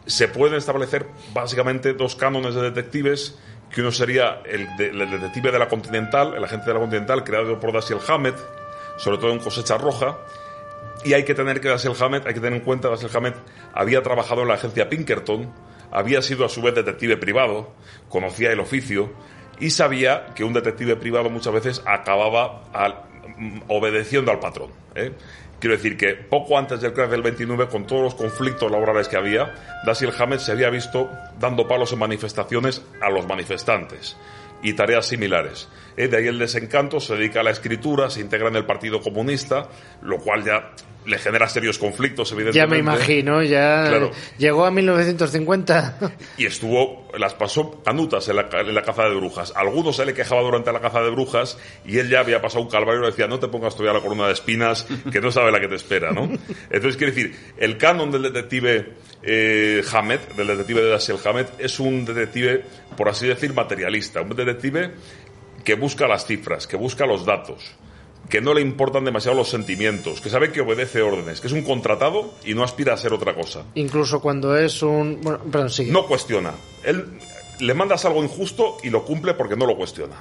[0.06, 3.40] se pueden establecer básicamente dos cánones de detectives,
[3.72, 7.60] que uno sería el, el detective de la Continental, el agente de la Continental, creado
[7.60, 8.36] por Dashiell Hammett,
[8.98, 10.18] sobre todo en Cosecha Roja,
[11.04, 13.36] y hay que tener que Dashiell Hammett, hay que tener en cuenta que Dashiell Hammett
[13.74, 15.52] había trabajado en la agencia Pinkerton,
[15.92, 17.72] había sido a su vez detective privado,
[18.10, 19.12] conocía el oficio
[19.60, 22.64] y sabía que un detective privado muchas veces acababa
[23.38, 24.72] mm, obedeciendo al patrón.
[24.96, 25.12] ¿eh?
[25.60, 29.18] Quiero decir que poco antes del crash del 29, con todos los conflictos laborales que
[29.18, 29.54] había,
[29.86, 31.10] Dashiell Hammett se había visto
[31.40, 34.18] dando palos en manifestaciones a los manifestantes
[34.64, 35.70] y tareas similares.
[35.96, 39.02] Eh, De ahí el desencanto, se dedica a la escritura, se integra en el Partido
[39.02, 39.70] Comunista,
[40.02, 40.72] lo cual ya
[41.06, 42.58] le genera serios conflictos, evidentemente.
[42.58, 44.12] Ya me imagino, ya Claro.
[44.38, 45.98] llegó a 1950.
[46.38, 49.54] Y estuvo, las pasó canutas en la, en la caza de brujas.
[49.56, 52.70] Algunos se le quejaba durante la caza de brujas y él ya había pasado un
[52.70, 55.52] calvario y le decía, no te pongas todavía la corona de espinas, que no sabe
[55.52, 56.24] la que te espera, ¿no?
[56.70, 61.80] Entonces, quiere decir, el canon del detective eh, Hammett, del detective de Dashiell Hammett, es
[61.80, 62.64] un detective,
[62.98, 64.22] por así decir, materialista.
[64.22, 64.92] Un detective
[65.64, 67.74] que busca las cifras, que busca los datos,
[68.30, 71.64] que no le importan demasiado los sentimientos, que sabe que obedece órdenes, que es un
[71.64, 73.64] contratado y no aspira a ser otra cosa.
[73.76, 75.20] Incluso cuando es un...
[75.22, 75.92] Bueno, perdón, sigue.
[75.92, 76.52] No cuestiona.
[76.84, 77.06] Él
[77.60, 80.16] le mandas algo injusto y lo cumple porque no lo cuestiona.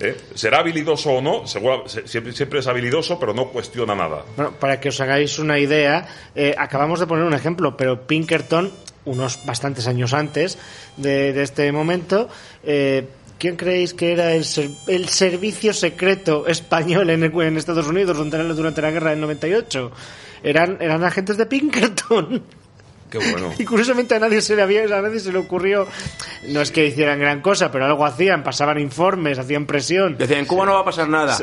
[0.00, 0.16] ¿eh?
[0.34, 4.24] Será habilidoso o no, seguro- se- siempre, siempre es habilidoso, pero no cuestiona nada.
[4.36, 8.70] Bueno, para que os hagáis una idea, eh, acabamos de poner un ejemplo, pero Pinkerton,
[9.04, 10.58] unos bastantes años antes
[10.96, 12.28] de, de este momento,
[12.62, 13.08] eh,
[13.42, 18.16] ¿quién creéis que era el, ser- el servicio secreto español en, el- en Estados Unidos
[18.16, 19.90] durante, la- durante la guerra del 98?
[20.44, 22.42] Eran, eran agentes de Pinkerton.
[23.10, 23.52] Qué bueno.
[23.58, 25.88] Y curiosamente a nadie se le había, a nadie se le ocurrió,
[26.50, 30.16] no es que hicieran gran cosa, pero algo hacían, pasaban informes, hacían presión.
[30.16, 31.36] Decían, en Cuba no va a pasar nada.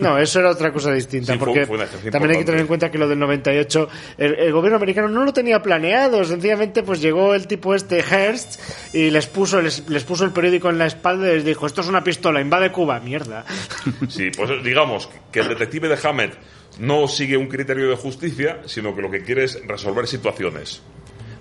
[0.00, 1.78] No, eso era otra cosa distinta, Sí, porque fue
[2.10, 3.88] también hay que tener en cuenta que lo del 98,
[4.18, 8.60] el, el gobierno americano no lo tenía planeado, sencillamente pues llegó el tipo este Hearst
[8.94, 11.80] y les puso, les, les puso el periódico en la espalda y les dijo, esto
[11.80, 13.44] es una pistola, invade Cuba, mierda.
[14.08, 16.34] Sí, pues digamos que el detective de Hammett
[16.78, 20.82] no sigue un criterio de justicia, sino que lo que quiere es resolver situaciones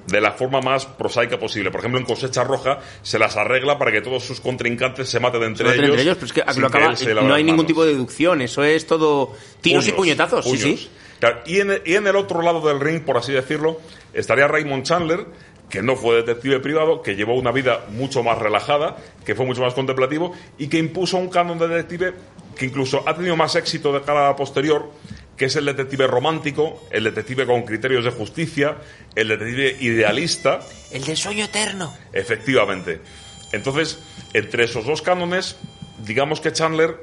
[0.07, 1.69] de la forma más prosaica posible.
[1.69, 5.43] Por ejemplo, en Cosecha Roja se las arregla para que todos sus contrincantes se maten
[5.43, 5.89] entre, Se ellos.
[5.89, 6.93] entre ellos, pero es que lo acaba-
[7.23, 7.67] no hay ningún manos.
[7.67, 10.89] tipo de deducción, eso es todo tiros y Puños, puñetazos, sí, sí.
[11.19, 13.81] Claro, y, en, y en el otro lado del ring, por así decirlo,
[14.13, 15.25] estaría Raymond Chandler,
[15.69, 19.61] que no fue detective privado, que llevó una vida mucho más relajada, que fue mucho
[19.61, 22.13] más contemplativo y que impuso un canon de detective
[22.55, 24.89] que incluso ha tenido más éxito de cara a posterior,
[25.37, 28.77] que es el detective romántico, el detective con criterios de justicia,
[29.15, 30.59] el detective idealista,
[30.91, 31.93] El del sueño eterno.
[32.11, 33.01] Efectivamente.
[33.51, 33.99] Entonces,
[34.33, 35.55] entre esos dos cánones,
[35.99, 36.97] digamos que Chandler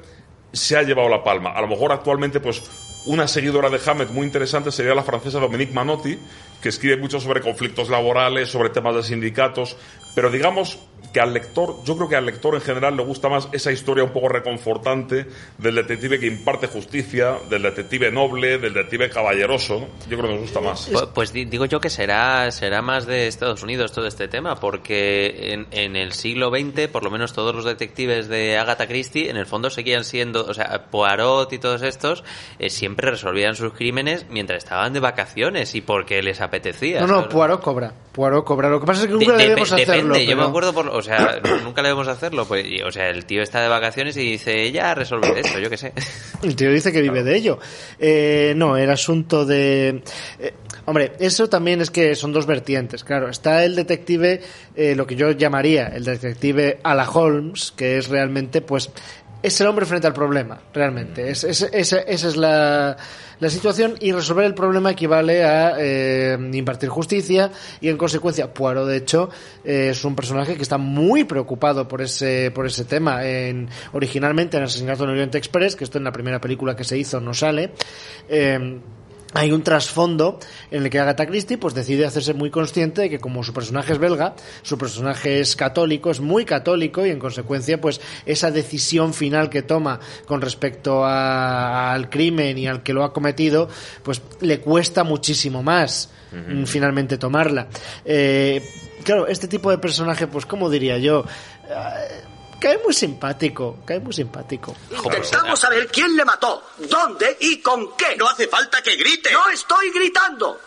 [0.53, 1.53] se ha llevado la palma.
[1.53, 2.63] A lo mejor actualmente, pues,
[3.07, 6.19] una seguidora de Hammett muy interesante sería la francesa Dominique Manotti,
[6.65, 9.77] que escribe mucho sobre conflictos laborales, sobre temas de sindicatos,
[10.15, 10.79] pero digamos
[11.13, 14.03] que al lector, yo creo que al lector en general le gusta más esa historia
[14.03, 15.27] un poco reconfortante
[15.59, 19.87] del detective que imparte justicia, del detective noble, del detective caballeroso.
[20.09, 20.91] Yo creo que nos gusta más.
[20.91, 24.57] Pu- Pues di- digo yo que será, será más de Estados Unidos todo este tema,
[24.59, 29.31] porque en, en el siglo XX, por lo menos todos los detectives de Agatha Christie,
[29.31, 32.25] en el fondo seguían siendo, o sea, Poirot y todos estos,
[32.59, 36.54] eh, siempre resolvían sus crímenes mientras estaban de vacaciones y porque les apetecía.
[37.01, 37.29] No, no, ¿sabes?
[37.35, 38.69] Poirot cobra, Poirot cobra.
[38.69, 40.15] Lo que pasa es que De- nunca depe- debemos hacerlo.
[40.15, 43.43] depende, yo me acuerdo, por, o sea, nunca debemos hacerlo, pues, o sea, el tío
[43.43, 45.93] está de vacaciones y dice, ya resolver esto, yo qué sé.
[46.43, 47.59] El tío dice que vive de ello.
[47.99, 50.03] Eh, no, el asunto de...
[50.39, 50.55] eh,
[50.85, 53.31] hombre, eso también es que son dos vertientes, claro.
[53.31, 54.43] Está el detective,
[54.77, 58.91] eh, lo que yo llamaría el detective a la Holmes, que es realmente, pues,
[59.43, 61.31] es el hombre frente al problema, realmente.
[61.31, 62.97] Es, es- esa- esa es la,
[63.45, 68.89] la situación y resolver el problema equivale a eh, impartir justicia y en consecuencia Poirot
[68.89, 69.29] de hecho
[69.63, 73.23] eh, es un personaje que está muy preocupado por ese por ese tema.
[73.27, 76.97] En, originalmente en Asesinato en Oriente Express que esto en la primera película que se
[76.97, 77.73] hizo no sale
[78.31, 78.81] eh,
[79.35, 80.39] hay un trasfondo
[80.71, 83.93] en el que Agatha Christie pues decide hacerse muy consciente de que como su personaje
[83.93, 89.13] es belga, su personaje es católico, es muy católico y en consecuencia pues esa decisión
[89.13, 93.69] final que toma con respecto a- al crimen y al que lo ha cometido
[94.03, 97.67] pues le cuesta muchísimo más mm, finalmente tomarla.
[98.05, 98.63] Eh,
[99.05, 101.25] claro, este tipo de personaje pues como diría yo...
[101.69, 102.24] Eh,
[102.65, 104.75] cae muy simpático, cae muy simpático.
[104.91, 108.17] Intentamos saber quién le mató, dónde y con qué.
[108.17, 109.31] No hace falta que grite.
[109.33, 110.59] No estoy gritando.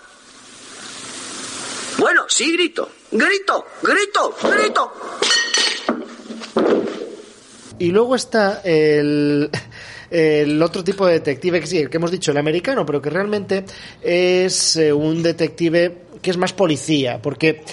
[1.97, 2.91] Bueno, sí grito.
[3.09, 4.93] Grito, grito, grito.
[7.79, 9.49] Y luego está el,
[10.11, 13.09] el otro tipo de detective que sí, el que hemos dicho, el americano, pero que
[13.09, 13.65] realmente
[14.03, 17.63] es eh, un detective que es más policía, porque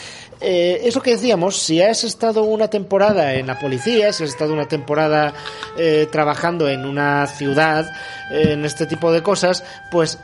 [0.44, 4.30] eh, es lo que decíamos, si has estado una temporada en la policía, si has
[4.30, 5.32] estado una temporada
[5.78, 7.90] eh, trabajando en una ciudad,
[8.30, 10.18] en este tipo de cosas, pues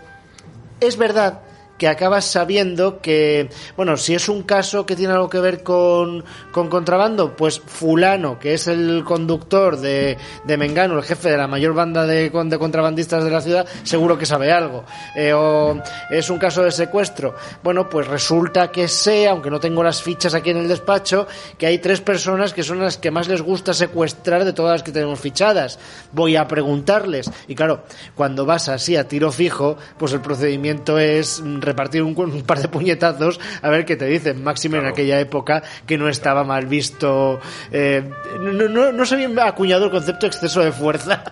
[0.80, 1.40] es verdad
[1.80, 6.22] que acabas sabiendo que, bueno, si es un caso que tiene algo que ver con,
[6.52, 11.46] con contrabando, pues fulano, que es el conductor de, de Mengano, el jefe de la
[11.46, 14.84] mayor banda de, de contrabandistas de la ciudad, seguro que sabe algo.
[15.16, 17.34] Eh, o es un caso de secuestro.
[17.62, 21.26] Bueno, pues resulta que sé, aunque no tengo las fichas aquí en el despacho,
[21.56, 24.82] que hay tres personas que son las que más les gusta secuestrar de todas las
[24.82, 25.78] que tenemos fichadas.
[26.12, 27.30] Voy a preguntarles.
[27.48, 27.84] Y claro,
[28.14, 31.40] cuando vas así a tiro fijo, pues el procedimiento es
[31.70, 34.42] repartir un, par de puñetazos a ver qué te dicen.
[34.42, 37.40] Máximo en aquella época que no estaba mal visto.
[37.72, 38.08] eh,
[38.40, 41.24] no, no, no se había acuñado el concepto de exceso de fuerza.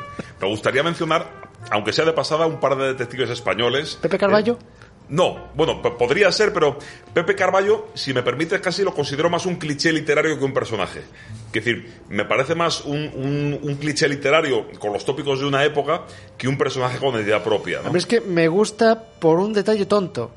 [0.40, 1.30] Me gustaría mencionar,
[1.70, 3.96] aunque sea de pasada, un par de detectives españoles.
[4.02, 4.58] Pepe Carballo.
[5.12, 6.78] No, bueno, podría ser, pero
[7.12, 11.00] Pepe Carballo, si me permites, casi lo considero más un cliché literario que un personaje.
[11.00, 16.04] Es decir, me parece más un, un- cliché literario con los tópicos de una época
[16.38, 17.80] que un personaje con idea propia.
[17.82, 17.90] ¿no?
[17.90, 20.32] A es que me gusta por un detalle tonto.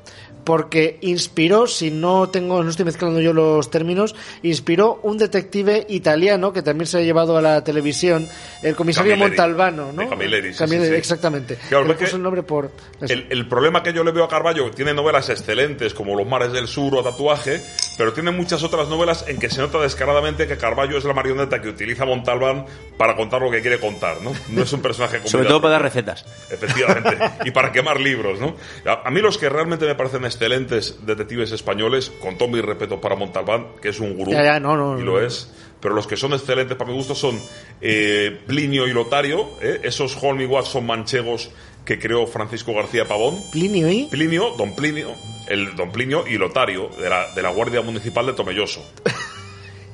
[0.46, 4.14] Porque inspiró, si no tengo, no estoy mezclando yo los términos,
[4.44, 8.28] inspiró un detective italiano que también se ha llevado a la televisión,
[8.62, 9.30] el comisario Camilleri.
[9.30, 10.08] Montalbano, ¿no?
[10.08, 10.98] Camilleri, sí, Camilleri, sí, sí.
[10.98, 11.58] exactamente.
[11.68, 12.70] Claro, ves que el nombre por.
[13.00, 16.52] El, el problema que yo le veo a Carballo, tiene novelas excelentes como Los mares
[16.52, 17.60] del sur o Tatuaje,
[17.98, 21.60] pero tiene muchas otras novelas en que se nota descaradamente que Carballo es la marioneta
[21.60, 22.66] que utiliza Montalbán
[22.96, 24.32] para contar lo que quiere contar, ¿no?
[24.50, 26.24] No es un personaje con Sobre todo para dar recetas.
[26.50, 27.18] Efectivamente.
[27.44, 28.54] y para quemar libros, ¿no?
[28.84, 33.00] A, a mí los que realmente me parecen excelentes detectives españoles, con todo mi respeto
[33.00, 35.50] para Montalbán, que es un gurú, Ya, ya, no, no, y lo es,
[35.80, 37.40] pero los que son excelentes para mi gusto son
[37.80, 39.80] eh, Plinio y Lotario, ¿eh?
[39.82, 41.50] esos Holmes y Watson manchegos
[41.86, 43.40] que creó Francisco García Pavón.
[43.50, 44.04] Plinio y.
[44.04, 45.14] Plinio, don Plinio,
[45.48, 48.84] el don Plinio y Lotario, de la, de la Guardia Municipal de Tomelloso.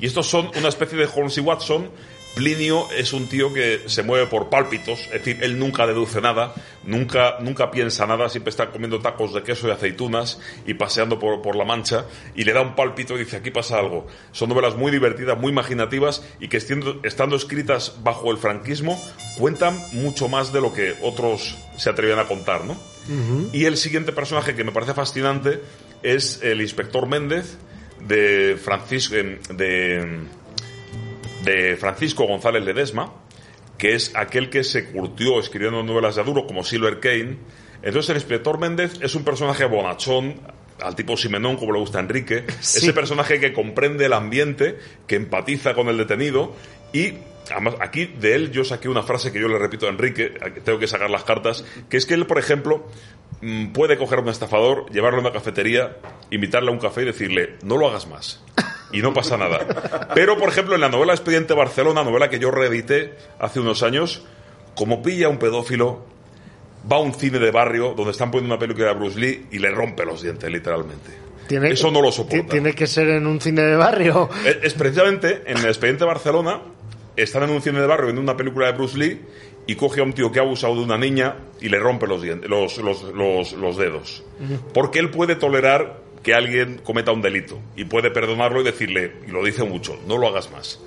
[0.03, 1.89] Y estos son una especie de Holmes y Watson.
[2.35, 6.55] Plinio es un tío que se mueve por pálpitos, es decir, él nunca deduce nada,
[6.83, 11.43] nunca, nunca piensa nada, siempre está comiendo tacos de queso y aceitunas y paseando por,
[11.43, 14.07] por la mancha y le da un pálpito y dice aquí pasa algo.
[14.33, 19.03] Son novelas muy divertidas, muy imaginativas y que estando, estando escritas bajo el franquismo
[19.39, 22.77] cuentan mucho más de lo que otros se atrevían a contar, ¿no?
[23.53, 25.61] Y el siguiente personaje que me parece fascinante
[26.03, 27.59] es el inspector Méndez
[28.07, 30.21] de Francisco de,
[31.45, 33.13] de Francisco González Ledesma,
[33.79, 37.37] que es aquel que se curtió escribiendo novelas de Aduro como Silver Kane.
[37.83, 40.41] Entonces el inspector Méndez es un personaje bonachón,
[40.81, 42.79] al tipo Simenón, como le gusta a Enrique, Sí.
[42.79, 46.55] ese personaje que comprende el ambiente, que empatiza con el detenido
[46.93, 47.15] y
[47.51, 50.33] además aquí de él yo saqué una frase que yo le repito a Enrique,
[50.65, 52.87] tengo que sacar las cartas, que es que él, por ejemplo,
[53.41, 55.97] mm, puede coger a un estafador, llevarlo a una cafetería,
[56.31, 58.43] invitarle a un café y decirle, no lo hagas más.
[58.93, 60.09] Y no pasa nada.
[60.15, 64.25] Pero, por ejemplo, en la novela Expediente Barcelona, novela que yo reedité hace unos años,
[64.75, 66.05] como pilla un pedófilo,
[66.91, 69.59] va a un cine de barrio donde están poniendo una película de Bruce Lee y
[69.59, 71.11] le rompe los dientes, literalmente.
[71.49, 72.49] Tiene- Eso no lo soporta.
[72.49, 74.29] Tiene que ser en un cine de barrio.
[74.45, 76.61] Es, es precisamente en el expediente Barcelona,
[77.17, 79.21] están en un cine de barrio viendo una película de Bruce Lee
[79.67, 82.21] y coge a un tío que ha abusado de una niña y le rompe los,
[82.23, 84.25] dientes, los, los, los, los dedos.
[84.75, 89.31] Porque él puede tolerar que alguien cometa un delito y puede perdonarlo y decirle, y
[89.31, 90.81] lo dice mucho, no lo hagas más.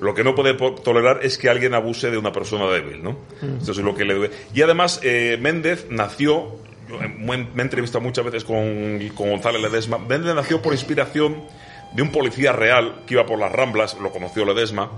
[0.00, 3.18] Lo que no puede tolerar es que alguien abuse de una persona débil, ¿no?
[3.58, 4.34] Esto es lo que le duele.
[4.54, 6.56] Y además, eh, Méndez nació,
[6.88, 11.44] yo, eh, me he entrevistado muchas veces con, con González Ledesma, Méndez nació por inspiración
[11.92, 14.90] de un policía real que iba por las Ramblas, lo conoció Ledesma,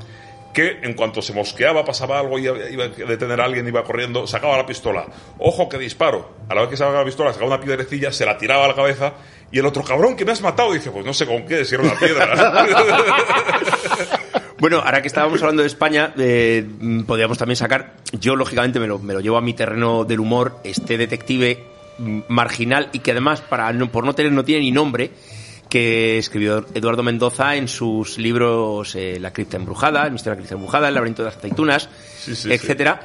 [0.52, 3.82] que en cuanto se mosqueaba, pasaba algo y iba iba a detener a alguien, iba
[3.84, 5.06] corriendo, sacaba la pistola.
[5.38, 6.30] Ojo que disparo.
[6.48, 8.74] A la vez que sacaba la pistola, sacaba una piedrecilla, se la tiraba a la
[8.74, 9.14] cabeza
[9.52, 11.74] y el otro cabrón que me has matado dice, pues no sé con qué, si
[11.74, 12.66] era una piedra.
[14.58, 16.64] Bueno, ahora que estábamos hablando de España, eh,
[17.04, 20.58] podríamos también sacar, yo lógicamente me lo, me lo llevo a mi terreno del humor,
[20.62, 21.64] este detective
[22.28, 25.10] marginal y que además, para no- por no tener, no tiene ni nombre,
[25.68, 30.40] que escribió Eduardo Mendoza en sus libros eh, La cripta embrujada, El misterio de la
[30.42, 31.88] cripta embrujada, El laberinto de las aceitunas,
[32.20, 33.00] Sí, sí, etcétera.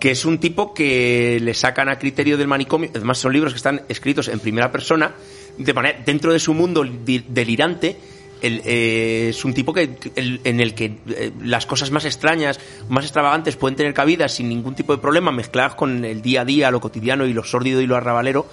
[0.00, 2.90] Que es un tipo que le sacan a criterio del manicomio.
[2.94, 5.14] Además, son libros que están escritos en primera persona,
[5.58, 6.84] de manera, dentro de su mundo
[7.28, 7.96] delirante,
[8.42, 12.60] el, eh, es un tipo que, el- en el que eh, las cosas más extrañas,
[12.88, 16.44] más extravagantes pueden tener cabida sin ningún tipo de problema, mezcladas con el día a
[16.44, 18.46] día, lo cotidiano y lo sórdido y lo arrabalero.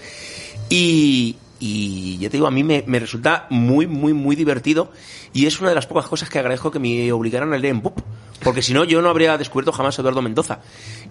[0.70, 4.92] Y, y ya te digo, a mí me, resulta muy, muy, muy divertido
[5.34, 7.82] y es una de las pocas cosas que agradezco que me obligaran a leer en
[7.82, 8.00] BUP.
[8.44, 10.60] Porque si no, yo no habría descubierto jamás a Eduardo Mendoza.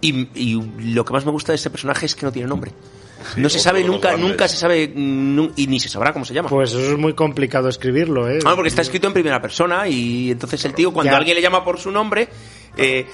[0.02, 0.60] Y, y
[0.93, 2.73] lo que más me gusta de este personaje es que no tiene nombre.
[3.36, 4.28] No se sabe nunca, grandes.
[4.31, 6.49] nunca se sabe, y ni se sabrá cómo se llama.
[6.49, 8.39] Pues eso es muy complicado escribirlo, ¿eh?
[8.44, 11.19] Ah, porque está escrito en primera persona y entonces el tío, cuando Ya.
[11.19, 12.28] alguien le llama por su nombre,
[12.77, 13.07] eh,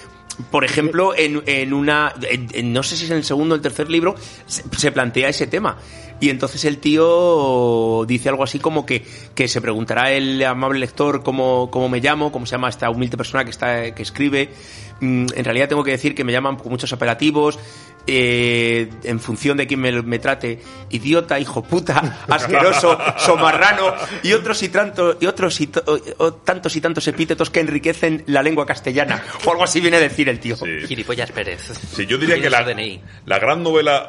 [0.51, 3.57] por ejemplo, en, en una, en- en- no sé si es en el segundo o
[3.57, 4.15] el tercer libro,
[4.47, 5.77] se, se plantea ese tema.
[6.21, 9.05] Y entonces el tío dice algo así como que,
[9.35, 13.17] que se preguntará el amable lector cómo, cómo me llamo, cómo se llama esta humilde
[13.17, 14.51] persona que está que escribe.
[15.01, 17.59] Mm, En realidad tengo que decir que me llaman con muchos apelativos,
[18.11, 20.61] eh, en función de quién me, me trate,
[20.91, 26.33] idiota, hijo puta, asqueroso, somarrano y otros y tantos y otros y to- o- o
[26.35, 30.29] tantos y tantos epítetos que enriquecen la lengua castellana o algo así viene a decir
[30.29, 30.57] el tío.
[30.87, 31.61] Gilipollas Pérez.
[31.95, 32.59] Sí, yo diría que la,
[33.27, 34.09] la gran novela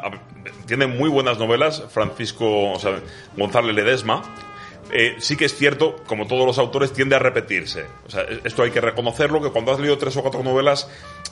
[0.65, 2.99] tiene muy buenas novelas, Francisco o sea,
[3.35, 4.23] González Ledesma.
[4.91, 7.85] Eh, sí que es cierto, como todos los autores, tiende a repetirse.
[8.07, 10.89] O sea, e- esto hay que reconocerlo, que cuando has leído tres o cuatro novelas,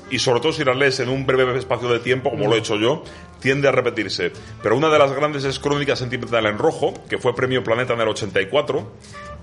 [0.10, 2.60] y sobre todo si las lees en un breve espacio de tiempo, como lo he
[2.60, 3.04] hecho yo,
[3.40, 4.32] tiende a repetirse.
[4.62, 8.02] Pero una de las grandes es Crónica Sentimental en Rojo, que fue premio Planeta en
[8.02, 8.92] el 84,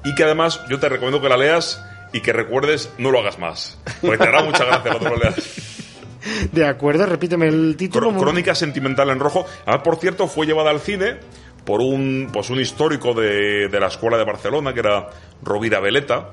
[0.04, 1.82] y que además yo te recomiendo que la leas
[2.12, 3.78] y que recuerdes, no lo hagas más.
[4.00, 5.36] Porque te hará mucha gracia cuando lo leas.
[6.52, 8.10] De acuerdo, repíteme el título.
[8.16, 9.44] Crónica sentimental en rojo.
[9.66, 11.16] Además, por cierto, fue llevada al cine
[11.64, 15.10] por un, pues un histórico de, de la escuela de Barcelona, que era
[15.42, 16.30] Rovira Veleta,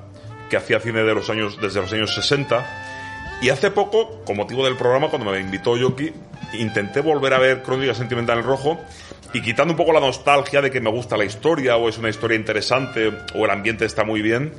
[0.50, 3.38] que hacía cine de los años, desde los años 60.
[3.40, 6.12] Y hace poco, con motivo del programa, cuando me invitó Yoki,
[6.52, 8.78] intenté volver a ver Crónica Sentimental en Rojo
[9.32, 12.10] y quitando un poco la nostalgia de que me gusta la historia o es una
[12.10, 14.52] historia interesante o el ambiente está muy bien,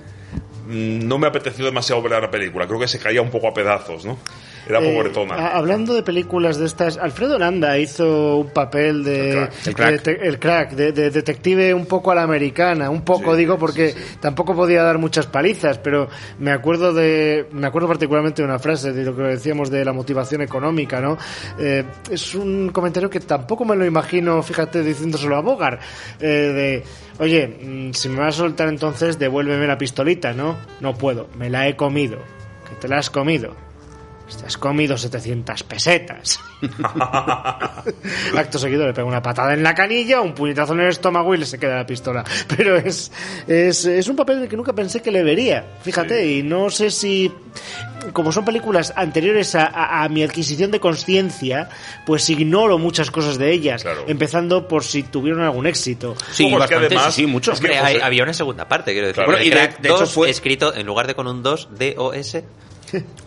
[0.68, 2.68] no me apeteció demasiado ver la película.
[2.68, 4.18] Creo que se caía un poco a pedazos, ¿no?
[4.65, 5.48] Era Eh, pobretona.
[5.49, 10.03] hablando de películas de estas, Alfredo Landa hizo un papel de El crack.
[10.03, 13.94] de el crack, de, de detective un poco a la americana, un poco digo porque
[14.22, 16.07] tampoco podía dar muchas palizas, pero
[16.40, 19.91] me acuerdo de me acuerdo particularmente de una frase de lo que decíamos de la
[19.91, 21.18] motivación económica, ¿no?
[21.60, 25.81] Eh, es un comentario que tampoco me lo imagino, fíjate, diciéndoselo a Bogart,
[26.22, 26.84] eh, de
[27.19, 30.57] Oye, mm, si me vas a soltar entonces, devuélveme la pistolita, ¿no?
[30.80, 32.18] No puedo, me la he comido.
[32.68, 33.56] Que te la has comido.
[34.38, 36.40] Te has comido 700 pesetas.
[38.38, 41.38] Acto seguido le pega una patada en la canilla, un puñetazo en el estómago y
[41.38, 42.24] le se queda la pistola.
[42.56, 43.12] Pero es,
[43.48, 45.66] es, es un papel que nunca pensé que le vería.
[45.82, 47.32] Fíjate, y no sé si,
[48.14, 51.70] como son películas anteriores a, a- a mi adquisición de conciencia,
[52.06, 53.84] pues ignoro muchas cosas de ellas.
[54.08, 56.16] Empezando por si tuvieron algún éxito.
[57.60, 59.24] Hombre, hay- había una segunda parte, quiero decir.
[59.24, 59.44] Claro.
[59.46, 62.44] Y de- de hecho 2 fue- escrito en lugar de con un 2, D-O-S.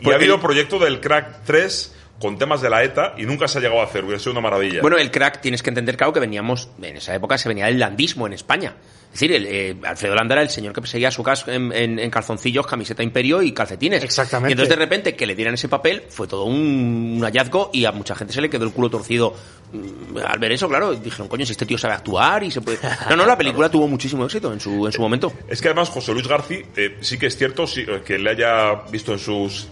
[0.01, 3.59] Y ha habido proyecto del Crack 3 con temas de la ETA y nunca se
[3.59, 4.02] ha llegado a hacer.
[4.05, 4.80] Hubiera sido una maravilla.
[4.80, 7.78] Bueno, el crack tienes que entender, claro, que veníamos, en esa época se venía el
[7.78, 8.74] landismo en España.
[9.06, 11.72] Es decir, el, eh, Alfredo Landa era el señor que perseguía a su casa en,
[11.72, 14.02] en- en calzoncillos, camiseta imperio y calcetines.
[14.05, 14.51] Exactamente.
[14.51, 17.86] Y entonces de repente que le dieran ese papel fue todo un, un hallazgo y
[17.86, 19.34] a mucha gente se le quedó el culo torcido
[19.72, 20.94] mm, al ver eso, claro.
[20.94, 22.78] Dijeron, coño, si este tío sabe actuar y se puede...
[23.10, 25.32] No, no, la película tuvo muchísimo éxito en su, en su momento.
[25.48, 28.74] Es que además José Luis García, eh, sí que es cierto sí, que le haya
[28.90, 29.68] visto en sus...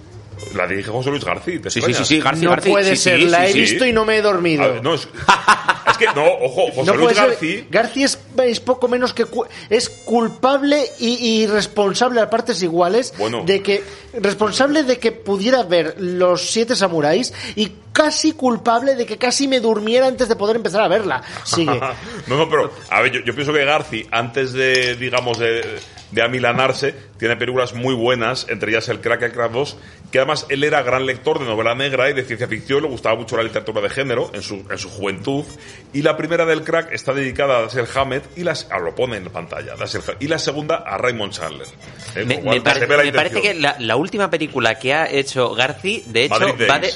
[0.54, 1.60] La dirige José Luis García.
[1.62, 3.52] ¿te Sí, sí, sí, sí, García, no García, puede sí, ser, sí, la sí, he
[3.52, 3.60] sí.
[3.60, 4.80] visto y no me he dormido.
[4.82, 5.08] No, es,
[5.90, 7.16] es que, no, ojo, José No Luis.
[7.16, 7.64] García...
[7.70, 13.12] García es, es poco menos que cu- es culpable y, y responsable a partes iguales
[13.18, 13.42] Bueno.
[13.44, 13.82] de que
[14.20, 19.60] responsable de que pudiera ver los siete samuráis y casi culpable de que casi me
[19.60, 21.22] durmiera antes de poder empezar a verla.
[21.44, 21.80] Sigue.
[22.26, 25.78] no, no, pero a ver, yo, yo pienso que Garci, antes de, digamos, de,
[26.14, 29.76] de amilanarse, tiene películas muy buenas, entre ellas El Crack y El Crack 2,
[30.12, 33.16] que además él era gran lector de novela negra y de ciencia ficción, le gustaba
[33.16, 35.44] mucho la literatura de género en su, en su juventud,
[35.92, 39.16] y la primera del Crack está dedicada a Dashiell Hammett, y las, ah, lo pone
[39.16, 41.66] en pantalla, Dashiell Hammett, y la segunda a Raymond Chandler.
[42.14, 42.24] ¿eh?
[42.24, 46.24] Me, me pare- la parece que la, la última película que ha hecho Garci, de
[46.26, 46.92] hecho, Madrid va de.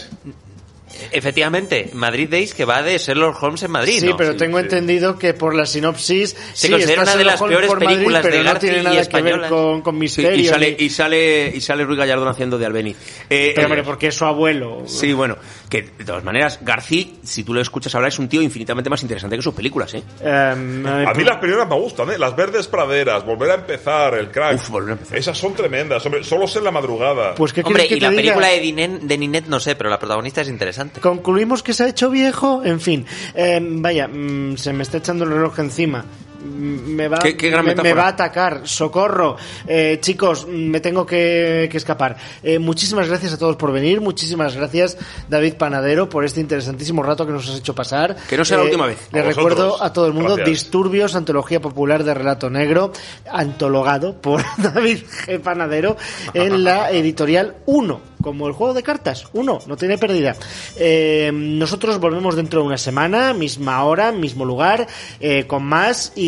[1.11, 4.01] Efectivamente, Madrid Days, que va de Sherlock Holmes en Madrid.
[4.01, 4.17] Sí, ¿no?
[4.17, 7.53] pero tengo entendido que por la sinopsis Se sí, considera está una de las Holmes
[7.57, 9.95] peores por Madrid, películas pero de no Garci tiene y nada que ver con, con
[9.95, 10.39] Sí, misterio.
[10.39, 12.97] y sale, ni- y sale y sale Ruiz Gallardón haciendo de Albeniz.
[13.31, 14.83] Eh, Pero eh, hombre, porque es su abuelo.
[14.87, 15.37] Sí, bueno,
[15.69, 19.03] que de todas maneras, García, si tú lo escuchas hablar, es un tío infinitamente más
[19.03, 20.03] interesante que sus películas, ¿eh?
[20.21, 22.19] Em, A mí las primeras me gustan, ¿eh?
[22.19, 24.61] Las verdes praderas, volver a empezar, el crack.
[25.13, 26.25] Esas son tremendas, hombre.
[26.25, 27.35] Solo sé en la madrugada.
[27.35, 28.23] Pues, ¿qué Hombre, que y te la diga?
[28.23, 31.01] película de, Dinen- de Ninet no sé, pero la protagonista es interesante.
[31.01, 33.07] Concluimos que se ha hecho viejo, en fin.
[33.35, 36.05] Eh, vaya, mm, se me está echando el reloj encima.
[36.45, 38.63] Me va, Qué- qué gran me, va a atacar.
[38.65, 39.37] Socorro.
[39.67, 42.17] Eh, chicos, me tengo que, que escapar.
[42.43, 44.01] Eh, muchísimas gracias a todos por venir.
[44.01, 44.97] Muchísimas gracias,
[45.29, 48.17] David Panadero, por este interesantísimo rato que nos has hecho pasar.
[48.29, 48.99] Que no sea la Eh, última vez.
[49.13, 50.49] Le recuerdo a todo el mundo Gracias.
[50.63, 52.93] Disturbios, antología popular de relato negro,
[53.31, 55.41] antologado por David G.
[55.41, 55.97] Panadero
[56.35, 60.37] en la editorial 1, como el juego de cartas, 1, no tiene pérdida.
[60.77, 64.87] Eh, nosotros volvemos dentro de una semana, misma hora, mismo lugar,
[65.21, 66.28] eh, con más y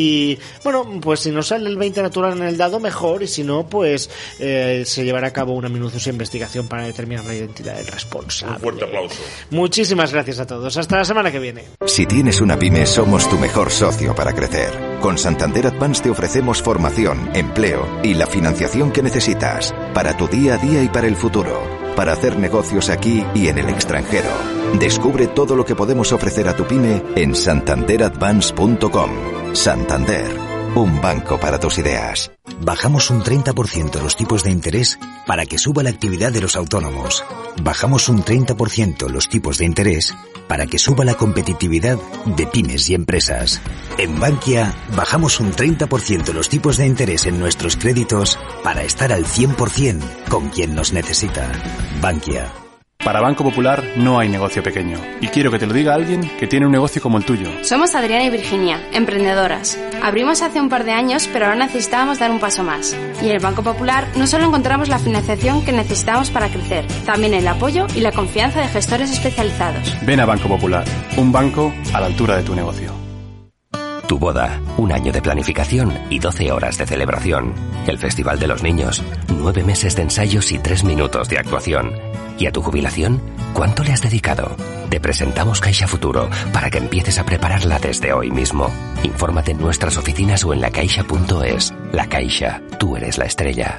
[0.64, 3.66] bueno, pues si nos sale el 20 natural en el dado, mejor y si no,
[3.66, 8.56] pues eh, se llevará a cabo una minuciosa investigación para determinar la identidad del responsable.
[8.56, 9.16] Un fuerte aplauso.
[9.50, 10.76] Muchísimas gracias a todos.
[10.76, 11.64] Hasta la semana que viene.
[11.86, 14.98] Si tienes una pyme, somos tu mejor socio para crecer.
[15.00, 20.54] Con Santander Advance te ofrecemos formación, empleo y la financiación que necesitas para tu día
[20.54, 24.30] a día y para el futuro, para hacer negocios aquí y en el extranjero.
[24.78, 29.10] Descubre todo lo que podemos ofrecer a tu pyme en santanderadvance.com.
[29.52, 32.30] Santander, un banco para tus ideas.
[32.62, 37.24] Bajamos un 30% los tipos de interés para que suba la actividad de los autónomos.
[37.62, 40.14] Bajamos un 30% los tipos de interés
[40.48, 43.60] para que suba la competitividad de pymes y empresas.
[43.98, 49.24] En Bankia, bajamos un 30% los tipos de interés en nuestros créditos para estar al
[49.24, 51.50] 100% con quien nos necesita.
[52.00, 52.69] Bankia.
[53.04, 54.98] Para Banco Popular no hay negocio pequeño.
[55.22, 57.48] Y quiero que te lo diga alguien que tiene un negocio como el tuyo.
[57.62, 59.78] Somos Adriana y Virginia, emprendedoras.
[60.02, 62.94] Abrimos hace un par de años, pero ahora necesitábamos dar un paso más.
[63.22, 67.32] Y en el Banco Popular no solo encontramos la financiación que necesitábamos para crecer, también
[67.32, 69.96] el apoyo y la confianza de gestores especializados.
[70.02, 70.84] Ven a Banco Popular,
[71.16, 72.99] un banco a la altura de tu negocio.
[74.10, 77.54] Tu boda, un año de planificación y 12 horas de celebración.
[77.86, 81.92] El Festival de los Niños, nueve meses de ensayos y tres minutos de actuación.
[82.36, 83.22] ¿Y a tu jubilación?
[83.54, 84.56] ¿Cuánto le has dedicado?
[84.88, 88.68] Te presentamos Caixa Futuro para que empieces a prepararla desde hoy mismo.
[89.04, 91.72] Infórmate en nuestras oficinas o en lacaixa.es.
[91.92, 93.78] La Caixa, tú eres la estrella.